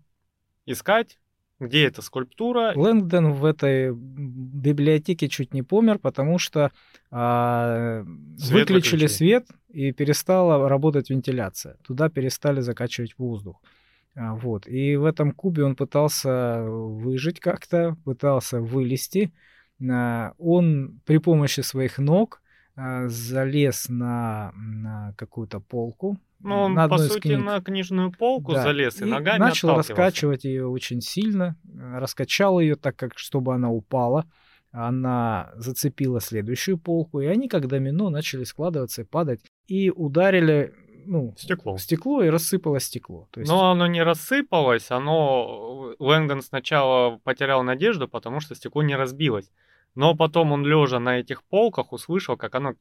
[0.67, 1.19] искать
[1.61, 2.73] где эта скульптура?
[2.75, 6.73] Лэнгдон в этой библиотеке чуть не помер, потому что
[7.11, 8.05] а,
[8.39, 9.07] свет выключили выключили.
[9.07, 11.77] свет и перестала работать вентиляция.
[11.87, 13.61] Туда перестали закачивать воздух.
[14.17, 14.67] А, вот.
[14.67, 19.33] И в этом кубе он пытался выжить как-то, пытался вылезти,
[19.91, 22.41] а, он при помощи своих ног
[22.77, 26.19] а, залез на, на какую-то полку.
[26.45, 27.39] Ну, он, на по сути, книг.
[27.45, 32.61] на книжную полку Да, залез и, и ногами начал раскачивать ее очень сильно, э, раскачал
[32.61, 34.27] ее так, как чтобы она упала.
[34.71, 40.75] Она зацепила следующую полку, и они, как домино, начали складываться и падать, и ударили
[41.07, 41.79] ну, Стекло.
[41.79, 43.29] стекло, и рассыпалось стекло.
[43.31, 45.95] То есть, Но оно не рассыпалось, оно...
[45.99, 49.51] Лэнгдон сначала потерял надежду, потому что стекло не разбилось.
[49.95, 52.75] Но потом он, лежа на этих полках, услышал, как оно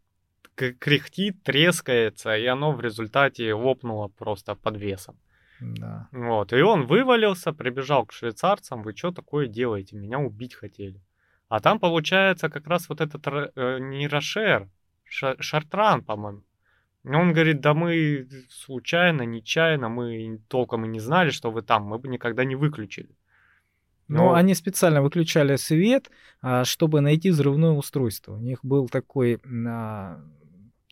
[0.56, 5.16] кряхтит, трескается, и оно в результате лопнуло просто под весом.
[5.60, 6.08] да.
[6.12, 11.00] Вот, и он вывалился, прибежал к швейцарцам, вы что такое делаете, меня убить хотели.
[11.50, 14.70] А там получается как раз вот этот э, не Рошер,
[15.06, 16.42] Ша- Шартран, по-моему.
[17.06, 22.00] Он говорит, да мы случайно, нечаянно, мы толком и не знали, что вы там, мы
[22.00, 23.10] бы никогда не выключили.
[24.08, 26.10] Но Ну, они специально выключали свет,
[26.42, 28.34] а, чтобы найти взрывное устройство.
[28.34, 30.20] У них был такой, а,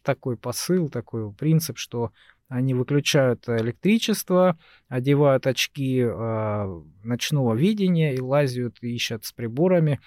[0.04, 2.12] такой посыл, такой принцип, что
[2.48, 4.58] они выключают электричество,
[4.90, 6.68] одевают очки а,
[7.04, 10.00] ночного видения и лазят, ищут с приборами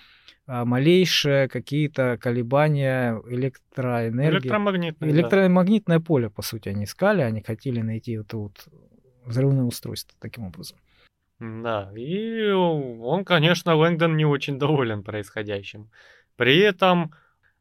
[0.46, 4.40] малейшие какие-то колебания электроэнергии.
[4.40, 5.14] электромагнитный, да.
[5.14, 8.68] Электромагнитное поле, по сути, они искали, они хотели найти это вот
[9.24, 10.76] взрывное устройство таким образом.
[11.44, 15.90] Да, и он, конечно, Лэнгдон не очень доволен происходящим.
[16.36, 17.12] При этом,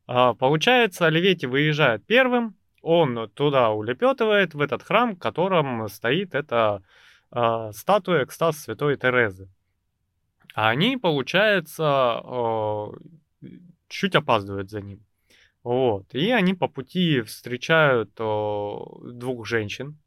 [0.08, 6.82] а, получается, Оливетти выезжает первым, он туда улепетывает, в этот храм, в котором стоит эта
[7.32, 9.50] а, статуя экстаз святой Терезы.
[10.56, 12.92] А они, получается, а,
[13.90, 15.06] чуть опаздывают за ним.
[15.64, 16.14] Вот.
[16.14, 19.98] И они по пути встречают двух женщин,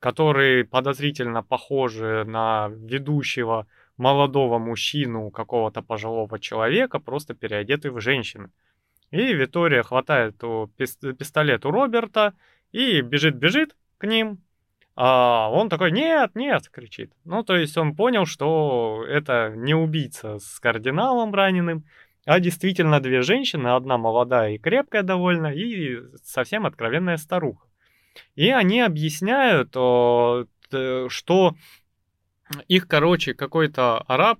[0.00, 3.66] которые подозрительно похожи на ведущего
[3.96, 8.50] молодого мужчину какого-то пожилого человека, просто переодетый в женщины.
[9.10, 12.34] И Витория хватает у пис- пистолет у Роберта
[12.72, 14.38] и бежит-бежит к ним.
[14.96, 17.12] А он такой, нет, нет, кричит.
[17.24, 21.84] Ну, то есть он понял, что это не убийца с кардиналом раненым,
[22.24, 27.65] а действительно две женщины, одна молодая и крепкая довольно, и совсем откровенная старуха.
[28.34, 31.54] И они объясняют, что
[32.68, 34.38] их, короче, какой-то араб,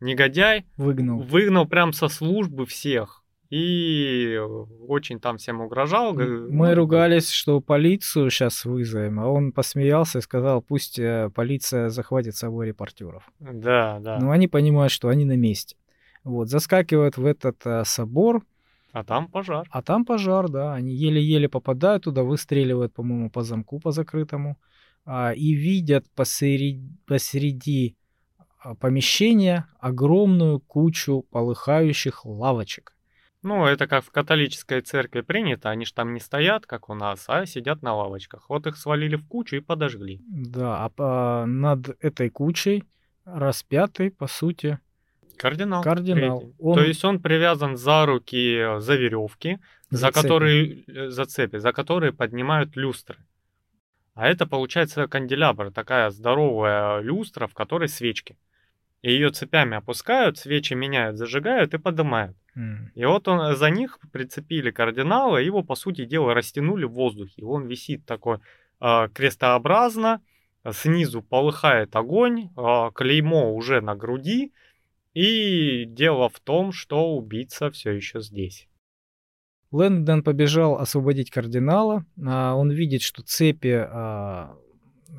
[0.00, 1.20] негодяй, Выгнал.
[1.20, 3.24] выгнал прям со службы всех.
[3.50, 4.38] И
[4.86, 6.12] очень там всем угрожал.
[6.12, 11.30] г- Мы ну, ругались, что полицию сейчас вызовем, а он посмеялся и сказал, пусть э,
[11.34, 13.22] полиция захватит с собой репортеров.
[13.40, 14.18] Да, да.
[14.18, 15.76] Но они понимают, что они на месте.
[16.24, 18.42] Вот, заскакивают в этот э, собор,
[18.98, 19.64] А там пожар.
[19.70, 24.58] а там пожар, да, они еле-еле попадают туда, выстреливают, по-моему, по замку, по закрытому,
[25.04, 27.96] а, и видят посреди, посреди
[28.58, 32.96] а, помещения огромную кучу полыхающих лавочек.
[33.42, 35.70] Ну, это как в католической церкви принято.
[35.70, 38.50] Они ж там не стоят, как у нас, а сидят на лавочках.
[38.50, 40.20] Вот их свалили в кучу и подожгли.
[40.28, 42.82] Да, а по- над этой кучей
[43.24, 44.80] распятый, по сути,
[45.38, 45.82] Кардинал.
[45.82, 46.40] Кардинал.
[46.40, 46.54] третий.
[46.58, 49.58] Он- То есть он привязан за руки, э, за веревки,
[49.90, 50.22] за, за цепи.
[50.22, 53.16] которые э, за цепи, за которые поднимают люстры.
[54.14, 58.36] А это получается канделябр, такая здоровая люстра, в которой свечки.
[59.02, 62.36] И ее цепями опускают, свечи меняют, зажигают и поднимают.
[62.56, 62.90] М.
[62.96, 67.34] И вот он за них прицепили кардинала, его, по сути дела, растянули в воздухе.
[67.42, 68.38] И он висит такой
[68.80, 70.20] э, крестообразно,
[70.72, 74.52] снизу полыхает огонь, э, клеймо уже на груди.
[75.14, 78.68] И дело в том, что убийца все еще здесь.
[79.70, 82.04] Лэнгдон побежал освободить кардинала.
[82.24, 84.56] а, Он видит, что цепи а,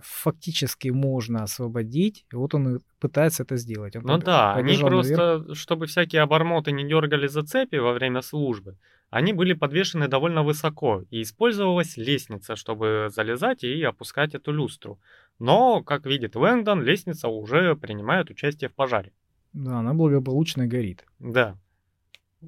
[0.01, 2.25] фактически можно освободить.
[2.31, 3.95] И вот он пытается это сделать.
[3.95, 5.05] Он Ну да, они побежал наверх.
[5.07, 8.77] просто, чтобы всякие обормоты не дергали за цепи во время службы,
[9.09, 14.99] они были подвешены довольно высоко, и использовалась лестница, чтобы залезать и опускать эту люстру.
[15.39, 19.13] Но, как видит Лэнгдон, лестница уже принимает участие в пожаре.
[19.53, 21.05] Да, она благополучно горит.
[21.19, 21.57] Да.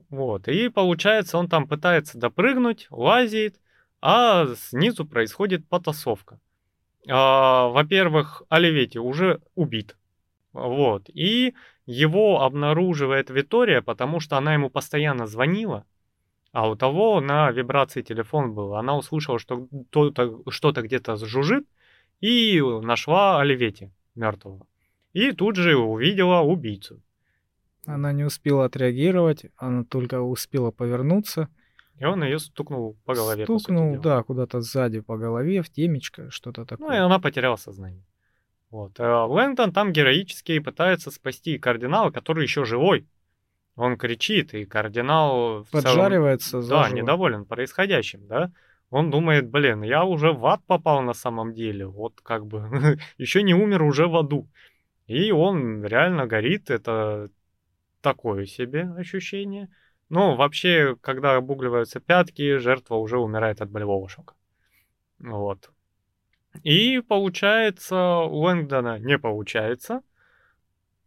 [0.10, 0.48] Вот.
[0.48, 3.60] И получается, он там пытается допрыгнуть, лазит,
[4.02, 6.40] а снизу происходит потасовка.
[7.10, 9.98] А, во-первых, Оливетти уже убит.
[10.54, 11.10] Вот.
[11.10, 11.54] И
[11.86, 15.86] его обнаруживает Витория, потому что она ему постоянно звонила,
[16.52, 18.76] а у того на вибрации телефон был.
[18.76, 21.66] Она услышала, что кто-то- что-то где-то жужжит,
[22.20, 24.68] и нашла Оливетти мертвого.
[25.14, 27.02] И тут же увидела убийцу.
[27.86, 31.50] Она не успела отреагировать, она только успела повернуться.
[32.00, 33.46] И он ее стукнул по голове.
[33.46, 34.04] по Стукнул, дела.
[34.04, 36.88] да, куда-то сзади по голове, в темечко, что-то такое.
[36.88, 38.04] Ну и она потеряла сознание.
[38.72, 39.00] Вот.
[39.00, 43.08] А Лэнгдон там героически пытается спасти кардинала, который еще живой.
[43.76, 45.64] Он кричит, и кардинал...
[45.64, 48.52] в целом, Поджаривается да, недоволен происходящим, да?
[48.90, 53.42] Он думает, блин, я уже в ад попал на самом деле, вот как бы еще
[53.44, 54.48] не умер, уже в аду.
[55.12, 57.30] И он реально горит, это
[58.00, 59.68] такое себе ощущение.
[60.08, 64.36] Ну, вообще, когда обугливаются пятки, жертва уже умирает от болевого шока.
[65.20, 65.70] Вот.
[66.64, 70.02] И получается, у Лэнгдона не получается,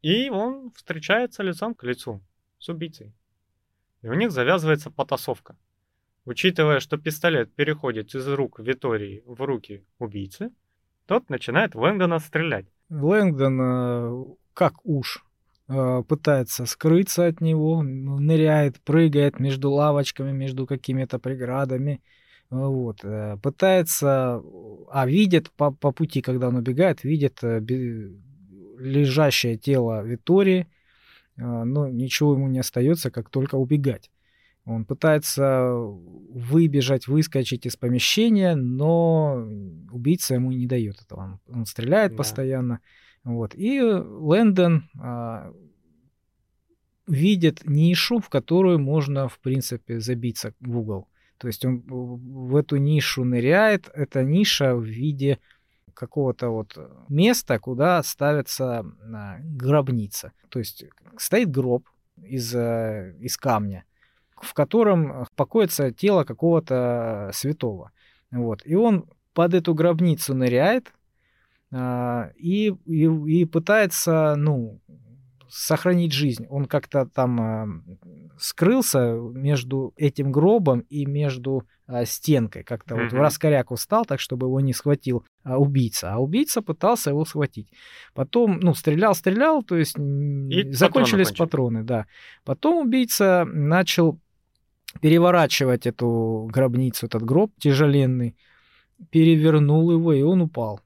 [0.03, 2.21] и он встречается лицом к лицу
[2.59, 3.15] с убийцей.
[4.03, 5.57] И у них завязывается потасовка.
[6.27, 10.51] Учитывая, что пистолет переходит из рук Витории в руки убийцы,
[11.07, 12.67] тот начинает в Лэнгдона стрелять.
[12.91, 15.25] Лэнгдон, э, как уж,
[15.69, 22.01] э, пытается скрыться от него, ныряет, прыгает между лавочками, между какими-то преградами.
[22.51, 23.01] Вот.
[23.05, 24.43] э, Пытается,
[24.91, 27.41] а видит по, по пути, когда он убегает, видит
[28.79, 30.67] лежащее тело Витории,
[31.37, 34.11] но ничего ему не остается, как только убегать.
[34.65, 39.47] Он пытается выбежать, выскочить из помещения, но
[39.93, 41.21] убийца ему не дает этого.
[41.49, 42.17] Он, он стреляет Да.
[42.19, 42.81] постоянно.
[43.25, 43.55] Вот.
[43.55, 45.53] И Лэндон а,
[47.07, 51.09] видит нишу, в которую можно, в принципе, забиться в угол.
[51.39, 53.91] То есть он в эту нишу ныряет.
[53.93, 55.39] Это ниша в виде
[55.93, 56.77] какого-то вот
[57.09, 60.33] места, куда ставится а, гробница.
[60.49, 60.85] То есть
[61.19, 61.87] стоит гроб
[62.17, 63.85] из, э, из камня,
[64.41, 67.91] в котором покоится тело какого-то святого.
[68.31, 68.63] Вот.
[68.65, 70.93] И он под эту гробницу ныряет
[71.73, 74.81] а, и, и, и пытается, ну,
[75.49, 76.47] сохранить жизнь.
[76.49, 77.67] Он как-то там а,
[78.39, 82.65] скрылся между этим гробом и между а, стенкой.
[82.65, 86.13] Как-то вот в раскоряку встал, так, чтобы его не схватил а, убийца.
[86.13, 87.71] А убийца пытался его схватить.
[88.15, 91.39] Потом, ну, стрелял, стрелял, то есть И патроны закончились кончились.
[91.39, 92.07] патроны, да.
[92.45, 94.19] Потом убийца начал
[95.01, 98.37] переворачивать эту гробницу, этот гроб тяжеленный,
[99.11, 100.81] перевернул его, и он упал.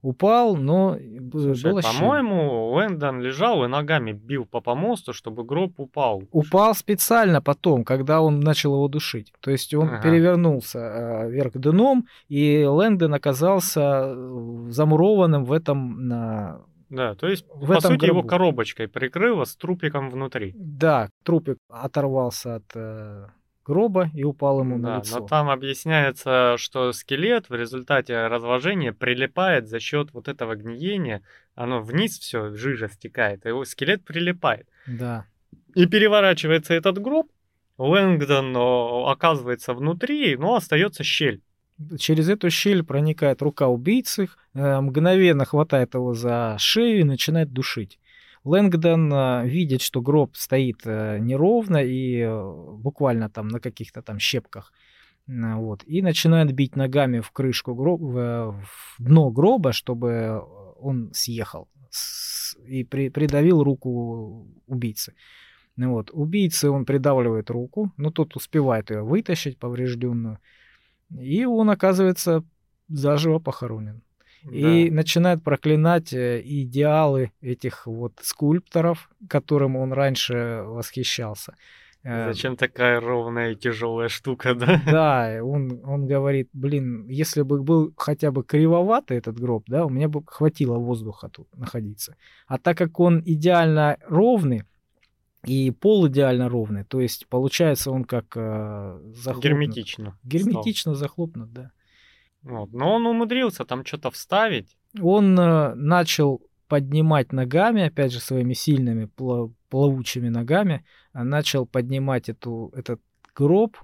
[0.00, 0.96] Упал, но
[1.30, 6.24] Слушай, было по-моему, Лэндон лежал и ногами бил по помосту, чтобы гроб упал.
[6.32, 9.32] Упал специально потом, когда он начал его душить.
[9.40, 10.02] То есть он Ага.
[10.02, 16.08] перевернулся э, вверх дном, и Лэндон оказался э, замурованным в этом...
[16.08, 18.28] на- Да, то есть, В по этом сути, его гробу.
[18.28, 20.52] коробочкой прикрыло с трупиком внутри.
[20.56, 23.26] Да, трупик оторвался от э,
[23.64, 25.20] гроба и упал ему на Да, лицо.
[25.20, 31.22] но там объясняется, что скелет в результате разложения прилипает за счет вот этого гниения.
[31.54, 34.68] Оно вниз все, жижа стекает, и его скелет прилипает.
[34.86, 35.26] Да.
[35.74, 37.28] И переворачивается этот гроб,
[37.78, 38.54] Лэнгдон
[39.08, 41.42] оказывается внутри, но остается щель.
[41.98, 47.98] Через эту щель проникает рука убийцы, э, мгновенно хватает его за шею и начинает душить.
[48.44, 54.18] Лэнгдон э, видит, что гроб стоит э, неровно и э, буквально там на каких-то там
[54.18, 54.72] щепках.
[55.26, 60.42] Вот, и начинает бить ногами в крышку гроба, в дно гроба, чтобы
[60.80, 61.68] он съехал
[62.66, 65.14] и при- придавил руку убийцы.
[65.76, 66.10] Ну Вот.
[66.12, 70.38] Убийце он придавливает руку, но тот успевает ее вытащить поврежденную.
[71.10, 72.44] И он оказывается
[72.88, 74.02] заживо похоронен.
[74.50, 81.54] И начинает проклинать э, идеалы этих вот скульпторов, которым он раньше восхищался.
[82.04, 84.82] Э, Зачем такая ровная и тяжелая штука, да?
[84.86, 89.88] Да, он, он говорит, блин, если бы был хотя бы кривоватый этот гроб, да, у
[89.88, 92.16] меня бы хватило воздуха тут находиться.
[92.46, 94.64] А так как он идеально ровный
[95.44, 99.44] и пол идеально ровный, то есть получается он как э, захлопнут.
[99.44, 100.04] Герметично.
[100.04, 100.14] стал.
[100.24, 101.70] Герметично захлопнут, да.
[102.42, 102.72] Вот.
[102.72, 104.76] Но он умудрился там что-то вставить.
[105.00, 112.28] Он э, начал поднимать ногами, опять же, своими сильными пла- плавучими ногами, а начал поднимать
[112.28, 113.00] эту, этот
[113.34, 113.76] гроб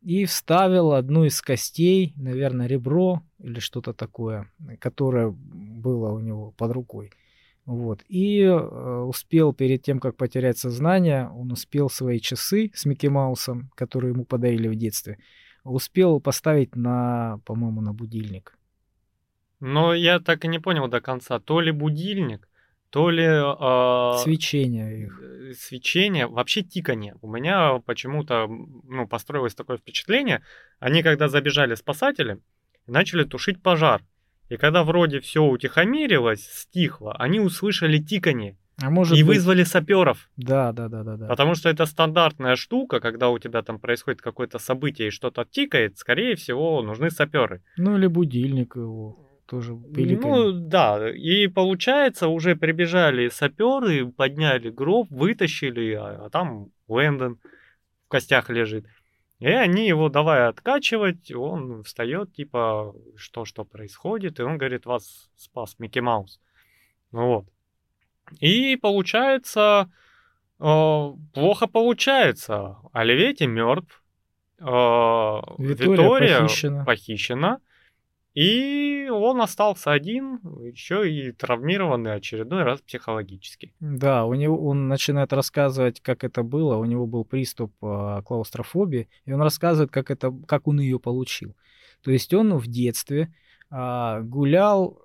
[0.00, 4.50] и вставил одну из костей, наверное, ребро или что-то такое,
[4.80, 7.12] которое было у него под рукой.
[7.64, 8.02] Вот.
[8.08, 13.70] И э, успел перед тем, как потерять сознание, он успел свои часы с Микки Маусом,
[13.76, 15.18] которые ему подарили в детстве,
[15.64, 18.56] успел поставить на, по-моему, на будильник.
[19.60, 22.48] Но я так и не понял до конца, то ли будильник,
[22.90, 25.20] то ли а, Свечение их.
[25.22, 27.16] э, свечение, вообще тиканье.
[27.22, 30.42] У меня почему-то ну, построилось такое впечатление,
[30.78, 32.38] они когда забежали спасатели,
[32.86, 34.02] начали тушить пожар.
[34.48, 39.36] И когда вроде все утихомирилось, стихло, они услышали тиканье А может и быть...
[39.36, 40.28] вызвали саперов.
[40.36, 41.26] Да, да, да, да, да.
[41.28, 45.98] Потому что это стандартная штука, когда у тебя там происходит какое-то событие и что-то тикает,
[45.98, 47.62] скорее всего, нужны саперы.
[47.76, 49.28] Ну или будильник его.
[49.46, 57.38] тоже Ну да, и получается, уже прибежали саперы, подняли гроб, вытащили, а, а там Лэндон
[58.06, 58.86] в костях лежит.
[59.38, 65.30] И они его давай откачивать, он встает, типа, что, что происходит, и он говорит, вас
[65.36, 66.40] спас Микки Маус.
[67.10, 67.44] Вот.
[68.40, 69.90] И получается,
[70.58, 72.76] э, плохо получается.
[72.92, 74.02] Оливетти мертв,
[74.58, 76.84] э, Витория, Витория похищена.
[76.84, 77.60] похищена,
[78.34, 83.74] и он остался один, еще и травмированный очередной раз психологически.
[83.80, 86.76] Да, у него он начинает рассказывать, как это было.
[86.76, 91.54] У него был приступ э, клаустрофобии, и он рассказывает, как это, как он ее получил.
[92.02, 93.34] То есть он в детстве
[93.70, 94.98] э, гулял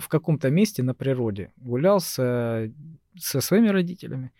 [0.00, 2.70] в каком-то месте на природе, гулял с,
[3.18, 4.32] со своими родителями.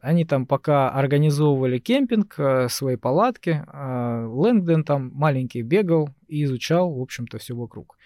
[0.00, 6.92] Они там пока организовывали кемпинг, э, свои палатки, а Лэнгдон там маленький бегал и изучал,
[6.94, 7.96] в общем-то, все вокруг.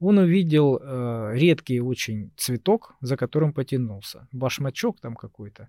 [0.00, 4.28] Он увидел э, редкий очень цветок, за которым потянулся.
[4.32, 5.68] Башмачок там какой-то.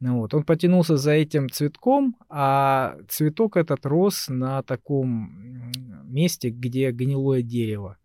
[0.00, 0.34] Ну вот.
[0.34, 5.72] Он потянулся за этим цветком, а цветок этот рос на таком
[6.04, 7.96] месте, где гнилое дерево.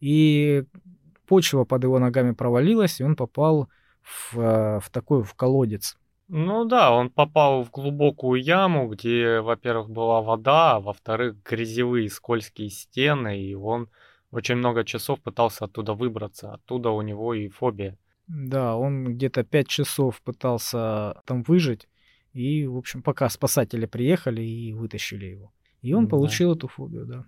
[0.00, 0.64] И
[1.28, 3.68] почва под его ногами провалилась, и он попал
[4.02, 5.96] в, э, в такой в колодец.
[6.28, 12.68] Ну да, он попал в глубокую яму, где, во-первых, была вода, а во-вторых, грязевые скользкие
[12.68, 13.88] стены, и он
[14.30, 16.52] очень много часов пытался оттуда выбраться.
[16.52, 17.96] Оттуда у него и фобия.
[18.26, 21.88] Да, он где-то пять часов пытался там выжить,
[22.34, 25.52] и, в общем, пока спасатели приехали и вытащили его.
[25.80, 26.10] И он да.
[26.10, 27.24] получил эту фобию, да.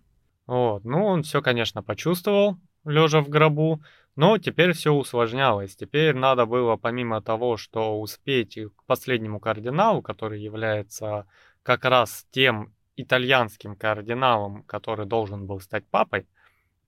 [0.47, 3.83] Вот, ну он все, конечно, почувствовал, лежа в гробу,
[4.17, 5.77] но теперь все усложнялось.
[5.77, 11.27] Теперь надо было, помимо того, что успеть к последнему кардиналу, который является
[11.63, 16.27] как раз тем итальянским кардиналом, который должен был стать папой,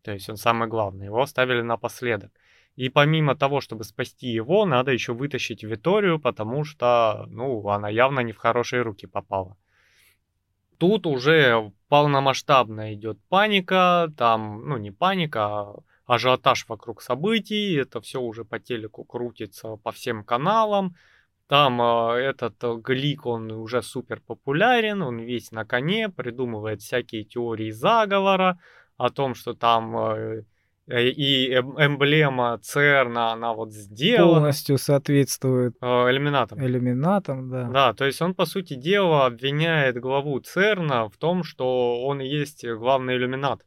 [0.03, 2.33] то есть он самый главный, его оставили напоследок.
[2.75, 8.21] И помимо того, чтобы спасти его, надо еще вытащить Виторию, потому что, ну, она явно
[8.21, 9.57] не в хорошие руки попала.
[10.83, 15.77] Тут уже полномасштабно идет паника, там, ну, не паника, а
[16.07, 20.97] ажиотаж вокруг событий, это все уже по телеку крутится по всем каналам.
[21.47, 27.71] Там э, этот Глик, он уже супер популярен, он весь на коне, придумывает всякие теории
[27.71, 28.59] заговора
[28.97, 30.43] о том, что там э,
[30.89, 34.41] и эмблема ЦЕРНа, она вот сделана.
[34.41, 36.61] Полностью соответствует иллюминатам.
[36.61, 37.69] Иллюминатам, да.
[37.69, 42.27] Да, то есть он, по сути дела, обвиняет главу ЦЕРНа в том, что он и
[42.27, 43.65] есть главный иллюминат.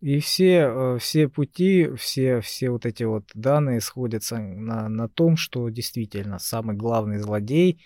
[0.00, 5.36] И все, э, все пути, все, все вот эти вот данные сходятся на, на том,
[5.36, 7.82] что действительно самый главный злодей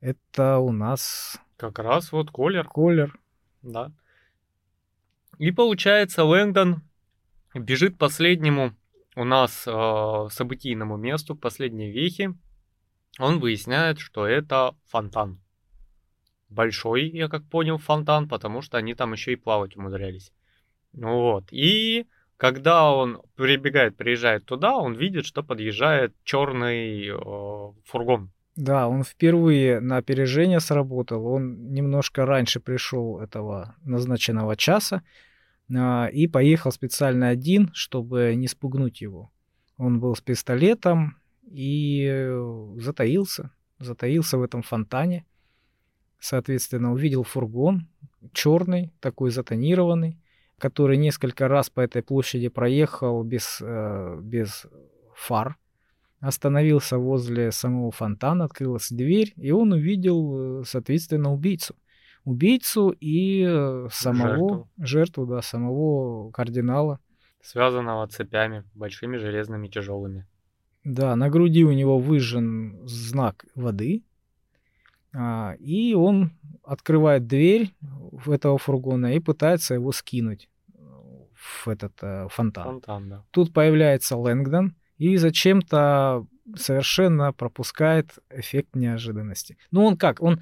[0.00, 1.40] это у нас...
[1.56, 2.68] Как раз вот Колер.
[2.68, 3.18] Колер.
[3.62, 3.90] Да.
[5.38, 6.82] И получается, Лэнгдон
[7.58, 8.74] бежит последнему
[9.16, 12.34] у нас э, событийному месту, последней вехе.
[13.18, 15.40] Он выясняет, что это фонтан.
[16.48, 20.32] Большой, я как понял, фонтан, потому что они там еще и плавать умудрялись.
[20.92, 21.44] Ну вот.
[21.50, 22.06] И
[22.36, 28.30] когда он прибегает, приезжает туда, он видит, что подъезжает черный э, фургон.
[28.54, 31.26] Да, он впервые на опережение сработал.
[31.26, 35.02] Он немножко раньше пришел этого назначенного часа
[35.68, 39.32] и поехал специально один, чтобы не спугнуть его.
[39.76, 41.16] Он был с пистолетом
[41.50, 42.30] и
[42.78, 45.26] затаился, затаился в этом фонтане.
[46.18, 47.88] Соответственно, увидел фургон
[48.32, 50.18] черный, такой затонированный
[50.58, 54.66] который несколько раз по этой площади проехал без, э, без
[55.14, 55.56] фар,
[56.20, 61.76] остановился возле самого фонтана, открылась дверь, и он увидел, э, соответственно, убийцу.
[62.26, 66.98] Убийцу и э, самого жертву, жертву да, самого кардинала.
[67.40, 70.26] Связанного цепями, большими железными тяжелыми.
[70.82, 74.02] Да, на груди у него выжжен знак воды,
[75.14, 76.32] а, и он
[76.64, 77.72] открывает дверь
[78.26, 80.80] этого фургона и пытается его скинуть э,
[81.32, 82.64] в этот э, фонтан.
[82.64, 83.24] фонтан да.
[83.30, 86.26] Тут появляется Лэнгдон и зачем-то
[86.56, 89.58] совершенно пропускает эффект неожиданности.
[89.70, 90.20] Ну он как?
[90.20, 90.40] Он,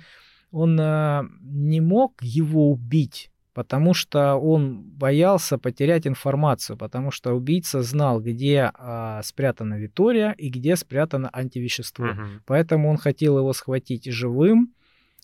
[0.55, 7.83] он э, не мог его убить потому что он боялся потерять информацию, потому что убийца
[7.83, 12.05] знал, где а, спрятана Витория и где спрятано антивещество.
[12.05, 12.23] Угу.
[12.47, 14.75] Поэтому он хотел его схватить живым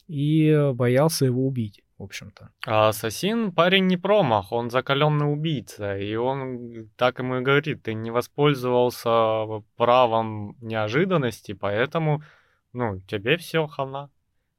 [0.06, 1.82] и боялся его убить.
[1.98, 2.48] В общем-то.
[2.66, 7.92] А Ассасин парень не промах, он закаленный убийца, и он так ему и говорит, ты
[7.92, 9.44] не воспользовался
[9.76, 12.22] правом неожиданности, поэтому,
[12.72, 14.08] ну, тебе все хана.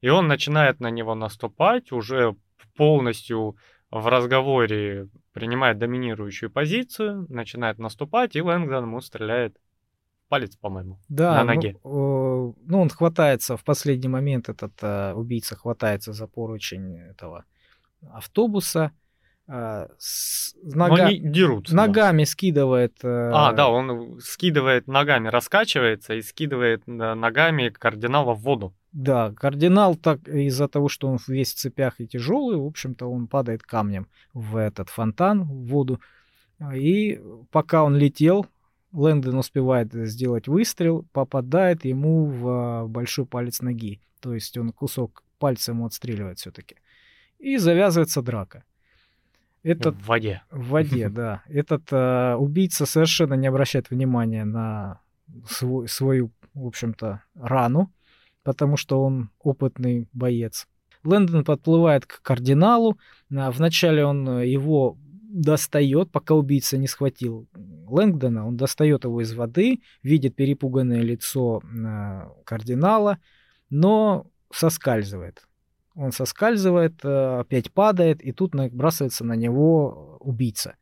[0.02, 2.36] И он начинает на него наступать, уже
[2.76, 3.56] полностью
[3.92, 9.58] в разговоре принимает доминирующую позицию, начинает наступать, и Лэнгдон ему стреляет
[10.30, 11.70] палец, по-моему, Да, на ну, ноге.
[11.72, 17.44] э, ну, он хватается, в последний момент этот э, убийца хватается за поручень этого
[18.14, 18.92] автобуса,
[19.48, 21.76] э, с- Но нога- они дерутся.
[21.76, 21.86] да.
[21.88, 22.94] ногами скидывает...
[23.04, 28.74] э, А, да, он скидывает ногами, раскачивается и скидывает ногами кардинала в воду.
[28.92, 33.28] Да, кардинал так из-за того, что он весь в цепях и тяжелый, в общем-то, он
[33.28, 36.02] падает камнем в этот фонтан, в воду.
[36.60, 38.46] А, И пока он летел,
[38.92, 44.02] Лэндон успевает сделать выстрел, попадает ему в а, большой палец ноги.
[44.20, 46.76] То есть он кусок пальца ему отстреливает все-таки.
[47.40, 48.64] И завязывается драка.
[49.64, 50.42] Этот В воде.
[50.52, 51.44] в воде, да.
[51.48, 55.00] Этот а, убийца совершенно не обращает внимания на
[55.48, 57.90] свой- свою, в общем-то, рану,
[58.44, 60.68] потому что он опытный боец.
[61.04, 62.98] Лэндон подплывает к кардиналу.
[63.36, 64.98] А, Вначале он э, его
[65.32, 67.48] достает, пока убийца не схватил
[67.88, 68.48] Лэнгдона.
[68.48, 73.18] Он достает его из воды, видит перепуганное лицо а, кардинала,
[73.70, 75.48] но соскальзывает.
[75.96, 80.76] Он соскальзывает, э, опять падает, и тут набрасывается на него убийца.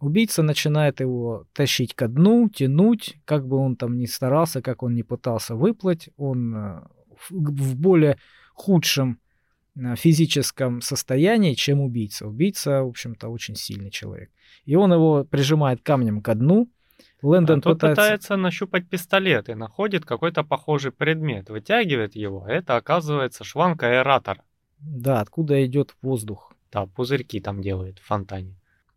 [0.00, 4.94] Убийца начинает его тащить ко дну, тянуть, как бы он там ни старался, как он
[4.94, 6.80] не пытался выплыть, он э,
[7.30, 8.18] в более
[8.54, 9.18] худшем
[9.76, 12.26] э, физическом состоянии, чем убийца.
[12.26, 14.30] Убийца, в общем-то, очень сильный человек.
[14.64, 16.68] И он его прижимает камнем ко дну.
[17.22, 18.02] Лэндон А пытается...
[18.02, 24.42] пытается нащупать пистолет и находит какой-то похожий предмет, вытягивает его, это оказывается шланг аэратора.
[24.78, 26.52] Да, откуда идет воздух.
[26.70, 28.56] Да, пузырьки там делает в фонтане.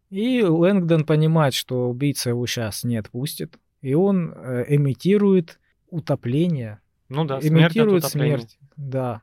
[0.09, 5.59] И Лэнгдон понимает, что убийца его сейчас не отпустит, и он э, имитирует
[5.89, 6.79] утопление,
[7.09, 8.37] Ну да, смерть имитирует утопления.
[8.37, 8.59] смерть.
[8.75, 9.21] Да.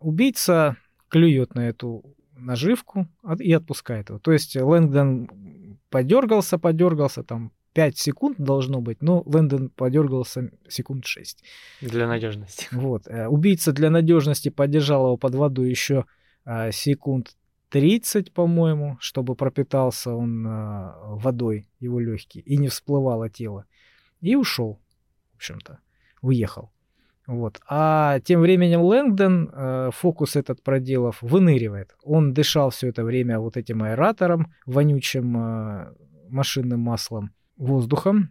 [0.00, 0.76] Убийца
[1.08, 2.04] клюет на эту
[2.36, 3.06] наживку
[3.38, 4.18] и отпускает его.
[4.18, 11.44] То есть Лэнгдон подергался, подергался, там 5 секунд должно быть, но Лэндон подергался секунд 6.
[11.80, 12.66] Для надежности.
[12.72, 13.06] Вот.
[13.06, 16.04] э, Убийца для надежности подержал его под водой еще
[16.44, 17.36] а, секунд
[17.70, 23.66] 30, по-моему, чтобы пропитался он а, водой, его легкие, и не всплывало тело.
[24.20, 24.80] И ушел,
[25.34, 25.78] в общем-то,
[26.22, 26.72] уехал.
[27.28, 27.60] Вот.
[27.68, 31.94] А тем временем Лэнгдон, э, фокус этот проделав, выныривает.
[32.02, 35.92] Он дышал все это время вот этим аэратором, вонючим э,
[36.30, 38.30] машинным маслом, воздухом.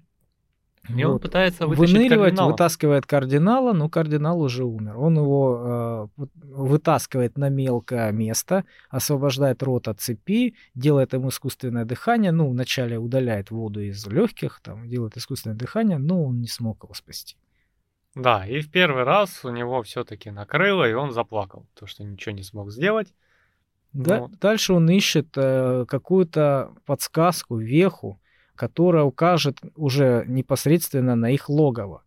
[0.89, 2.51] И он Вот пытается вытащить выныривать, кардинала.
[2.51, 4.97] вытаскивает кардинала, но кардинал уже умер.
[4.97, 12.31] Он его э, вытаскивает на мелкое место, освобождает рот от цепи, делает ему искусственное дыхание.
[12.31, 16.95] Ну, вначале удаляет воду из легких, там, делает искусственное дыхание, но он не смог его
[16.95, 17.35] спасти.
[18.17, 22.33] Да, и в первый раз у него все-таки накрыло, и он заплакал, то что ничего
[22.33, 23.13] не смог сделать.
[23.93, 24.39] Да, Вот.
[24.39, 28.19] Дальше он ищет э, какую-то подсказку, веху,
[28.55, 32.03] которая укажет уже непосредственно на их логово.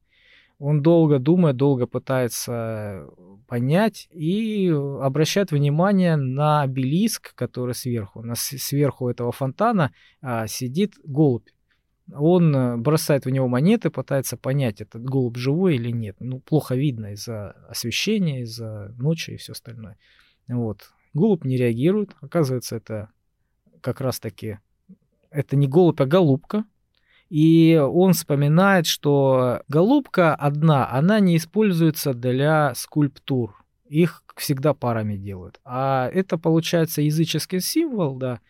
[0.58, 3.08] Он долго думает, долго пытается
[3.46, 8.22] понять и обращает внимание на обелиск, который сверху.
[8.22, 11.48] На сверху этого фонтана а, сидит голубь.
[12.14, 16.16] Он э, бросает в него монеты, пытается понять, этот голубь живой или нет.
[16.20, 19.98] Ну, плохо видно из-за освещения, из-за ночи и все остальное.
[20.48, 20.92] Вот.
[21.14, 22.16] Голубь не реагирует.
[22.20, 23.10] Оказывается, это
[23.80, 24.58] как раз-таки
[25.30, 26.64] это не голубь, а голубка.
[27.28, 33.54] И он вспоминает, что голубка одна, она не используется для скульптур.
[33.88, 35.60] Их всегда парами делают.
[35.64, 38.40] А это получается языческий символ, да.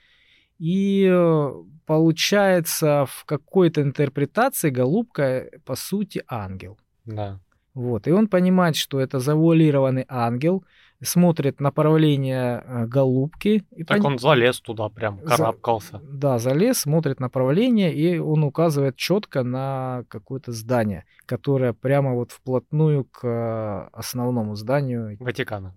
[0.60, 1.52] И э,
[1.86, 6.78] получается в какой-то интерпретации голубка, э, по сути, ангел.
[7.06, 7.40] Да.
[7.74, 8.06] Вот.
[8.06, 10.62] И он понимает, что это завуалированный ангел,
[11.02, 13.64] смотрит направление э, голубки.
[13.70, 16.00] И Так пон- он залез туда прям, За- карабкался.
[16.02, 23.04] Да, залез, смотрит направление, и он указывает четко на какое-то здание, которое прямо вот вплотную
[23.04, 25.16] к основному зданию.
[25.20, 25.74] Ватикана.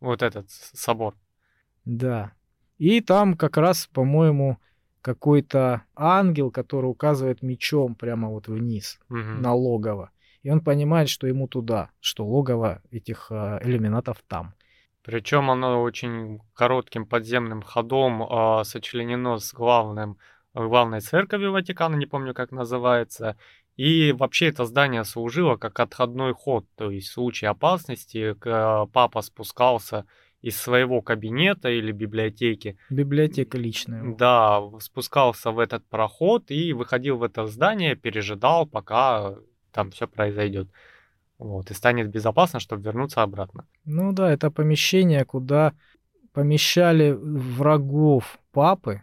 [0.00, 1.14] Вот этот собор.
[1.86, 2.32] Да.
[2.80, 4.56] И там как раз, по-моему,
[5.02, 9.42] какой-то ангел, который указывает мечом прямо вот вниз, Мгм.
[9.42, 10.10] на логово.
[10.42, 14.54] И он понимает, что ему туда, что логово этих э, иллюминатов там.
[15.02, 20.16] Причем оно очень коротким подземным ходом а, сочленено с главным,
[20.54, 23.36] главной церковью Ватикана, не помню как называется.
[23.76, 29.20] И вообще это здание служило как отходной ход, то есть в случае опасности к- папа
[29.22, 30.04] спускался
[30.42, 34.14] из своего кабинета или библиотеки, Библиотека личная.
[34.16, 39.34] да, спускался в этот проход и выходил в это здание, пережидал, пока
[39.72, 40.68] там все произойдет.
[41.38, 43.66] Вот, и станет безопасно, чтобы вернуться обратно.
[43.84, 45.72] Ну да, это помещение, куда
[46.32, 49.02] помещали врагов папы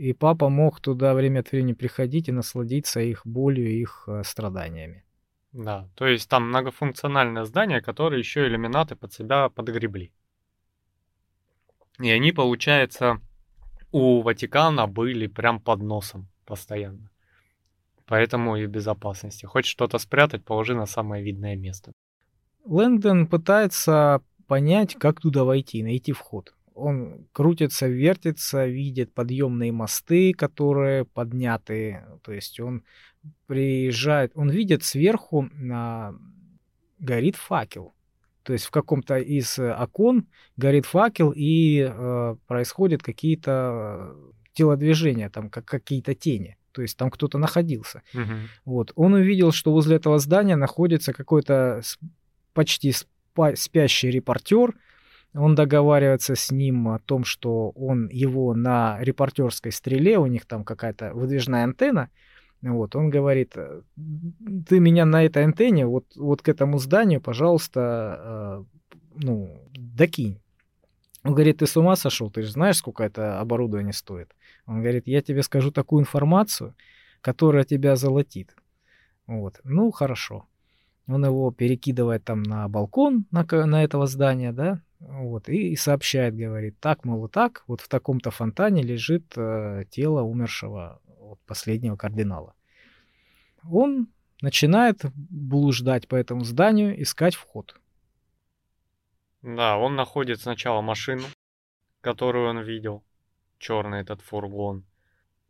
[0.00, 5.04] и папа мог туда время от времени приходить и насладиться их болью, их э, страданиями.
[5.52, 10.12] Да, то есть там многофункциональное здание, которое еще иллюминаты под себя подгребли.
[12.00, 13.20] И они, получается,
[13.92, 17.10] у Ватикана были прям под носом постоянно.
[18.06, 19.46] Поэтому и безопасности.
[19.46, 21.92] Хочешь что-то спрятать, положи на самое видное место.
[22.64, 26.54] Лэнгдон пытается понять, как туда войти, найти вход.
[26.74, 32.04] Он крутится, вертится, видит подъемные мосты, которые подняты.
[32.22, 32.82] То есть он
[33.46, 36.14] приезжает, он видит сверху а,
[36.98, 37.94] горит факел.
[38.50, 44.16] То есть в каком-то из окон горит факел и э, происходят какие-то
[44.54, 46.56] телодвижения, там как какие-то тени.
[46.72, 48.02] То есть там кто-то находился.
[48.12, 48.32] Угу.
[48.64, 48.92] Вот.
[48.96, 51.82] Он увидел, что возле этого здания находится какой-то
[52.52, 52.92] почти
[53.54, 54.74] спящий репортер.
[55.32, 60.64] Он договаривается с ним о том, что он его на репортерской стреле, у них там
[60.64, 62.10] какая-то выдвижная антенна,
[62.62, 63.82] вот, он говорит, «Э,
[64.68, 68.64] ты меня на этой антенне, вот, вот к этому зданию, пожалуйста, э,
[69.14, 70.40] ну, докинь.
[71.22, 74.34] Он говорит, ты с ума сошел, ты же знаешь, сколько это оборудование стоит.
[74.66, 76.74] Он говорит, я тебе скажу такую информацию,
[77.20, 78.54] которая тебя золотит.
[79.26, 80.46] Вот, ну, хорошо.
[81.06, 86.36] Он его перекидывает там на балкон на, на этого здания, да, вот, и, и сообщает,
[86.36, 91.00] говорит, так, мол, так, вот в таком-то фонтане лежит э, тело умершего
[91.30, 92.54] вот, последнего кардинала.
[93.70, 94.08] Он
[94.42, 97.76] начинает блуждать по этому зданию, искать вход.
[99.42, 101.24] Да, он находит сначала машину,
[102.00, 103.04] которую он видел,
[103.58, 104.84] черный этот фургон.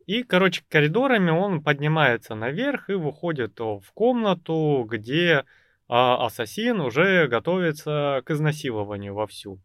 [0.05, 5.45] И, короче, коридорами он поднимается наверх и выходит в комнату, где
[5.87, 9.59] а, ассасин уже готовится к изнасилованию вовсю.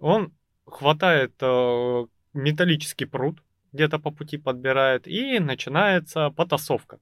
[0.00, 0.32] Он
[0.64, 3.42] хватает а, металлический пруд,
[3.72, 6.98] где-то по пути подбирает, и начинается потасовка,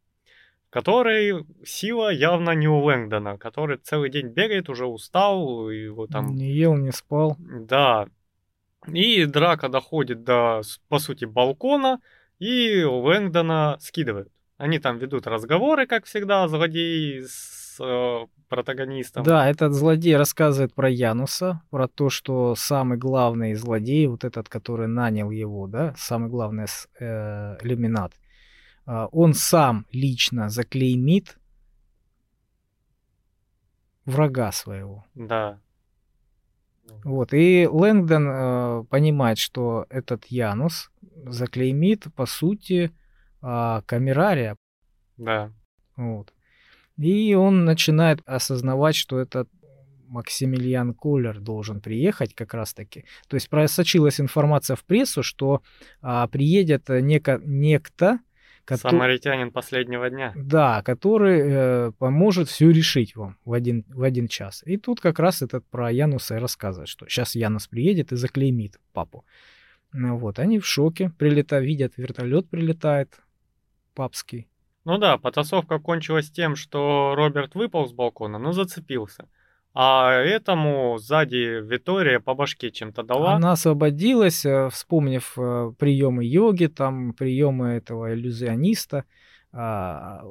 [0.68, 6.06] в которой сила явно не у Лэнгдона, который целый день бегает, уже устал, и его
[6.06, 6.34] там...
[6.34, 7.36] Не ел, не спал.
[7.38, 8.06] Да.
[8.86, 12.00] И драка доходит до, по сути, балкона,
[12.38, 14.28] и Лэнгдона скидывают.
[14.56, 19.22] Они там ведут разговоры, как всегда, злодеи с э, протагонистом.
[19.24, 24.88] Да, этот злодей рассказывает про Януса, про то, что самый главный злодей, вот этот, который
[24.88, 26.66] нанял его, да, самый главный
[26.98, 27.56] э,
[28.86, 31.38] э, он сам лично заклеймит
[34.04, 35.04] врага своего.
[35.14, 35.60] Да.
[37.04, 40.90] Вот, и Лэнгдон э, понимает, что этот Янус
[41.24, 42.90] заклеймит, по сути,
[43.42, 44.56] э, камерария.
[45.16, 45.52] Да.
[45.96, 46.32] Вот.
[47.00, 49.48] И он начинает осознавать, что этот
[50.06, 53.04] Максимилиан Коллер должен приехать как раз-таки.
[53.28, 55.62] То есть просочилась информация в прессу, что
[56.02, 58.18] а, приедет неко, некто,
[58.64, 60.32] который, Самаритянин последнего дня.
[60.36, 64.62] Да, который э, поможет все решить вам в один, в один час.
[64.66, 68.78] И тут как раз этот про Януса и рассказывает, что сейчас Янус приедет и заклеймит
[68.92, 69.24] папу.
[69.92, 73.20] Ну вот, они в шоке, прилетают, видят, вертолет прилетает,
[73.94, 74.49] папский.
[74.84, 79.28] Ну да, потасовка кончилась тем, что Роберт выпал с балкона, но зацепился.
[79.72, 83.34] А этому сзади Витория по башке чем-то дала.
[83.34, 89.04] Она освободилась, э, вспомнив э, приемы йоги, там приемы этого иллюзиониста,
[89.52, 90.22] а,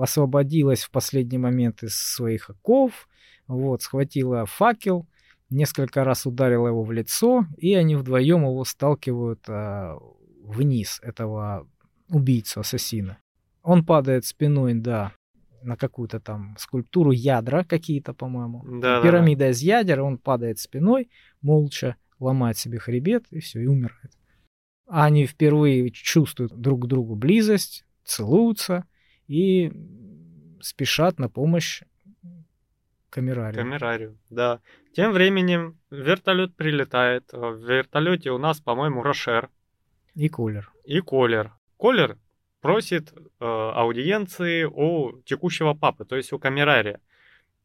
[0.00, 3.08] освободилась в последний момент из своих оков,
[3.48, 5.08] вот, схватила факел,
[5.50, 9.98] несколько раз ударила его в лицо, и они вдвоем его сталкивают а,
[10.42, 11.66] вниз, этого
[12.08, 13.18] убийцу, ассасина.
[13.62, 15.12] Он падает спиной, да,
[15.62, 18.62] на какую-то там скульптуру ядра какие-то, по-моему.
[18.80, 19.50] Да, Пирамида да.
[19.50, 21.10] из ядер, он падает спиной,
[21.40, 24.12] молча ломает себе хребет и все, и умирает.
[24.86, 28.84] А они впервые чувствуют друг к другу близость, целуются
[29.26, 29.72] и
[30.60, 31.82] спешат на помощь
[33.10, 33.62] камерарию.
[33.62, 34.60] Камерарию, да.
[34.94, 37.30] Тем временем вертолет прилетает.
[37.32, 39.50] В вертолете у нас, по-моему, Рошер.
[40.14, 40.72] И Колер.
[40.84, 41.52] И Колер.
[41.76, 42.18] Колер
[42.60, 47.00] просит э, аудиенции у текущего папы, то есть у камерария.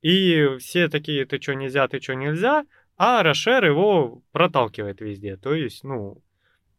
[0.02, 2.66] И все такие, ты что нельзя, ты что нельзя,
[2.98, 5.38] а Рошер его проталкивает везде.
[5.38, 6.22] То есть, ну...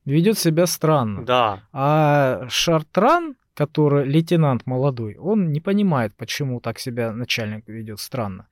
[0.05, 1.25] Ведет себя странно.
[1.25, 1.63] Да.
[1.73, 8.47] А Шартран, который лейтенант молодой, он не понимает, почему так себя начальник ведет странно.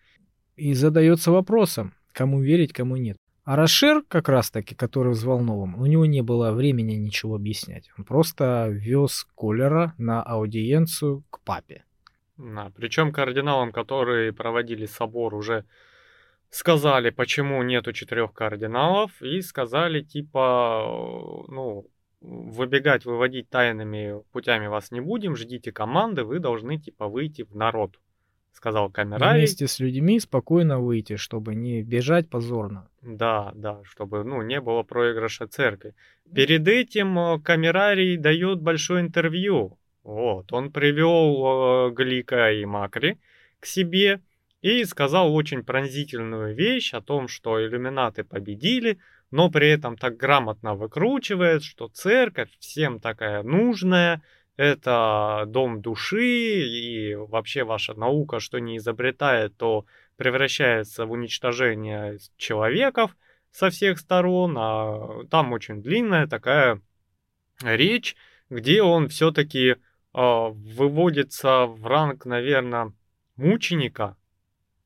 [0.56, 3.18] И задается вопросом, кому верить, кому нет.
[3.44, 7.90] А Рошер, как раз-таки, который взволнован, у него не было времени ничего объяснять.
[7.98, 11.85] Он просто вез Колера на аудиенцию к папе.
[12.36, 15.64] Да, причем кардиналам, которые проводили собор, уже
[16.51, 20.85] сказали, почему нету четырех кардиналов, и сказали, типа,
[21.48, 21.86] ну,
[22.20, 27.98] выбегать, выводить тайными путями вас не будем, ждите команды, вы должны типа выйти в народ,
[28.53, 29.41] сказал камерарий.
[29.41, 32.89] Вместе с людьми спокойно выйти, чтобы не бежать позорно.
[33.01, 35.95] Да, да, чтобы ну, не было проигрыша церкви.
[36.35, 39.79] Перед этим э, камерарий дает большое интервью.
[40.05, 43.19] Вот, он привел э, Глика и Макри
[43.61, 44.20] к себе
[44.61, 48.99] и сказал очень пронзительную вещь о том, что иллюминаты победили,
[49.31, 54.23] но при этом так грамотно выкручивает, что церковь всем такая нужная,
[54.62, 59.86] это дом души, и вообще ваша наука, что не изобретает, то
[60.16, 63.16] превращается в уничтожение человеков
[63.51, 66.80] со всех сторон, а там очень длинная такая
[67.60, 68.14] речь,
[68.51, 69.76] где он все-таки э,
[70.14, 72.93] выводится в ранг, наверное,
[73.34, 74.16] мученика,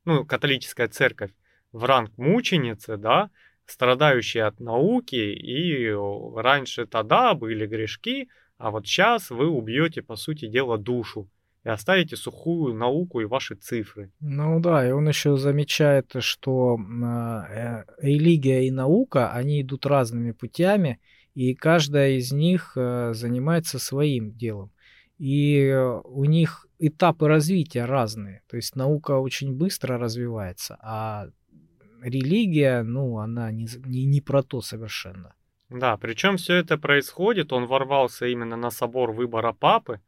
[0.05, 1.31] ну, католическая церковь,
[1.71, 3.29] в ранг мученицы, да,
[3.67, 5.93] страдающие от науки, и
[6.35, 11.29] раньше тогда были грешки, а вот сейчас вы убьете, по сути дела, душу
[11.63, 14.11] и оставите сухую науку и ваши цифры.
[14.19, 20.99] Ну да, и он еще замечает, что э, религия и наука, они идут разными путями,
[21.35, 24.71] и каждая из них э, занимается своим делом.
[25.17, 25.75] И
[26.05, 28.43] у них этапы развития разные.
[28.47, 31.27] То есть наука очень быстро развивается, а
[32.01, 35.35] религия, ну, она не, не, не про то совершенно.
[35.69, 39.99] Да, причем все это происходит, он ворвался именно на собор выбора папы,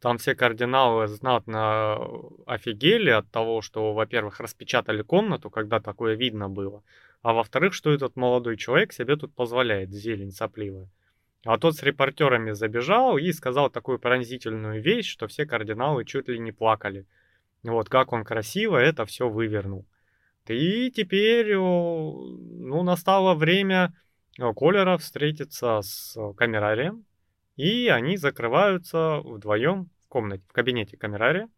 [0.00, 1.98] там все кардиналы знатно
[2.46, 6.82] офигели от того, что, во-первых, распечатали комнату, когда такое видно было,
[7.22, 10.90] а во-вторых, что этот молодой человек себе тут позволяет, зелень сопливая.
[11.44, 16.38] А тот с репортерами забежал и сказал такую пронзительную вещь, что все кардиналы чуть ли
[16.38, 17.06] не плакали.
[17.62, 19.86] Вот как он красиво это все вывернул.
[20.48, 23.94] И теперь ну, настало время
[24.38, 27.04] Колера встретиться с камерарием,
[27.56, 31.48] и они закрываются вдвоем в комнате, в кабинете камерария,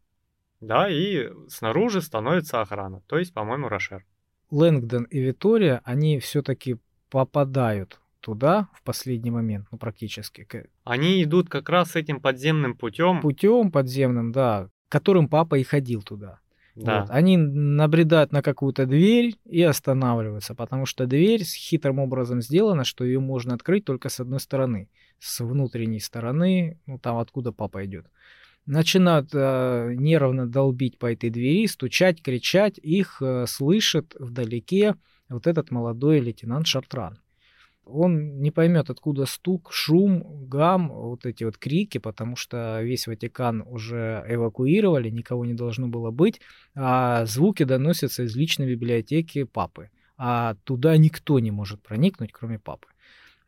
[0.60, 4.04] да, и снаружи становится охрана, то есть, по-моему, Рошер.
[4.50, 6.76] Лэнгдон и Витория, они все-таки
[7.10, 10.46] попадают туда в последний момент, ну практически.
[10.84, 13.20] Они идут как раз этим подземным путем.
[13.20, 16.40] Путем подземным, да, которым папа и ходил туда.
[16.76, 17.00] Да.
[17.00, 17.10] Вот.
[17.10, 23.04] Они набредают на какую-то дверь и останавливаются, потому что дверь с хитрым образом сделана, что
[23.04, 24.88] ее можно открыть только с одной стороны,
[25.18, 28.06] с внутренней стороны, ну там откуда папа идет.
[28.66, 32.78] Начинают э, нервно долбить по этой двери, стучать, кричать.
[32.78, 34.96] Их э, слышит вдалеке
[35.28, 37.18] вот этот молодой лейтенант Шартран
[37.86, 43.62] он не поймет, откуда стук, шум, гам, вот эти вот крики, потому что весь Ватикан
[43.66, 46.40] уже эвакуировали, никого не должно было быть,
[46.74, 52.88] а звуки доносятся из личной библиотеки папы, а туда никто не может проникнуть, кроме папы.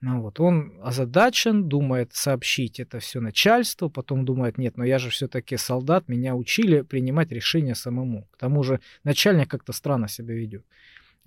[0.01, 5.10] Ну вот, он озадачен, думает сообщить это все начальству, потом думает, нет, но я же
[5.10, 8.28] все-таки солдат, меня учили принимать решения самому.
[8.31, 10.65] К тому же начальник как-то странно себя ведет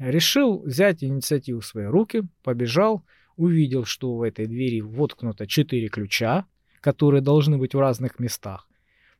[0.10, 3.04] решил взять инициативу в свои руки, побежал,
[3.36, 6.46] увидел, что в этой двери воткнуто четыре ключа,
[6.80, 8.68] которые должны быть в разных местах.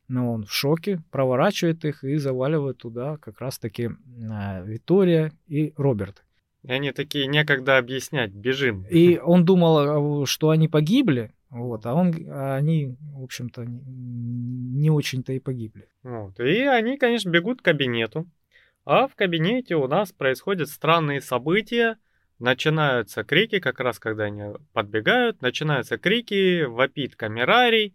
[0.08, 6.24] Но он в шоке, проворачивает их и заваливает туда как раз-таки э, Витория и Роберт.
[6.64, 8.86] И они такие, некогда объяснять, бежим.
[8.90, 15.34] И он думал, что они погибли, вот, а он, а они, в общем-то, не очень-то
[15.34, 15.88] и погибли.
[16.04, 18.28] Вот, и они, конечно, бегут к кабинету.
[18.86, 21.98] А в кабинете у нас происходят странные события.
[22.40, 27.94] Начинаются крики, как раз когда они подбегают, начинаются крики, вопит камерарий,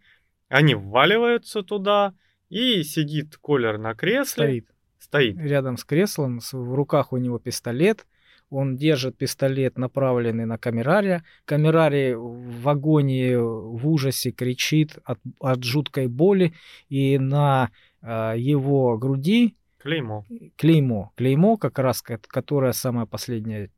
[0.49, 2.15] они вваливаются туда,
[2.49, 4.45] и сидит Колер на кресле.
[4.45, 4.69] Стоит.
[4.99, 5.37] Стоит.
[5.39, 8.07] Рядом с креслом, в руках у него пистолет,
[8.49, 11.25] он держит пистолет, направленный на камерария.
[11.45, 16.55] Камерарий в агонии, в ужасе кричит от, от жуткой боли,
[16.89, 17.71] и на
[18.03, 19.57] э, его груди
[19.87, 20.25] Клеймо.
[20.57, 21.13] Клеймо.
[21.15, 23.71] Клеймо, как раз, которое самое последнее,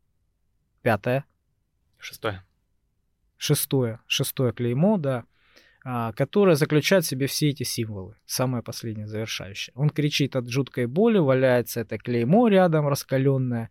[0.81, 1.27] пятое.
[1.99, 2.45] Шестое.
[3.37, 4.01] Шестое.
[4.07, 5.25] Шестое клеймо, да.
[5.85, 8.17] А, которое заключает в себе все эти символы.
[8.25, 9.75] Самое последнее, завершающее.
[9.77, 13.71] Он кричит от жуткой боли, валяется это клеймо рядом раскаленное.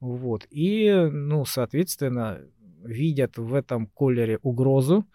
[0.00, 0.44] Вот.
[0.50, 2.40] И, ну, соответственно,
[2.82, 5.06] видят в этом колере угрозу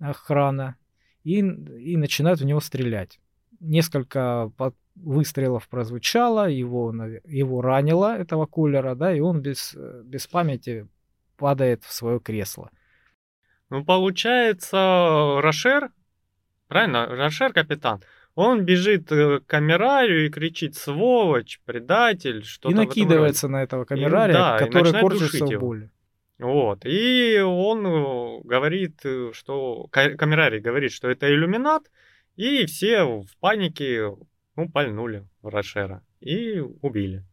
[0.00, 0.74] охрана
[1.22, 3.20] и, и начинают в него стрелять.
[3.60, 4.50] Несколько
[4.96, 6.92] выстрелов прозвучало, его,
[7.24, 10.88] его ранило, этого кулера, да, и он без, без памяти
[11.36, 12.70] падает в свое кресло.
[13.70, 15.90] Ну, получается, Рошер,
[16.68, 18.02] правильно, Рошер капитан,
[18.36, 24.34] он бежит э, к камерарию и кричит «сволочь», «предатель», что-то И накидывается на этого камерария,
[24.34, 25.90] и, да, который корчится в боли.
[26.38, 26.84] Вот.
[26.84, 29.86] И он э, говорит, э, что...
[29.90, 31.90] Камерарий говорит, что это иллюминат,
[32.36, 34.14] и все в панике
[34.56, 37.24] ну, пальнули в Рошера и убили.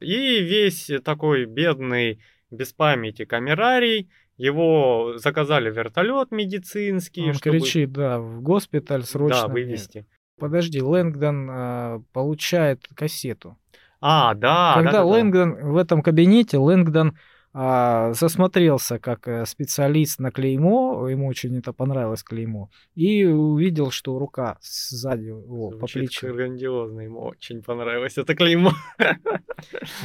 [0.00, 2.20] И весь такой бедный,
[2.50, 7.28] без памяти камерарий, его заказали вертолет медицинский.
[7.28, 7.58] Он чтобы...
[7.58, 9.42] кричит, да, в госпиталь срочно.
[9.42, 10.06] Да, вывести.
[10.38, 13.58] Подожди, Лэнгдон а, получает кассету.
[14.00, 14.74] А, да.
[14.74, 15.66] Когда да, да, Лэнгдон да.
[15.66, 17.18] в этом кабинете, Лэнгдон
[17.60, 24.16] а, засмотрелся как э, специалист на клеймо, ему очень это понравилось клеймо, и увидел, что
[24.16, 26.34] рука сзади его Звучит по плечу.
[26.34, 28.70] грандиозно, ему очень понравилось это клеймо.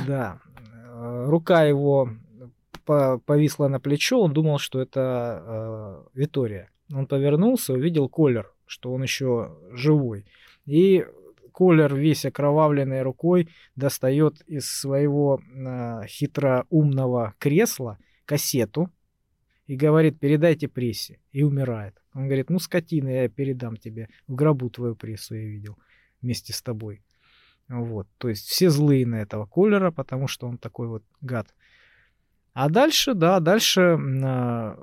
[0.08, 0.40] Да.
[0.96, 2.10] Э, рука его
[2.86, 6.72] повисла на плечо, он думал, что это э, Витория.
[6.92, 10.26] Он повернулся, увидел Колер, что он еще живой.
[10.66, 11.06] И
[11.54, 18.90] Колер весь окровавленной рукой достает из своего э, хитроумного кресла кассету
[19.68, 21.20] и говорит, передайте прессе.
[21.32, 22.02] И умирает.
[22.14, 24.10] Он говорит, ну, скотина, я передам тебе.
[24.28, 25.78] В гробу твою прессу я видел
[26.22, 27.04] вместе с тобой.
[27.70, 28.08] Вот.
[28.18, 31.54] То есть все злые на этого Колера, потому что он такой вот гад.
[32.54, 34.76] А дальше, да, дальше э,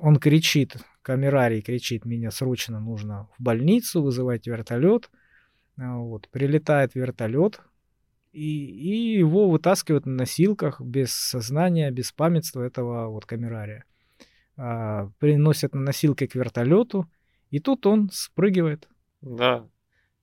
[0.00, 5.10] он кричит, камерарий кричит, меня срочно нужно в больницу, вызывать вертолет.
[5.78, 7.60] А, вот, прилетает вертолет,
[8.32, 13.84] и, и его вытаскивают на носилках без сознания, без памятства этого вот камерария.
[14.56, 17.10] А, приносят на носилке к вертолету,
[17.50, 18.88] и тут он спрыгивает.
[19.20, 19.66] Да.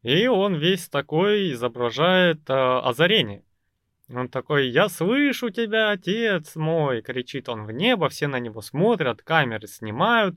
[0.02, 3.44] И он весь такой изображает а, озарение.
[4.12, 9.22] Он такой, я слышу тебя, отец мой, кричит он в небо, все на него смотрят,
[9.22, 10.36] камеры снимают,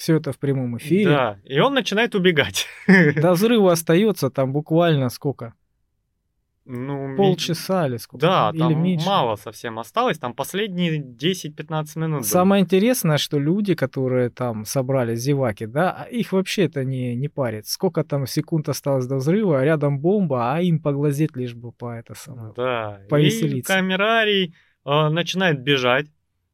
[0.00, 1.10] все это в прямом эфире.
[1.10, 2.66] Да, и он начинает убегать.
[3.16, 5.52] До взрыва остается там буквально сколько?
[6.64, 8.26] Ну, Полчаса или сколько?
[8.26, 9.06] Да, или там меньше.
[9.06, 12.26] мало совсем осталось, там последние 10-15 минут.
[12.26, 12.66] Самое были.
[12.66, 17.66] интересное, что люди, которые там собрали зеваки, да, а их вообще это не, не парит.
[17.66, 21.92] Сколько там секунд осталось до взрыва, а рядом бомба, а им поглазеть лишь бы по
[21.92, 22.54] это самое.
[22.56, 23.72] Да, повеселиться.
[23.72, 24.54] и камерарий
[24.86, 26.06] э, начинает бежать,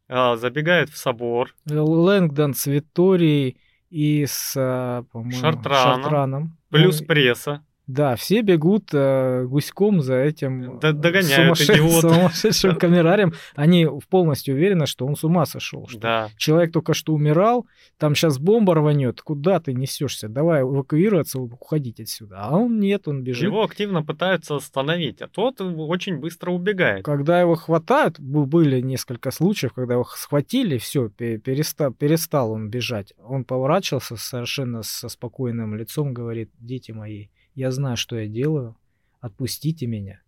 [0.09, 1.55] забегает в собор.
[1.67, 3.59] Лэнгдон с Виторией
[3.91, 6.03] и с, а, по-моему, Шартраном.
[6.03, 6.59] Шартраном.
[6.71, 7.65] Плюс ну, пресса.
[7.87, 11.91] Да, все бегут э, гуськом за этим Д догоняют сумасшед...
[12.01, 13.33] сумасшедшим камерарием.
[13.55, 15.87] Они полностью уверены, что он с ума сошел.
[15.87, 16.29] Что да.
[16.37, 20.29] Человек только что умирал, там сейчас бомба рванет, куда ты несешься?
[20.29, 22.37] Давай эвакуироваться, уходить отсюда.
[22.41, 23.45] А он нет, он бежит.
[23.45, 27.05] Его активно пытаются остановить, а тот очень быстро убегает.
[27.05, 33.15] Когда его хватают, были несколько случаев, когда его схватили, все, перестал, перестал он бежать.
[33.23, 38.77] Он поворачивался совершенно со спокойным лицом, говорит, дети мои, я знаю, что я делаю.
[39.21, 40.23] Отпустите меня.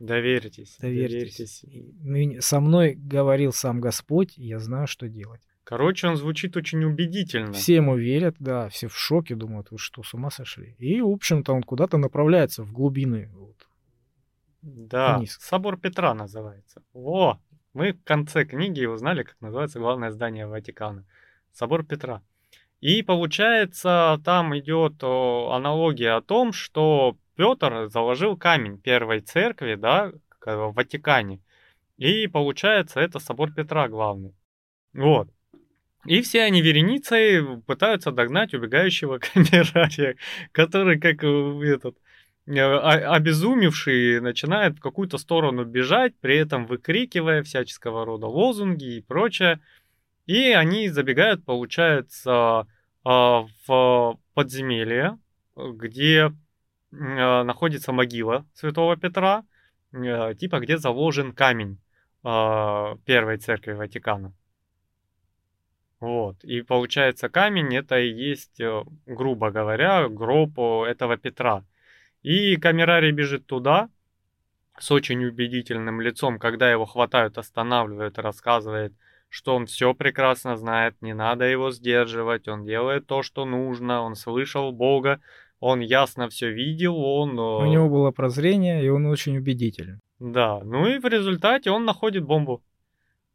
[0.00, 0.76] Доверьтесь.
[0.80, 1.62] Доверьтесь.
[1.62, 2.44] доверьтесь.
[2.44, 5.42] Со мной говорил сам Господь, и я знаю, что делать.
[5.62, 7.52] Короче, он звучит очень убедительно.
[7.52, 10.74] Все ему верят, да, все в шоке, думают, вы что, с ума сошли?
[10.78, 13.30] И, в общем-то, он куда-то направляется в глубины.
[13.34, 13.56] Вот,
[14.62, 15.38] да, вниз.
[15.40, 16.82] Собор Петра называется.
[16.92, 17.40] Во,
[17.72, 21.06] мы в конце книги узнали, как называется главное здание Ватикана.
[21.52, 22.22] Собор Петра.
[22.84, 30.12] И получается, там идет аналогия о том, что Петр заложил камень первой церкви, да,
[30.44, 31.40] в Ватикане.
[31.96, 34.34] И получается, это собор Петра главный.
[34.92, 35.30] Вот.
[36.04, 40.16] И все они вереницей пытаются догнать убегающего камерария,
[40.52, 41.96] который, как э, этот,
[42.46, 49.60] э, обезумевший, начинает в какую-то сторону бежать, при этом выкрикивая всяческого рода лозунги и прочее.
[50.26, 52.66] И они забегают, получается,
[53.04, 55.18] в подземелье,
[55.56, 56.32] где
[56.92, 59.44] а, находится могила Святого Петра,
[59.92, 61.78] а, типа где заложен камень
[62.22, 64.32] первой церкви Ватикана.
[66.00, 66.42] Вот.
[66.42, 71.64] И получается, камень это и есть, э, грубо говоря, гроб этого Петра.
[72.22, 73.90] И камерарий бежит туда
[74.78, 78.94] с очень убедительным лицом, когда его хватают, останавливают, рассказывает,
[79.34, 84.14] что он все прекрасно знает, не надо его сдерживать, он делает то, что нужно, он
[84.14, 85.20] слышал Бога,
[85.58, 87.36] он ясно все видел, он...
[87.36, 90.00] У него было прозрение, и он очень убедителен.
[90.20, 92.62] Да, ну и в результате он находит бомбу.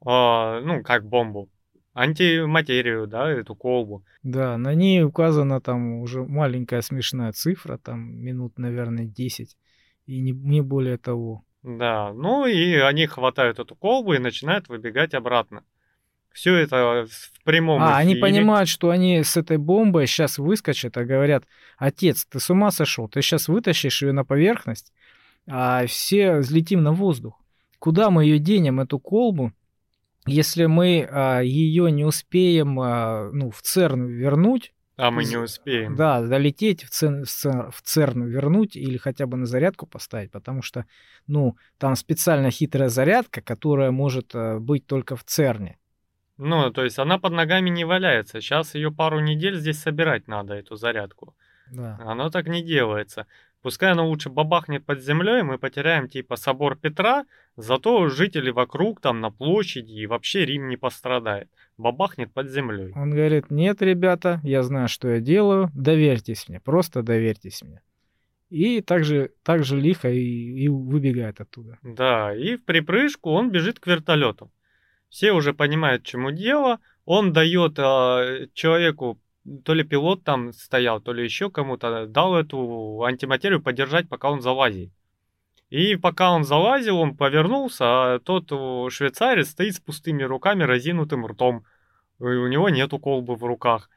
[0.05, 1.49] А, ну, как бомбу.
[1.93, 4.05] Антиматерию, да, эту колбу.
[4.23, 9.57] Да, на ней указана там уже маленькая смешная цифра, там минут, наверное, 10,
[10.05, 11.43] и не, не более того.
[11.61, 15.65] Да, ну и они хватают эту колбу и начинают выбегать обратно.
[16.33, 17.95] Все это в прямом А, эфире.
[17.95, 21.45] они понимают, что они с этой бомбой сейчас выскочат, а говорят,
[21.77, 24.93] отец, ты с ума сошел, ты сейчас вытащишь ее на поверхность,
[25.47, 27.39] а все взлетим на воздух.
[27.79, 29.53] Куда мы ее денем, эту колбу,
[30.27, 35.95] если мы а, ее не успеем а, ну, в ЦЕРН вернуть, а мы не успеем.
[35.95, 40.85] Да, долететь в, ЦЕРН, в ЦЕРН вернуть или хотя бы на зарядку поставить, потому что,
[41.25, 45.77] ну, там специально хитрая зарядка, которая может э, быть только в ЦЕРНе.
[46.41, 48.39] Ну, то есть она под ногами не валяется.
[48.39, 51.35] Сейчас ее пару недель здесь собирать надо, эту зарядку.
[51.69, 51.97] Да.
[51.99, 53.27] Оно так не делается.
[53.61, 57.25] Пускай оно лучше бабахнет под землей, мы потеряем типа собор Петра,
[57.57, 61.49] зато жители вокруг там на площади и вообще Рим не пострадает.
[61.77, 62.93] Бабахнет под землей.
[62.95, 67.81] Он говорит, нет, ребята, я знаю, что я делаю, доверьтесь мне, просто доверьтесь мне.
[68.49, 71.77] И также, также лихо и, и выбегает оттуда.
[71.83, 74.49] Да, и в припрыжку он бежит к вертолету.
[75.09, 76.79] Все уже понимают, чему дело.
[77.05, 79.19] Он дает э, человеку
[79.63, 84.41] то ли пилот там стоял, то ли еще кому-то дал эту антиматерию подержать, пока он
[84.41, 84.91] залазит.
[85.69, 88.49] И пока он залазил, он повернулся, а тот
[88.91, 91.63] швейцарец стоит с пустыми руками, разинутым ртом.
[92.19, 93.89] И у него нету колбы в руках.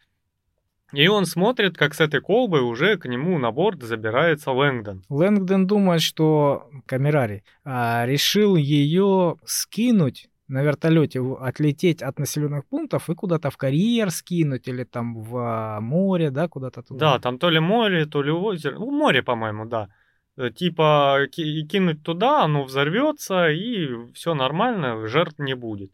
[0.92, 5.04] И он смотрит, как с этой колбой уже к нему на борт забирается Лэнгдон.
[5.08, 13.14] Лэнгдон думает, что Камерари а, решил ее скинуть на вертолете отлететь от населенных пунктов и
[13.14, 17.12] куда-то в карьер скинуть или там в а, море, да, куда-то туда.
[17.12, 18.78] Да, там то ли море, то ли озеро.
[18.78, 19.88] Ну, море, по-моему, да.
[20.36, 25.90] Э, типа кинуть туда, оно взорвется, и все нормально, жертв не будет.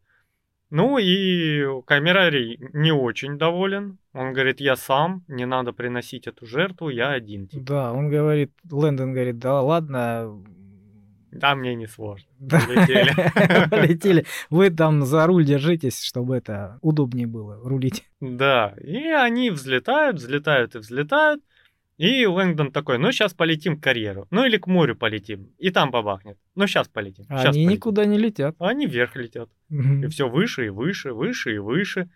[0.70, 3.98] Ну и Камерарий не очень доволен.
[4.12, 7.47] Он говорит, я сам, не надо приносить эту жертву, я один.
[7.47, 7.64] Типа.
[7.64, 10.44] Да, он говорит, Лэндон говорит, да ладно,
[11.39, 12.28] да, мне не сложно.
[12.39, 13.69] Полетели.
[13.70, 14.27] Полетели.
[14.51, 18.05] Вы там за руль держитесь, чтобы это удобнее было рулить.
[18.20, 21.43] Да, и они взлетают, взлетают и взлетают.
[21.97, 24.28] И Лэнгдон такой, ну сейчас полетим к карьеру.
[24.31, 25.48] Ну или к морю полетим.
[25.59, 26.39] И там побахнет.
[26.55, 27.24] Ну сейчас полетим.
[27.24, 27.70] Сейчас они полетим.
[27.70, 28.55] никуда не летят.
[28.60, 29.48] Они вверх летят.
[29.69, 32.09] И все выше и выше, выше и выше.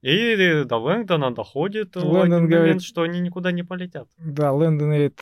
[0.00, 4.08] И до Лэнгдона доходит Лэндон говорит, что они никуда не полетят.
[4.18, 5.20] Да, Лэндон говорит,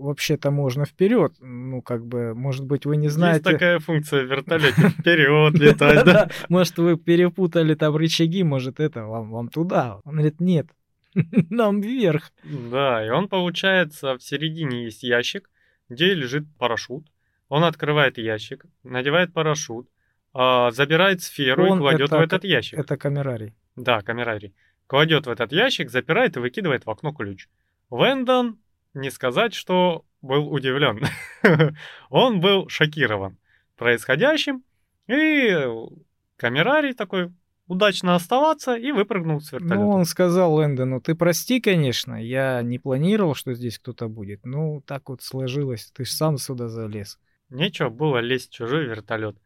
[0.00, 1.32] вообще-то можно вперед.
[1.40, 3.36] Ну, как бы, может быть, вы не знаете...
[3.36, 6.30] Есть такая функция в вертолете, вперед летать, да?
[6.48, 10.00] Может, вы перепутали там рычаги, может, это вам, вам туда.
[10.04, 10.66] Он говорит, нет,
[11.50, 12.32] нам вверх.
[12.44, 15.50] Да, и он, получается, в середине есть ящик,
[15.88, 17.06] где лежит парашют.
[17.48, 19.88] Он открывает ящик, надевает парашют,
[20.32, 22.78] а, забирает сферу и кладет в этот ящик.
[22.78, 23.54] Это камерарий.
[23.76, 24.54] Да, камерарий.
[24.86, 27.48] Кладет в этот ящик, запирает и выкидывает в окно ключ.
[27.90, 28.58] Лэндон
[28.94, 31.00] не сказать, что был удивлен.
[32.10, 33.38] Он был шокирован
[33.76, 34.62] происходящим,
[35.08, 35.56] и
[36.36, 37.32] камерарий такой
[37.66, 39.76] удачно оставаться и выпрыгнул с вертолета.
[39.76, 44.44] Ну, он сказал Лэндону, ты прости, конечно, я не планировал, что здесь кто-то будет.
[44.44, 47.18] Ну, так вот сложилось, ты же сам сюда залез.
[47.48, 49.36] Нечего было лезть в чужой вертолет.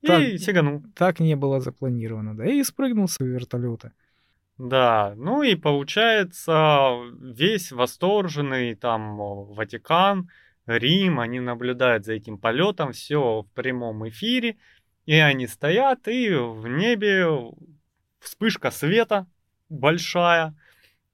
[0.00, 0.82] И так, сиганул.
[0.94, 3.92] Так не было запланировано, да, и спрыгнул с вертолета.
[4.58, 10.30] Да, ну и получается весь восторженный там Ватикан,
[10.66, 14.58] Рим, они наблюдают за этим полетом, все в прямом эфире,
[15.06, 17.26] и они стоят, и в небе
[18.20, 19.26] вспышка света
[19.68, 20.54] большая,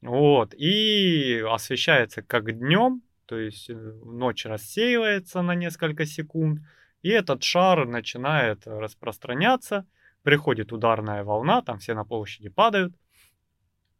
[0.02, 6.60] вот, и освещается как днем, то есть э, ночь рассеивается на несколько секунд,
[7.02, 9.86] и этот шар начинает распространяться,
[10.23, 12.94] приходит ударная волна, там все на площади падают,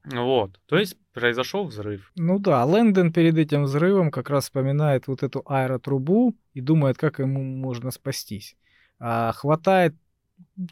[0.05, 2.13] вот, то есть произошел взрыв.
[2.17, 7.19] Ну да, Лэндон перед этим взрывом как раз вспоминает вот эту аэротрубу и думает, как
[7.19, 8.57] ему можно спастись.
[9.01, 9.95] А, хватает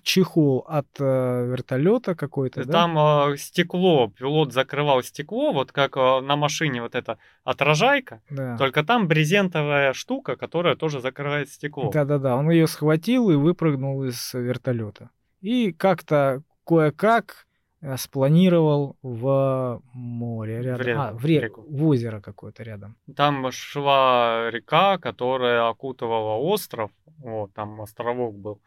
[0.03, 2.73] чехол от э, вертолета какой-то, да?
[2.73, 8.57] Там э, стекло, пилот закрывал стекло, вот как э, на машине вот эта отражайка, да.
[8.57, 11.90] только там брезентовая штука, которая тоже закрывает стекло.
[11.93, 15.11] Да-да-да, он ее схватил и выпрыгнул из вертолета.
[15.40, 17.45] И как-то кое-как
[17.97, 20.79] спланировал в море рядом.
[20.79, 21.67] В, рек, а, в, рек, реку.
[21.69, 22.97] в озеро какое-то рядом.
[23.15, 26.91] Там шла река, которая окутывала остров.
[27.19, 28.61] Вот, там островок был.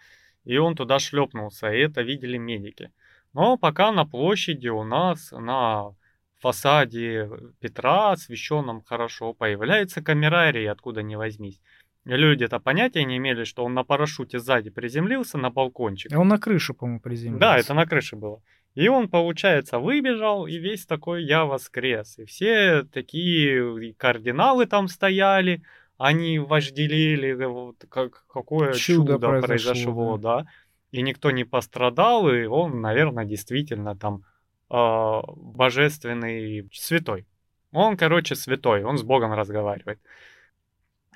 [0.45, 2.91] И он туда шлепнулся, и это видели медики.
[3.33, 5.93] Но пока на площади у нас на
[6.39, 7.29] фасаде
[7.59, 11.61] Петра, освещенном хорошо, появляется камерарий, откуда ни возьмись.
[12.05, 16.11] Люди-то понятия не имели, что он на парашюте сзади приземлился на балкончик.
[16.13, 17.39] А он на крыше, по-моему, приземлился.
[17.39, 18.41] Да, это на крыше было.
[18.79, 22.17] И он, получается, выбежал, и весь такой «я воскрес».
[22.17, 25.63] И все такие кардиналы там стояли,
[25.97, 30.43] они вожделели, вот как, какое чудо, чудо произошло, произошло да.
[30.43, 30.45] да.
[30.91, 34.23] И никто не пострадал, и он, наверное, действительно там
[34.69, 37.27] э, божественный святой.
[37.73, 39.99] Он, короче, святой, он с Богом разговаривает.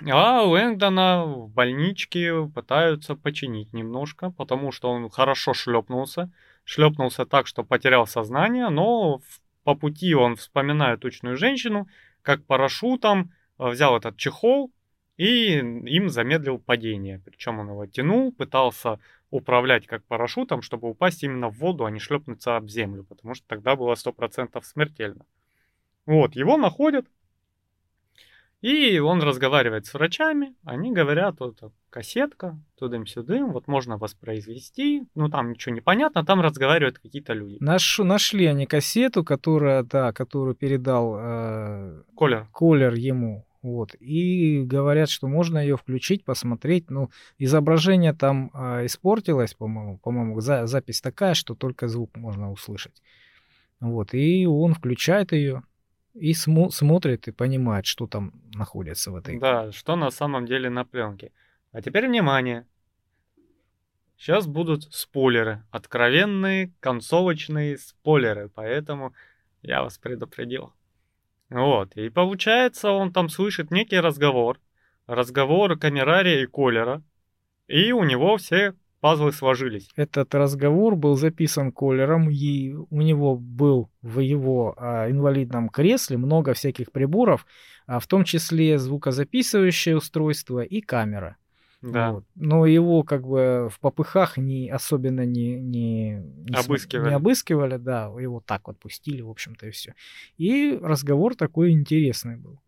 [0.06, 6.30] А Лэнгдона в больничке пытаются починить немножко, потому что он хорошо шлепнулся.
[6.64, 9.22] Шлепнулся так, что потерял сознание, но
[9.64, 11.88] по пути он вспоминает тучную женщину,
[12.22, 14.72] как парашютом э, взял этот чехол
[15.18, 17.22] и им замедлил падение.
[17.26, 19.00] Причем он его тянул, пытался
[19.30, 23.48] управлять как парашютом, чтобы упасть именно в воду, а не шлепнуться об землю, потому что
[23.48, 25.26] тогда было 100% смертельно.
[26.06, 27.08] Вот, его находят,
[28.62, 31.60] и он разговаривает с врачами, они говорят, вот
[31.94, 37.58] кассетка, тудым-сюдым, вот можно воспроизвести, ну там ничего не понятно, там разговаривают какие-то люди.
[37.60, 42.48] Наш, нашли они кассету, которая, да, которую передал э, Колер.
[42.52, 49.54] Колер ему, вот, и говорят, что можно ее включить, посмотреть, ну, изображение там э, испортилось,
[49.54, 53.04] по-моему, по-моему, за, запись такая, что только звук можно услышать.
[53.80, 55.62] Вот, и он включает ее,
[56.16, 59.38] и смо- смотрит и понимает, что там находится в этой.
[59.38, 61.32] Да, что на самом деле на пленке.
[61.74, 62.68] А теперь внимание.
[64.16, 65.64] Сейчас будут спойлеры.
[65.72, 68.50] Откровенные концовочные спойлеры.
[68.50, 69.14] Поэтому
[69.64, 70.72] я вас предупредил.
[71.50, 71.98] Вот.
[71.98, 74.60] И получается, он там слышит некий разговор.
[75.08, 77.02] Разговор Камерария и Колера.
[77.68, 79.90] И у него все пазлы сложились.
[79.96, 86.54] Этот разговор был записан Колером, и у него был в его а, инвалидном кресле много
[86.54, 87.46] всяких приборов,
[87.88, 91.36] а, в том числе звукозаписывающее устройство и камера.
[91.84, 92.14] Да.
[92.14, 92.26] Вот.
[92.36, 97.10] Но его как бы в попыхах не особенно не, не, не, обыскивали.
[97.10, 99.94] не обыскивали, да, его так вот пустили, в общем-то, и все.
[100.38, 102.60] И разговор такой интересный был.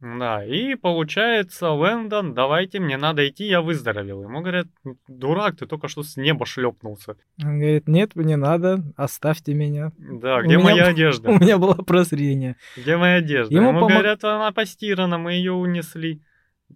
[0.00, 4.22] Да, и получается, Лэндон, давайте, мне надо идти, я выздоровел.
[4.22, 4.66] Ему говорят,
[5.08, 7.16] дурак, ты только что с неба шлепнулся.
[7.42, 9.92] Он говорит, нет, мне надо, оставьте меня.
[9.98, 11.30] Да, где у моя меня, одежда?
[11.30, 12.56] У меня было прозрение.
[12.76, 13.54] Где моя одежда?
[13.54, 13.92] Ему, Ему пом...
[13.92, 16.22] говорят, она постирана, мы ее унесли.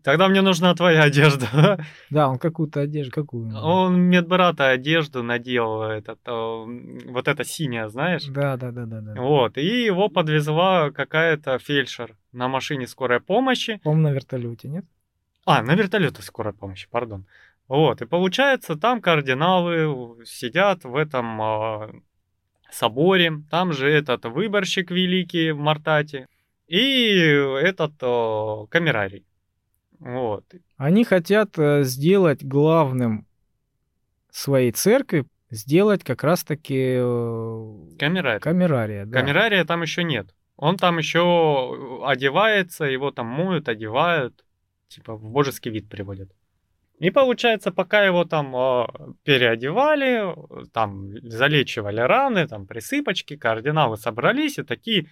[0.02, 1.84] Тогда мне нужна твоя одежда.
[2.10, 3.54] Да, он какую-то одежду, какую?
[3.56, 8.24] Он медбрата одежду надел, этот, вот эта синяя, знаешь?
[8.24, 9.20] Да, да, да, да, да.
[9.20, 13.80] Вот, и его подвезла какая-то фельдшер на машине скорой помощи.
[13.84, 14.84] Он на вертолете, нет?
[15.44, 17.26] А, на вертолете скорой помощи, пардон.
[17.68, 21.92] Вот, и получается, там кардиналы сидят в этом э,
[22.70, 26.26] соборе, там же этот выборщик великий в Мартате
[26.66, 27.16] и
[27.62, 29.24] этот э, камерарий.
[30.00, 30.44] Вот.
[30.76, 33.26] Они хотят э, сделать главным
[34.30, 38.40] своей церкви, сделать как раз-таки э, камерария.
[38.40, 39.20] камерария да.
[39.20, 40.34] Камерария там еще нет.
[40.56, 44.44] Он там еще одевается, его там моют, одевают,
[44.88, 46.30] типа в божеский вид приводят.
[46.98, 48.86] И получается, пока его там э,
[49.22, 50.34] переодевали,
[50.72, 55.08] там залечивали раны, там присыпочки, кардиналы собрались и такие,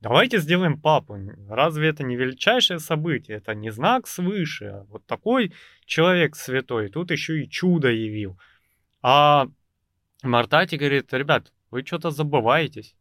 [0.00, 1.16] Давайте сделаем папу.
[1.48, 3.38] Разве это не величайшее событие?
[3.38, 4.84] Это не знак свыше.
[4.88, 5.52] Вот такой
[5.84, 6.88] человек святой.
[6.90, 8.38] Тут еще и чудо явил.
[9.02, 9.46] А
[10.22, 12.94] Мартати говорит, ребят, вы что-то забываетесь.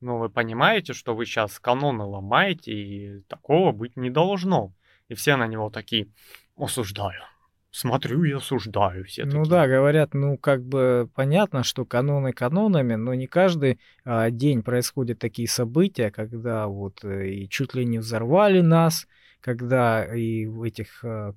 [0.00, 4.74] Ну, вы понимаете, что вы сейчас каноны ломаете, и такого быть не должно.
[5.08, 6.08] И все на него такие,
[6.56, 7.22] осуждаю
[7.72, 9.24] смотрю и осуждаю все.
[9.24, 14.62] Ну да, говорят, ну как бы понятно, что каноны канонами, но не каждый а, день
[14.62, 19.08] происходят такие события, когда вот э, и чуть ли не взорвали нас,
[19.40, 21.32] когда и этих а,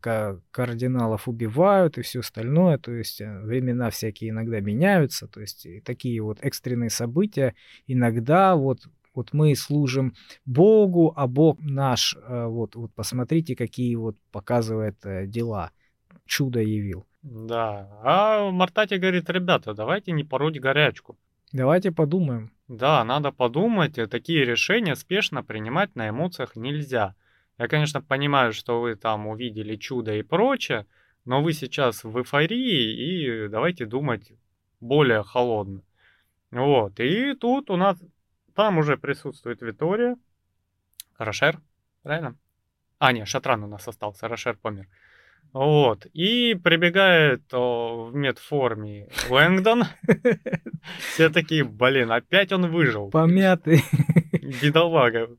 [0.51, 6.21] кардиналов убивают и все остальное, то есть э, времена всякие иногда меняются, то есть такие
[6.21, 7.55] вот экстренные события.
[7.87, 8.81] Иногда вот
[9.13, 10.13] вот мы служим
[10.45, 14.97] Богу, а Бог наш, э, вот, вот посмотрите, какие вот показывает
[15.29, 15.71] дела
[16.25, 17.05] чудо явил.
[17.21, 17.89] Да.
[18.03, 21.17] А Мартати говорит, ребята, давайте не пороть горячку.
[21.51, 22.51] Давайте подумаем.
[22.67, 23.95] Да, надо подумать.
[24.09, 27.15] Такие решения спешно принимать на эмоциях нельзя.
[27.57, 30.85] Я, конечно, понимаю, что вы там увидели чудо и прочее,
[31.23, 34.33] но вы сейчас в эйфории, и давайте думать
[34.81, 35.81] более холодно.
[36.51, 37.97] Вот, и тут у нас,
[38.53, 40.17] там уже присутствует Витория,
[41.17, 41.59] Рошер,
[42.03, 42.35] правильно?
[42.99, 44.87] А, нет, Шатран у нас остался, Рошер помер.
[45.55, 46.05] Вот.
[46.07, 49.85] И прибегает о, в медформе Лэнгдон.
[51.13, 53.09] Все такие, блин, опять он выжил.
[53.09, 53.81] Помятый.
[54.61, 55.29] Бедолага.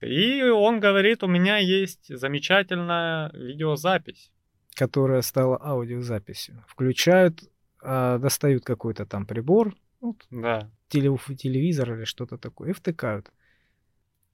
[0.00, 4.32] И он говорит, у меня есть замечательная видеозапись.
[4.74, 6.64] Которая стала аудиозаписью.
[6.66, 7.38] Включают,
[7.80, 10.68] а, достают какой-то там прибор, вот, да.
[10.88, 13.30] телевизор или что-то такое, и втыкают.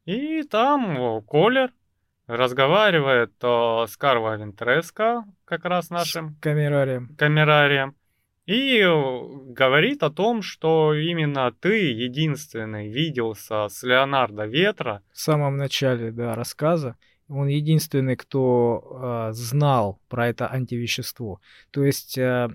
[0.07, 1.75] И там Колер
[2.27, 7.15] разговаривает то с Карво Вентреско, как раз нашим камерарием.
[7.17, 7.95] камерарием,
[8.47, 8.81] и
[9.49, 15.03] говорит о том, что именно ты единственный виделся с Леонардо Ветра.
[15.13, 16.97] В самом начале, да, рассказа.
[17.29, 21.41] Он единственный, кто э, знал про это антивещество.
[21.71, 22.17] То есть...
[22.19, 22.51] Э,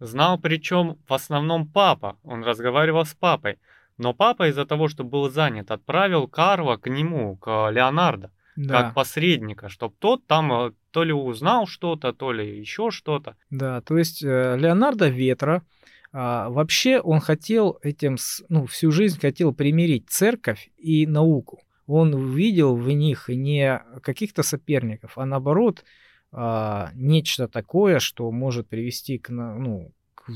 [0.00, 2.16] знал причем в основном папа.
[2.22, 3.58] Он разговаривал с папой.
[3.96, 8.82] Но папа из-за того, что был занят, отправил Карла к нему, к Леонардо, да.
[8.82, 13.36] как посредника, чтобы тот там э, то ли узнал что-то, то ли еще что-то.
[13.50, 15.62] Да, то есть э, Леонардо Ветра,
[16.10, 18.16] а, вообще он хотел этим,
[18.48, 21.62] ну, всю жизнь хотел примирить церковь и науку.
[21.86, 25.84] Он видел в них не каких-то соперников, а наоборот
[26.32, 30.30] а, нечто такое, что может привести к, ну, к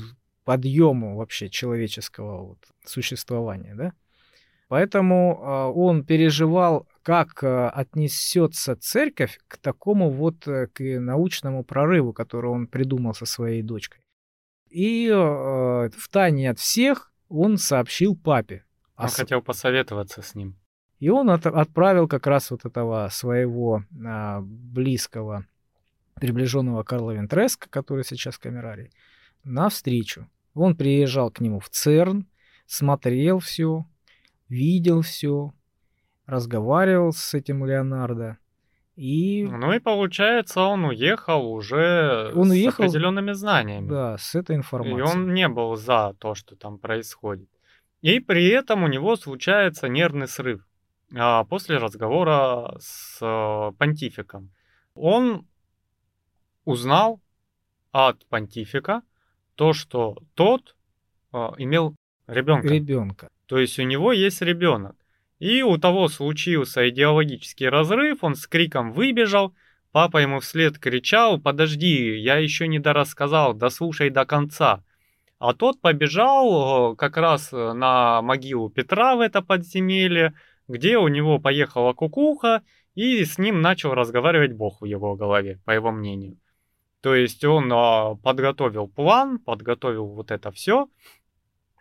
[0.45, 3.93] подъему вообще человеческого вот, существования, да?
[4.73, 12.11] Поэтому а, он переживал, как а, отнесется церковь к такому вот э, к научному прорыву,
[12.11, 14.01] который он придумал со своей дочкой.
[14.71, 18.65] И э, в тайне от всех он сообщил папе.
[18.97, 19.15] Он ос...
[19.15, 20.57] хотел посоветоваться с ним.
[20.97, 25.45] И он от, отправил как раз вот этого своего а, близкого,
[26.15, 28.89] приближенного Карла Вентреска, который сейчас камерарий,
[29.43, 30.27] на встречу.
[30.55, 32.25] Он приезжал к нему в ЦЕРН,
[32.65, 33.85] смотрел все,
[34.49, 35.53] видел все,
[36.25, 38.37] разговаривал с этим Леонардо.
[38.95, 39.47] И...
[39.49, 43.89] Ну и получается, он уехал уже он с уехал, определенными знаниями.
[43.89, 44.99] Да, с этой информацией.
[44.99, 47.49] И он не был за то, что там происходит.
[48.01, 50.67] И при этом у него случается нервный срыв
[51.15, 54.51] а, после разговора с а, понтификом.
[54.93, 55.47] Он
[56.65, 57.19] узнал
[57.91, 59.01] от понтифика
[59.55, 60.75] то, что тот
[61.31, 61.95] а, имел
[62.27, 62.67] ребенка.
[62.67, 63.29] Ребенка.
[63.47, 64.95] То есть у него есть ребенок.
[65.39, 69.53] И у того случился идеологический разрыв, он с криком выбежал,
[69.91, 74.83] папа ему вслед кричал, подожди, я еще не дорассказал, дослушай до конца.
[75.39, 80.33] А тот побежал э, как раз на могилу Петра в это подземелье,
[80.69, 82.61] где у него поехала кукуха,
[82.95, 86.37] и с ним начал разговаривать Бог в его голове, по его мнению.
[87.01, 90.87] То есть он а, подготовил план, подготовил вот это все,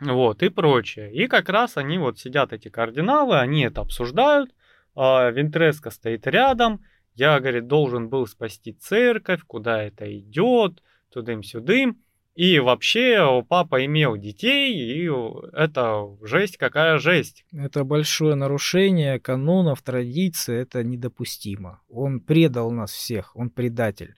[0.02, 1.12] вот, и прочее.
[1.12, 4.54] И как раз они вот сидят, эти кардиналы, они это обсуждают,
[4.94, 6.84] а Винтреско стоит рядом,
[7.14, 11.98] я, говорит, должен был спасти церковь, куда это идет, тудым-сюдым.
[12.34, 15.10] И вообще папа имел детей, и
[15.52, 17.44] это жесть какая жесть.
[17.52, 21.82] Это большое нарушение канонов, традиций, это недопустимо.
[21.90, 24.14] Он предал нас всех, он предатель.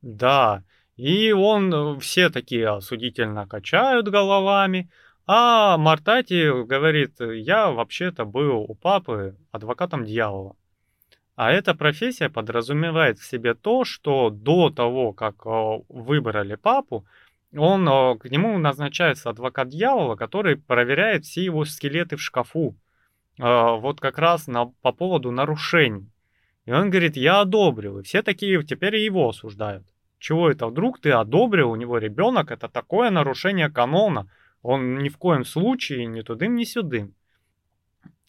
[0.00, 0.64] Да,
[0.96, 4.90] и он, все такие осудительно качают головами,
[5.26, 10.56] а Мартати говорит, я вообще-то был у папы адвокатом дьявола.
[11.34, 15.44] А эта профессия подразумевает в себе то, что до того, как
[15.88, 17.06] выбрали папу,
[17.54, 17.86] он,
[18.18, 22.76] к нему назначается адвокат дьявола, который проверяет все его скелеты в шкафу.
[23.38, 26.08] Вот как раз на, по поводу нарушений.
[26.64, 27.98] И он говорит, я одобрил.
[27.98, 29.84] И все такие теперь его осуждают.
[30.18, 34.28] Чего это вдруг ты одобрил, у него ребенок, это такое нарушение канона.
[34.62, 37.14] Он ни в коем случае ни тудым, ни сюдым.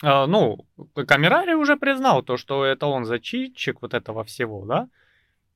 [0.02, 0.66] А, ну,
[0.96, 4.90] Камерарий уже признал то, что это он зачитчик вот этого всего, да?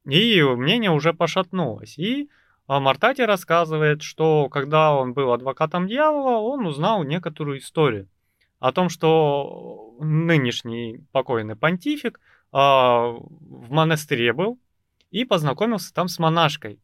[0.05, 1.97] И мнение уже пошатнулось.
[1.97, 2.29] И
[2.67, 8.07] а, Мартати рассказывает, что когда он был адвокатом дьявола, он узнал некоторую историю
[8.59, 12.19] о том, что нынешний покойный понтифик
[12.51, 14.59] а, в монастыре был
[15.11, 16.79] и познакомился там с монашкой.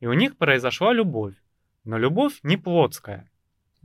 [0.00, 1.34] И у них произошла любовь.
[1.84, 3.30] Но любовь не плотская.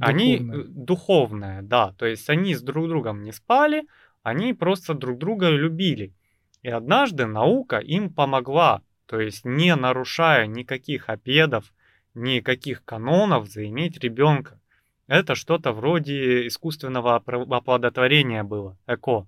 [0.02, 1.94] Они э, духовная, да.
[1.94, 3.84] То есть они с друг другом не спали,
[4.24, 6.14] они просто друг друга любили.
[6.62, 11.74] И однажды наука им помогла, то есть не нарушая никаких обедов,
[12.14, 14.60] никаких канонов, заиметь ребенка.
[15.08, 19.28] Это что-то вроде искусственного оплодотворения было, эко.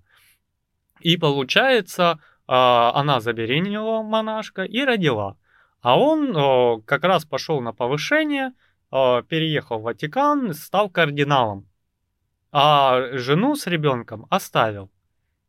[1.00, 5.36] И получается, а, она забеременела монашка и родила.
[5.82, 8.52] А он как раз пошел на повышение,
[9.28, 11.68] переехал в Ватикан, стал кардиналом,
[12.52, 14.90] а жену с ребенком оставил.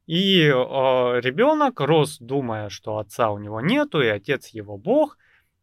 [0.07, 5.17] И э, ребенок рос, думая, что отца у него нету, и отец его бог.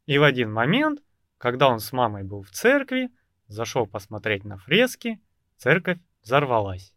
[0.07, 1.01] И в один момент,
[1.39, 3.11] когда он с мамой был в церкви,
[3.47, 5.21] зашел посмотреть на фрески,
[5.57, 6.95] церковь взорвалась.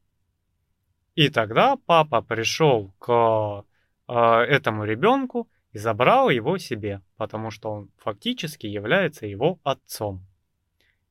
[1.14, 3.64] И тогда папа пришел к
[4.08, 10.25] э, этому ребенку и забрал его себе, потому что он фактически является его отцом.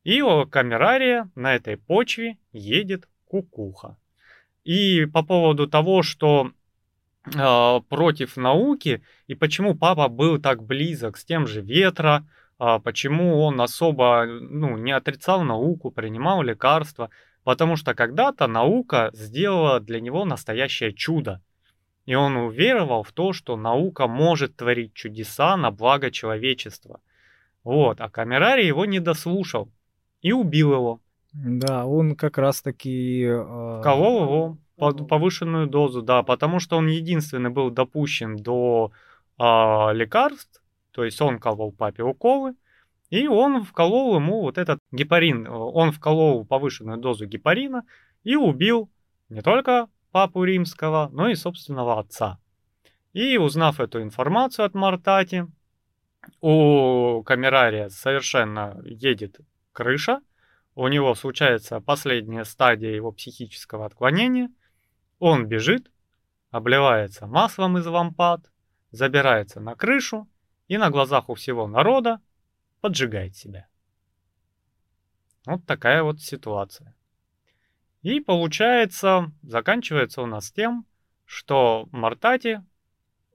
[0.04, 3.96] И у Камерария на этой почве едет кукуха.
[4.62, 6.52] И по поводу того, что
[7.34, 12.26] э, против науки, и почему папа был так близок с тем же Ветра,
[12.60, 17.08] э, почему он особо ну, не отрицал науку, принимал лекарства,
[17.42, 21.42] потому что когда-то наука сделала для него настоящее чудо.
[22.04, 27.00] И он уверовал в то, что наука может творить чудеса на благо человечества.
[27.62, 29.70] Вот, а Камерарий его не дослушал
[30.24, 31.00] и убил его.
[31.34, 33.24] Да, он как раз-таки...
[33.24, 38.90] Э, Колол его под повышенную дозу, да, потому что он единственный был допущен до
[39.38, 39.42] э,
[39.92, 42.54] лекарств, то есть он колол папе уколы,
[43.10, 47.84] и он вколол ему вот этот гепарин, он вколол повышенную дозу гепарина
[48.24, 48.90] и убил
[49.28, 52.38] не только папу римского, но и собственного отца.
[53.12, 55.46] И узнав эту информацию от Мартати,
[56.40, 59.38] у Камерария совершенно едет
[59.74, 60.22] крыша,
[60.74, 64.48] у него случается последняя стадия его психического отклонения,
[65.18, 65.90] он бежит,
[66.50, 68.50] обливается маслом из лампад,
[68.90, 70.28] забирается на крышу
[70.68, 72.20] и на глазах у всего народа
[72.80, 73.68] поджигает себя.
[75.46, 76.96] Вот такая вот ситуация.
[78.02, 80.86] И получается, заканчивается у нас тем,
[81.24, 82.62] что Мартати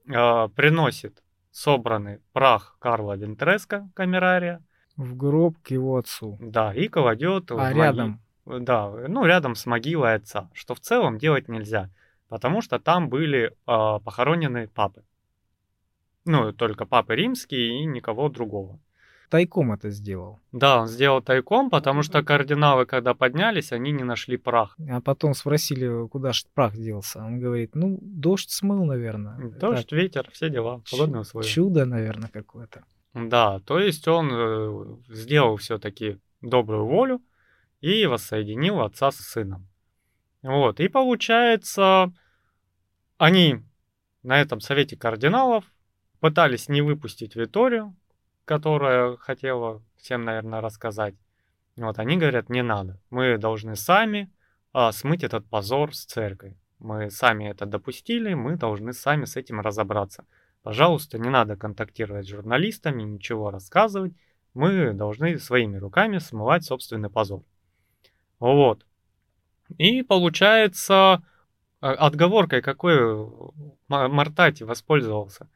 [0.06, 4.64] э, приносит собранный прах Карла Вентреско, камерария.
[5.00, 6.36] В гроб к его отцу.
[6.40, 7.50] Да, и кладет...
[7.52, 8.20] А рядом?
[8.44, 8.64] Моги...
[8.64, 11.90] Да, ну рядом с могилой отца, что в целом делать нельзя,
[12.28, 15.02] потому что там были э, похоронены папы.
[16.24, 18.78] Ну, только папы римские и никого другого
[19.30, 20.40] тайком это сделал.
[20.52, 24.76] Да, он сделал тайком, потому что кардиналы, когда поднялись, они не нашли прах.
[24.90, 27.20] А потом спросили, куда же прах делся.
[27.20, 29.38] Он говорит, ну, дождь смыл, наверное.
[29.38, 29.98] Дождь, так.
[29.98, 31.48] ветер, все дела, погодные условия.
[31.48, 32.82] Чудо, наверное, какое-то.
[33.14, 37.22] Да, то есть он э, сделал все-таки добрую волю
[37.80, 39.68] и воссоединил отца с сыном.
[40.42, 42.12] Вот, и получается,
[43.18, 43.62] они
[44.22, 45.64] на этом совете кардиналов
[46.20, 47.96] пытались не выпустить Виторию,
[48.44, 51.14] которая хотела всем, наверное, рассказать.
[51.76, 53.00] Вот, они говорят, не надо.
[53.10, 54.32] Мы должны сами
[54.72, 56.56] а, смыть этот позор с церкви.
[56.78, 60.26] Мы сами это допустили, мы должны сами с этим разобраться.
[60.62, 64.12] Пожалуйста, не надо контактировать с журналистами, ничего рассказывать.
[64.54, 67.42] Мы должны своими руками смывать собственный позор.
[68.38, 68.84] Вот.
[69.78, 71.22] И получается,
[71.80, 73.28] а, отговоркой какой
[73.88, 75.48] Мартати воспользовался,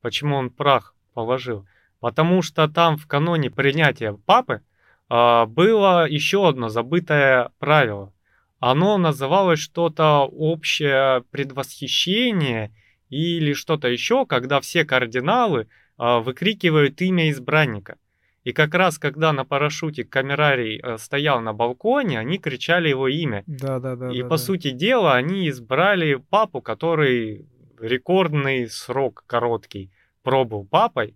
[0.00, 1.66] почему он прах положил–
[2.00, 4.62] Потому что там в каноне принятия папы
[5.10, 8.12] э, было еще одно забытое правило.
[8.60, 12.72] Оно называлось что-то общее предвосхищение
[13.10, 15.68] или что-то еще, когда все кардиналы
[15.98, 17.98] э, выкрикивают имя избранника.
[18.44, 23.44] И как раз когда на парашюте камерарий э, стоял на балконе, они кричали его имя.
[23.46, 24.10] Да, да, да.
[24.10, 24.38] И да, по да.
[24.38, 27.46] сути дела они избрали папу, который
[27.80, 29.90] рекордный срок короткий
[30.22, 31.14] пробыл папой.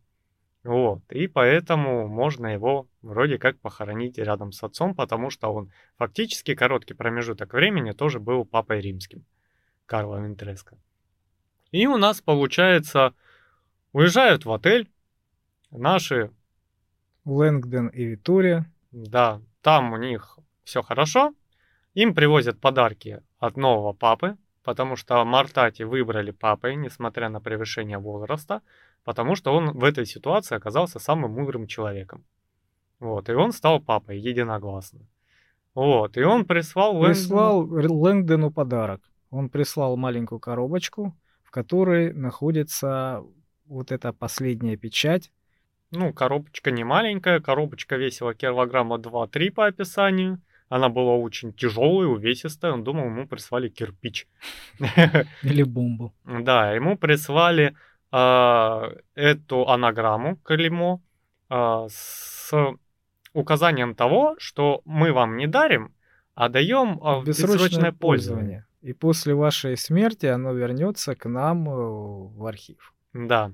[0.65, 6.55] Вот, и поэтому можно его вроде как похоронить рядом с отцом, потому что он фактически
[6.55, 9.25] короткий промежуток времени тоже был папой римским,
[9.87, 10.79] Карло Винтреско.
[11.73, 13.15] И у нас получается,
[13.93, 14.89] уезжают в отель
[15.71, 16.31] наши...
[17.25, 18.71] Лэнгден и Витория.
[18.91, 21.35] Да, там у них все хорошо.
[21.95, 28.63] Им привозят подарки от нового папы, потому что Мартати выбрали папой, несмотря на превышение возраста
[29.05, 32.25] потому что он в этой ситуации оказался самым мудрым человеком.
[33.01, 35.01] Вот, и он стал папой единогласно.
[35.75, 39.01] Вот, и он прислал Прислал Лэнгдону подарок.
[39.31, 41.17] Он прислал маленькую коробочку,
[41.53, 43.23] которой находится
[43.67, 45.31] вот эта последняя печать.
[45.91, 50.41] Ну, коробочка не маленькая, коробочка весила килограмма 2-3 по описанию.
[50.71, 52.73] Она была очень тяжелая, увесистая.
[52.73, 54.27] Он думал, ему прислали кирпич.
[55.43, 56.15] Или бомбу.
[56.25, 57.77] Да, ему прислали
[58.11, 61.03] а, эту анаграмму, клеймо,
[61.51, 62.51] а, с
[63.35, 65.95] указанием того, что мы вам не дарим,
[66.35, 68.67] а даем а, бессрочное, бессрочное пользование.
[68.83, 72.93] И после вашей смерти оно вернется к нам э, в архив.
[73.13, 73.53] Да.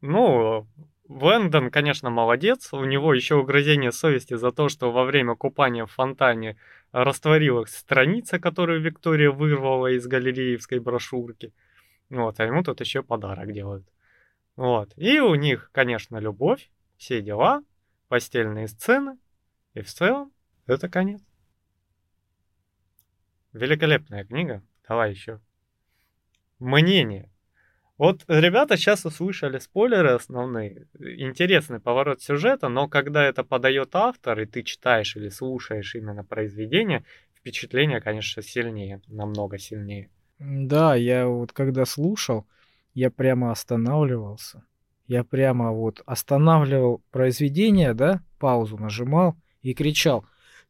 [0.00, 0.66] Ну,
[1.08, 2.72] Лэндон, конечно, молодец.
[2.72, 6.56] У него еще угрызение совести за то, что во время купания в фонтане
[6.92, 11.52] растворилась страница, которую Виктория вырвала из галереевской брошюрки.
[12.08, 13.86] Вот, а ему тут еще подарок делают.
[14.56, 14.92] Вот.
[14.96, 17.62] И у них, конечно, любовь, все дела,
[18.08, 19.18] постельные сцены.
[19.74, 20.30] И в целом
[20.66, 21.20] это конец.
[23.54, 24.62] Великолепная книга.
[24.86, 25.40] Давай еще.
[26.58, 27.30] Мнение.
[27.96, 30.88] Вот ребята сейчас услышали спойлеры основные.
[30.98, 37.04] Интересный поворот сюжета, но когда это подает автор, и ты читаешь или слушаешь именно произведение,
[37.36, 40.10] впечатление, конечно, сильнее, намного сильнее.
[40.40, 42.48] Да, я вот когда слушал,
[42.92, 44.64] я прямо останавливался.
[45.06, 50.26] Я прямо вот останавливал произведение, да, паузу нажимал и кричал.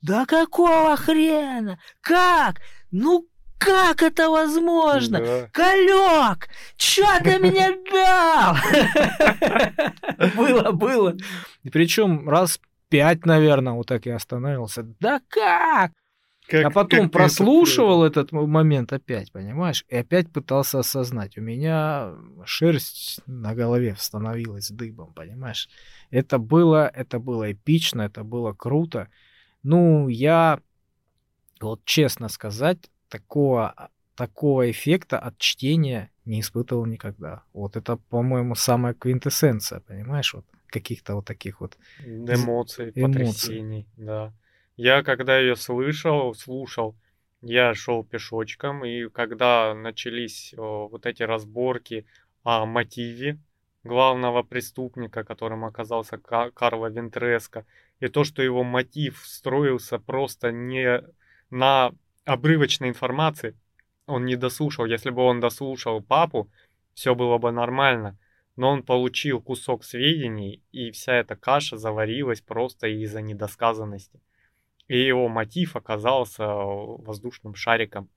[0.06, 1.78] Да какого хрена?
[2.02, 2.60] Как?
[2.90, 3.26] Ну
[3.56, 5.18] как это возможно?
[5.18, 5.48] Да.
[5.50, 8.54] Калек, чё ты мне дал?
[10.36, 11.16] Было, было.
[11.72, 12.60] Причем раз
[12.90, 14.82] пять, наверное, вот так я остановился.
[15.00, 15.92] Да как?
[16.46, 19.86] Как- а потом как это прослушивал этот момент опять, понимаешь?
[19.88, 21.38] И опять пытался осознать.
[21.38, 22.12] У меня
[22.44, 25.70] шерсть на голове становилась дыбом, понимаешь?
[26.10, 29.08] Это было, это было эпично, это было круто.
[29.64, 30.60] Ну, я,
[31.60, 32.78] вот честно сказать,
[33.08, 37.42] такого, такого эффекта от чтения не испытывал никогда.
[37.52, 40.34] Вот это, по-моему, самая квинтэссенция, понимаешь?
[40.34, 43.12] Вот каких-то вот таких вот Эмоций, Эмоций.
[43.12, 44.32] потрясений, да.
[44.76, 46.94] Я когда ее слышал, слушал,
[47.42, 52.06] я шел пешочком, и когда начались о, вот эти разборки
[52.42, 53.38] о мотиве
[53.84, 57.66] главного преступника, которым оказался Ка- Карло Вентреско,
[58.04, 61.02] и то, что его мотив строился просто не
[61.50, 61.92] на
[62.26, 63.56] обрывочной информации,
[64.06, 64.84] он не дослушал.
[64.84, 66.50] Если бы он дослушал папу,
[66.92, 68.18] все было бы нормально.
[68.56, 74.20] Но он получил кусок сведений, и вся эта каша заварилась просто из-за недосказанности.
[74.86, 78.10] И его мотив оказался воздушным шариком.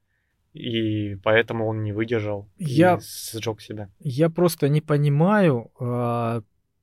[0.53, 3.89] И поэтому он не выдержал Я- и сжег себя.
[3.99, 6.41] Я просто не понимаю, а,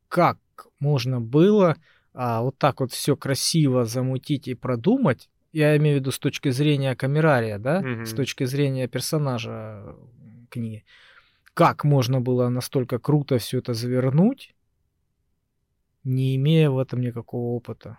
[0.08, 0.38] как
[0.80, 1.76] можно было
[2.14, 5.28] а, вот так вот все красиво замутить и продумать.
[5.52, 8.06] Я имею в виду с точки зрения камерария, да, Мгм.
[8.06, 9.96] с точки зрения персонажа
[10.50, 10.84] книги.
[11.54, 14.54] Как можно было настолько круто все это завернуть,
[16.04, 17.98] не имея в этом никакого опыта?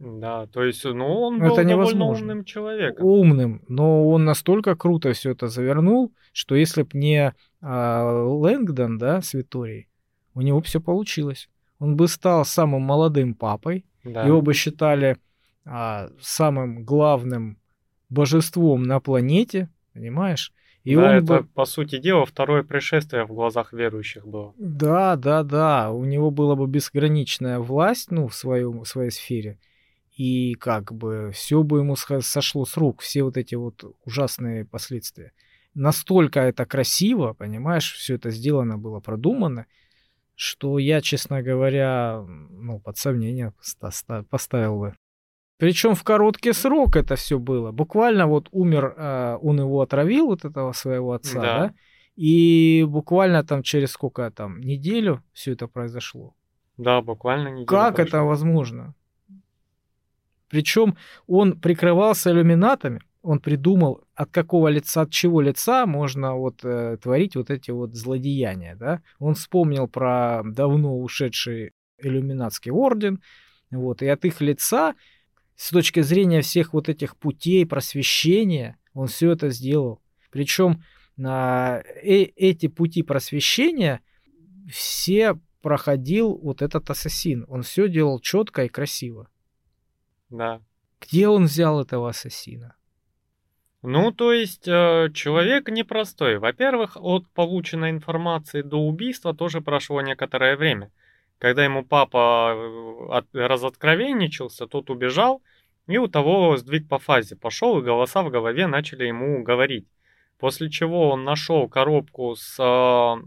[0.00, 2.26] Да, то есть, ну, он Это был довольно невозможно.
[2.32, 3.06] умным человеком.
[3.06, 7.32] Умным, но он настолько круто все это завернул, что если б не
[7.62, 9.88] а, Лэнгдон, да, с Виторией,
[10.34, 11.48] у него все получилось.
[11.84, 14.24] Он бы стал самым молодым папой, Да.
[14.24, 15.18] его бы считали
[15.66, 17.58] а, самым главным
[18.08, 20.52] божеством на планете, понимаешь?
[20.82, 21.44] И Да, он это, бы...
[21.44, 24.54] по сути дела, второе пришествие в глазах верующих было.
[24.56, 29.58] Да, да, да, у него была бы безграничная власть, ну, в, своем, в своей сфере.
[30.16, 35.32] И как бы все бы ему сошло с рук, все вот эти вот ужасные последствия.
[35.74, 39.66] Настолько это красиво, понимаешь, все это сделано было, продумано,
[40.34, 44.94] что я, честно говоря, ну, под сомнение ста- ста- поставил бы.
[45.58, 47.70] Причем в короткий срок это все было.
[47.72, 51.58] Буквально вот умер, а, он его отравил, вот этого своего отца, Да.
[51.68, 51.74] да?
[52.16, 56.34] И буквально там через сколько там, неделю все это произошло.
[56.76, 58.08] Да, буквально неделю Как прошло.
[58.08, 58.94] это возможно?
[60.48, 60.96] Причем
[61.26, 67.36] он прикрывался иллюминатами, он придумал, от какого лица, от чего лица можно вот э, творить
[67.36, 69.02] вот эти вот злодеяния, да?
[69.18, 73.22] Он вспомнил про давно ушедший иллюминатский орден,
[73.70, 74.94] вот, и от их лица,
[75.56, 80.02] с точки зрения всех вот этих путей просвещения, он все это сделал.
[80.30, 80.82] Причем
[81.24, 84.02] а, э- эти пути просвещения
[84.70, 87.46] все проходил вот этот ассасин.
[87.48, 89.30] Он все делал четко и красиво.
[90.28, 90.60] Да.
[91.00, 92.76] Где он взял этого ассасина?
[93.86, 96.38] Ну, то есть, э, человек непростой.
[96.38, 100.90] Во-первых, от полученной информации до убийства тоже прошло некоторое время.
[101.38, 105.42] Когда ему папа э, от- разоткровенничался, тот убежал,
[105.86, 109.86] и у того сдвиг по фазе пошел, и голоса в голове начали ему говорить.
[110.38, 113.22] После чего он нашел коробку с э,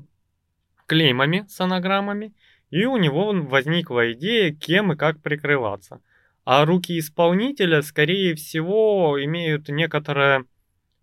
[0.88, 2.34] клеймами, с анаграммами,
[2.72, 6.02] и у него возникла идея, кем и как прикрываться.
[6.50, 10.46] А руки исполнителя, скорее всего, имеют некоторое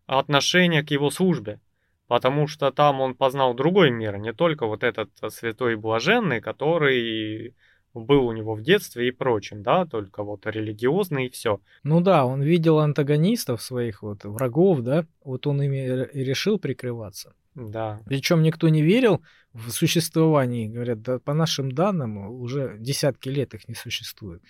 [0.06, 1.60] отношение к его службе.
[2.06, 6.40] Потому что там он познал другой мир, не только вот этот э, святой и блаженный,
[6.40, 7.54] который
[7.92, 11.60] был у него в детстве и прочем, да, только вот религиозный и все.
[11.82, 17.34] Ну да, он видел антагонистов своих, вот врагов, да, вот он ими и решил прикрываться.
[17.54, 23.52] Да, Причем никто не верил в существование, говорят, да, по нашим данным уже десятки лет
[23.52, 24.42] их не существует.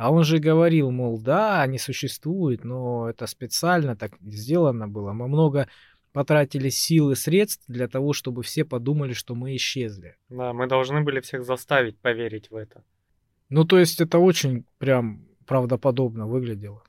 [0.00, 5.12] А он же говорил, мол, да, они существуют, но это специально так сделано было.
[5.12, 5.68] Мы много
[6.12, 10.16] потратили сил и средств для того, чтобы все подумали, что мы исчезли.
[10.30, 12.82] да, мы должны были всех заставить поверить в это.
[13.50, 16.82] Ну, то есть это очень прям правдоподобно выглядело.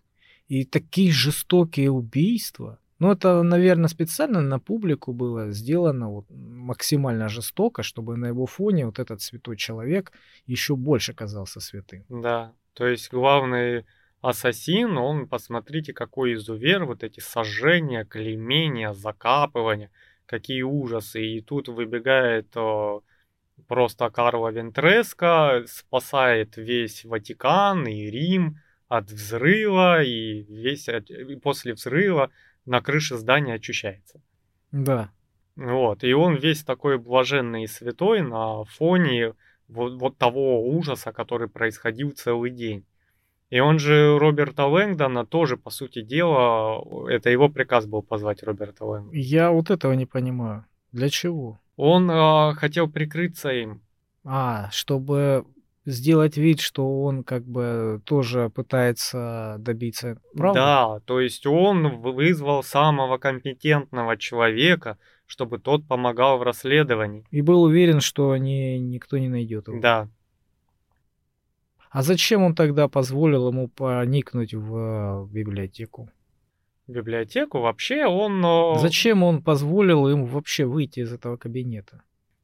[0.48, 2.80] И такие жестокие убийства.
[3.00, 8.86] Ну, это, наверное, специально на публику было сделано вот максимально жестоко, чтобы на его фоне
[8.86, 10.14] вот этот святой человек
[10.48, 12.06] еще больше казался святым.
[12.08, 13.86] Да, то есть главный
[14.22, 19.90] ассасин, он, посмотрите, какой изувер, вот эти сожжения, клеймения, закапывания,
[20.26, 21.22] какие ужасы.
[21.22, 23.02] И тут выбегает о,
[23.68, 32.30] просто Карло Вентреско, спасает весь Ватикан и Рим от взрыва, и весь и после взрыва
[32.66, 34.22] на крыше здания очищается.
[34.72, 35.12] Да.
[35.56, 39.34] Вот, и он весь такой блаженный и святой на фоне
[39.72, 42.86] вот, вот того ужаса, который происходил целый день.
[43.50, 48.86] И он же Роберта Лэнгдона тоже, по сути дела, это его приказ был позвать Роберта
[48.86, 49.18] Лэнгдона.
[49.18, 50.66] Я вот этого не понимаю.
[50.92, 51.60] Для чего?
[51.76, 53.82] Он э, хотел прикрыться им.
[54.24, 55.46] А, чтобы
[55.86, 60.60] сделать вид, что он как бы тоже пытается добиться правды?
[60.60, 64.98] Да, то есть он вызвал самого компетентного человека,
[65.32, 67.24] чтобы тот помогал в расследовании.
[67.32, 69.80] И был уверен, что ни, никто не найдет его.
[69.80, 70.10] Да.
[71.90, 76.10] А зачем он тогда позволил ему проникнуть в библиотеку?
[76.86, 78.44] В библиотеку вообще он...
[78.46, 82.02] э, Зачем он позволил ему вообще выйти из этого кабинета?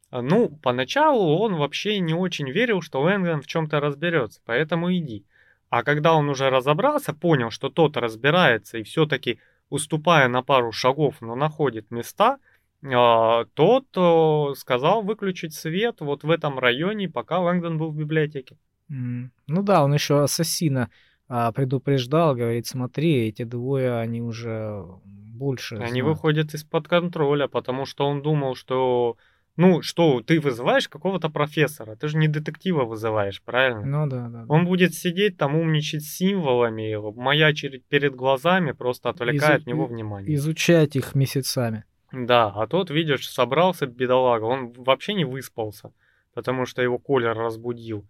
[0.09, 5.25] Ну, поначалу он вообще не очень верил, что Лэнгдон в чем-то разберется, поэтому иди.
[5.69, 11.15] А когда он уже разобрался, понял, что тот разбирается и все-таки, уступая на пару шагов,
[11.19, 12.37] но находит места, а,
[12.81, 18.57] тот э, сказал выключить свет вот в этом районе, пока Лэнгдон был в библиотеке.
[18.89, 20.89] Ну да, он еще ассасина
[21.27, 26.05] а, предупреждал, говорит, смотри, эти двое, они уже больше Они знают.
[26.07, 29.17] выходят из-под контроля, потому что он думал, что...
[29.59, 33.83] Ну, что, ты вызываешь какого-то профессора, ты же не детектива вызываешь, правильно?
[33.83, 34.43] Ну да, да.
[34.43, 34.53] да.
[34.53, 40.35] Он будет сидеть там, умничать символами, маячить перед глазами, просто отвлекая Изу- от него внимание.
[40.35, 41.85] Изучать их месяцами.
[42.11, 45.91] Да, а тот, видишь, собрался бедолага, он вообще не выспался,
[46.33, 48.05] потому что его Колер разбудил.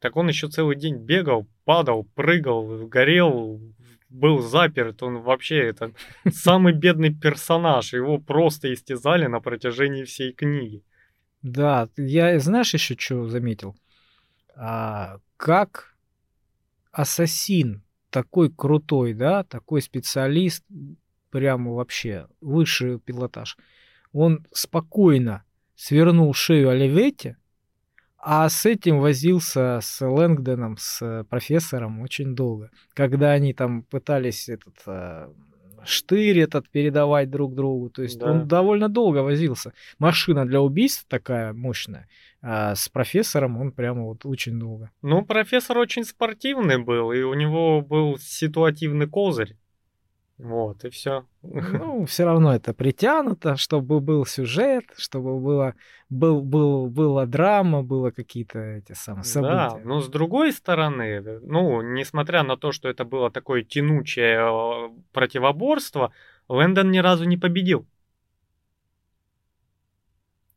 [0.00, 3.60] Так он еще целый день бегал, падал, прыгал, горел,
[4.08, 5.92] был заперт, он вообще это
[6.30, 10.82] самый бедный персонаж, его просто истязали на протяжении всей книги.
[11.42, 13.76] Да, я знаешь еще что заметил?
[14.56, 15.94] А, как
[16.90, 20.64] ассасин такой крутой, да, такой специалист,
[21.30, 23.56] прямо вообще высший пилотаж,
[24.12, 27.36] он спокойно свернул шею Оливете,
[28.18, 32.70] а с этим возился с Лэнгдоном, с профессором очень долго.
[32.94, 35.28] Когда они там пытались этот э,
[35.84, 37.90] штырь этот передавать друг другу.
[37.90, 38.30] То есть Да.
[38.30, 39.72] он довольно долго возился.
[39.98, 42.08] Машина для убийств такая мощная.
[42.40, 44.90] А с профессором он прямо вот очень долго.
[45.02, 49.56] Ну, профессор очень спортивный был, и у него был ситуативный козырь.
[50.38, 51.24] Вот, и все.
[51.42, 55.74] Ну, все равно это притянуто, чтобы был сюжет, чтобы было,
[56.08, 59.86] был, был, была драма, было какие-то эти самые Да, события.
[59.88, 64.90] но с другой стороны, э, ну, несмотря на то, что это было такое тянучее э,
[65.12, 66.12] противоборство,
[66.48, 67.86] Лэндон ни разу не победил.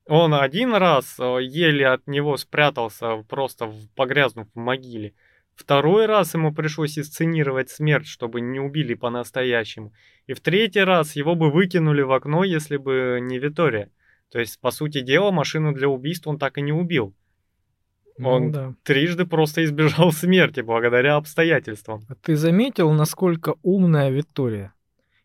[0.08, 5.14] Он один раз э, еле от него спрятался, просто погрязнув в могиле.
[5.62, 9.94] Второй раз ему пришлось инсценировать смерть, чтобы не убили по-настоящему.
[10.26, 13.92] И в третий раз его бы выкинули в окно, если бы не Витория.
[14.32, 17.14] То есть, по сути дела, машину для убийства он так и не убил.
[18.18, 18.74] Ну он- да.
[18.82, 22.02] Трижды просто избежал смерти благодаря обстоятельствам.
[22.10, 24.74] А ты заметил, насколько умная Виктория?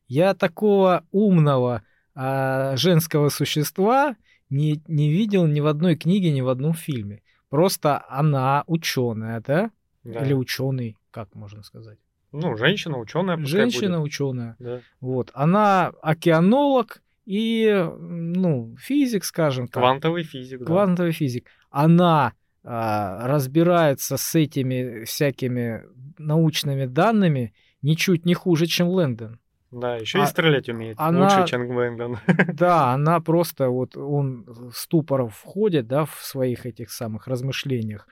[0.06, 1.82] Я такого умного
[2.14, 4.16] а, женского существа
[4.50, 7.22] не, не видел ни в одной книге, ни в одном фильме.
[7.48, 9.70] Просто она ученая, да?
[10.06, 10.24] Да.
[10.24, 11.98] Или ученый, как можно сказать?
[12.32, 14.56] Ну, женщина, ученая, Женщина ученая.
[14.58, 14.80] Да.
[15.00, 15.30] Вот.
[15.34, 19.82] Она океанолог и, ну, физик, скажем так.
[19.82, 20.66] Квантовый физик, да.
[20.66, 21.46] Квантовый физик.
[21.70, 25.84] Она а, разбирается с этими всякими
[26.18, 29.40] научными данными ничуть не хуже, чем Лэндон.
[29.70, 30.96] Да, еще и А- стрелять умеет.
[30.98, 32.18] она- Лучше, чем Гвендон.
[32.54, 38.08] Да, она просто вот он в ступор входит, да, в своих этих самых размышлениях.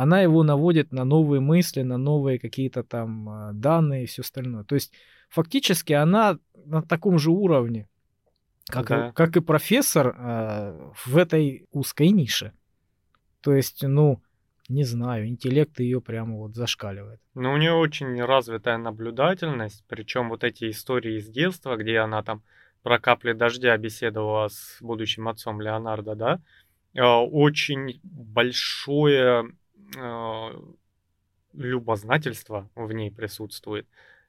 [0.00, 4.62] Она его наводит на новые мысли, на новые какие-то там а, данные и все остальное.
[4.62, 4.92] То есть
[5.28, 7.88] фактически она на таком же уровне,
[8.70, 9.08] как, Да.
[9.08, 12.52] и, как и профессор а, в этой узкой нише.
[13.40, 14.22] То есть, ну,
[14.68, 17.20] не знаю, интеллект ее прямо вот зашкаливает.
[17.34, 22.44] Но у нее очень развитая наблюдательность, причем вот эти истории из детства, где она там
[22.84, 26.40] про капли дождя беседовала с будущим отцом Леонардо, да,
[26.94, 29.48] э, очень большое э,
[31.52, 33.86] любознательство в ней присутствует.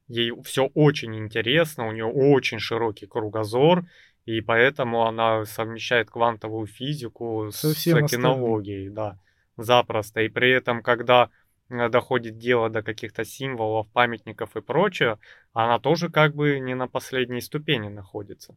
[0.08, 3.86] Ей все очень интересно, у нее очень широкий кругозор,
[4.26, 9.20] и поэтому она совмещает квантовую физику Со с кинологией, да,
[9.56, 10.22] запросто.
[10.22, 11.30] И при этом, когда
[11.70, 15.20] э, доходит дело до каких-то символов, памятников и прочее,
[15.54, 18.56] она тоже как бы не на последней ступени находится.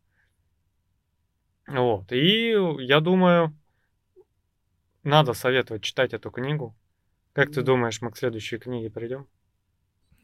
[1.67, 2.13] Вот.
[2.13, 3.55] И я думаю,
[5.03, 6.75] надо советовать читать эту книгу.
[7.33, 9.27] Как ты думаешь, мы к следующей книге придем?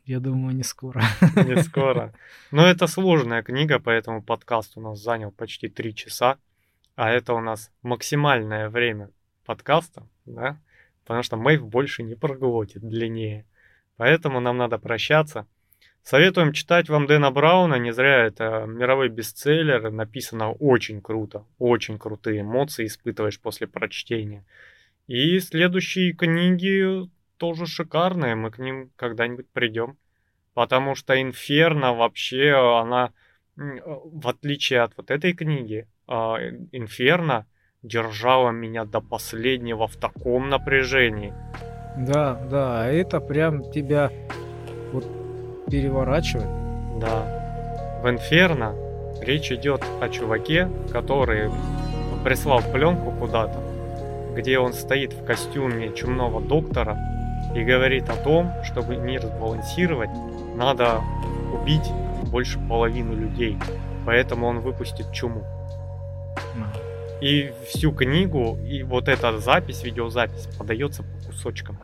[0.05, 1.03] Я думаю, не скоро.
[1.37, 2.13] Не скоро.
[2.51, 6.39] Но это сложная книга, поэтому подкаст у нас занял почти три часа.
[6.97, 9.11] А это у нас максимальное время
[9.47, 10.59] подкаста, да?
[11.05, 13.47] Потому что Мэйв больше не проглотит длиннее.
[13.97, 15.47] Поэтому нам надо прощаться.
[16.03, 22.43] Советуем читать вам Дэна Брауна, не зря это мировой бестселлер, написано очень круто, очень крутые
[22.43, 24.45] эмоции испытываешь после прочтения.
[25.09, 29.97] И следующие книги тоже шикарные, мы к ним когда-нибудь придем.
[30.53, 33.13] Потому что Инферно вообще, она,
[33.57, 36.37] в отличие от вот этой книги, а,
[36.73, 37.47] Инферно
[37.83, 41.33] держала меня до последнего в таком напряжении.
[41.97, 44.13] Да, да, это прям тебя
[44.93, 45.07] вот
[45.71, 46.49] переворачивает.
[47.01, 48.01] Да.
[48.03, 48.75] В Инферно
[49.23, 51.51] речь идет о чуваке, который
[52.25, 53.68] прислал пленку куда-то,
[54.39, 56.97] где он стоит в костюме чумного доктора
[57.57, 60.11] и говорит о том, чтобы мир сбалансировать,
[60.55, 61.01] надо
[61.53, 61.91] убить
[62.31, 63.59] больше половины людей.
[64.07, 65.43] Поэтому он выпустит чуму.
[67.21, 71.79] И всю книгу, и вот эта запись, видеозапись, подается по кусочкам.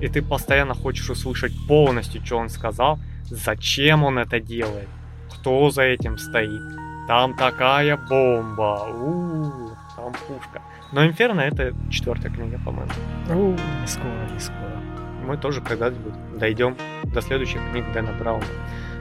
[0.00, 4.88] И ты постоянно хочешь услышать полностью, что он сказал, зачем он это делает,
[5.30, 6.62] кто за этим стоит.
[7.06, 10.62] Там такая бомба, у-у-у, там пушка.
[10.92, 12.90] Но Инферно это четвертая книга, по-моему.
[13.28, 14.80] У, не скоро, не скоро.
[15.24, 18.44] Мы тоже когда-нибудь дойдем до следующих книг Дэна Брауна.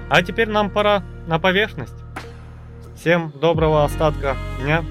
[0.10, 1.96] А теперь нам пора на поверхность.
[2.96, 4.84] Всем доброго остатка дня.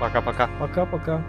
[0.00, 0.48] Пока-пока.
[0.58, 1.22] Пока-пока.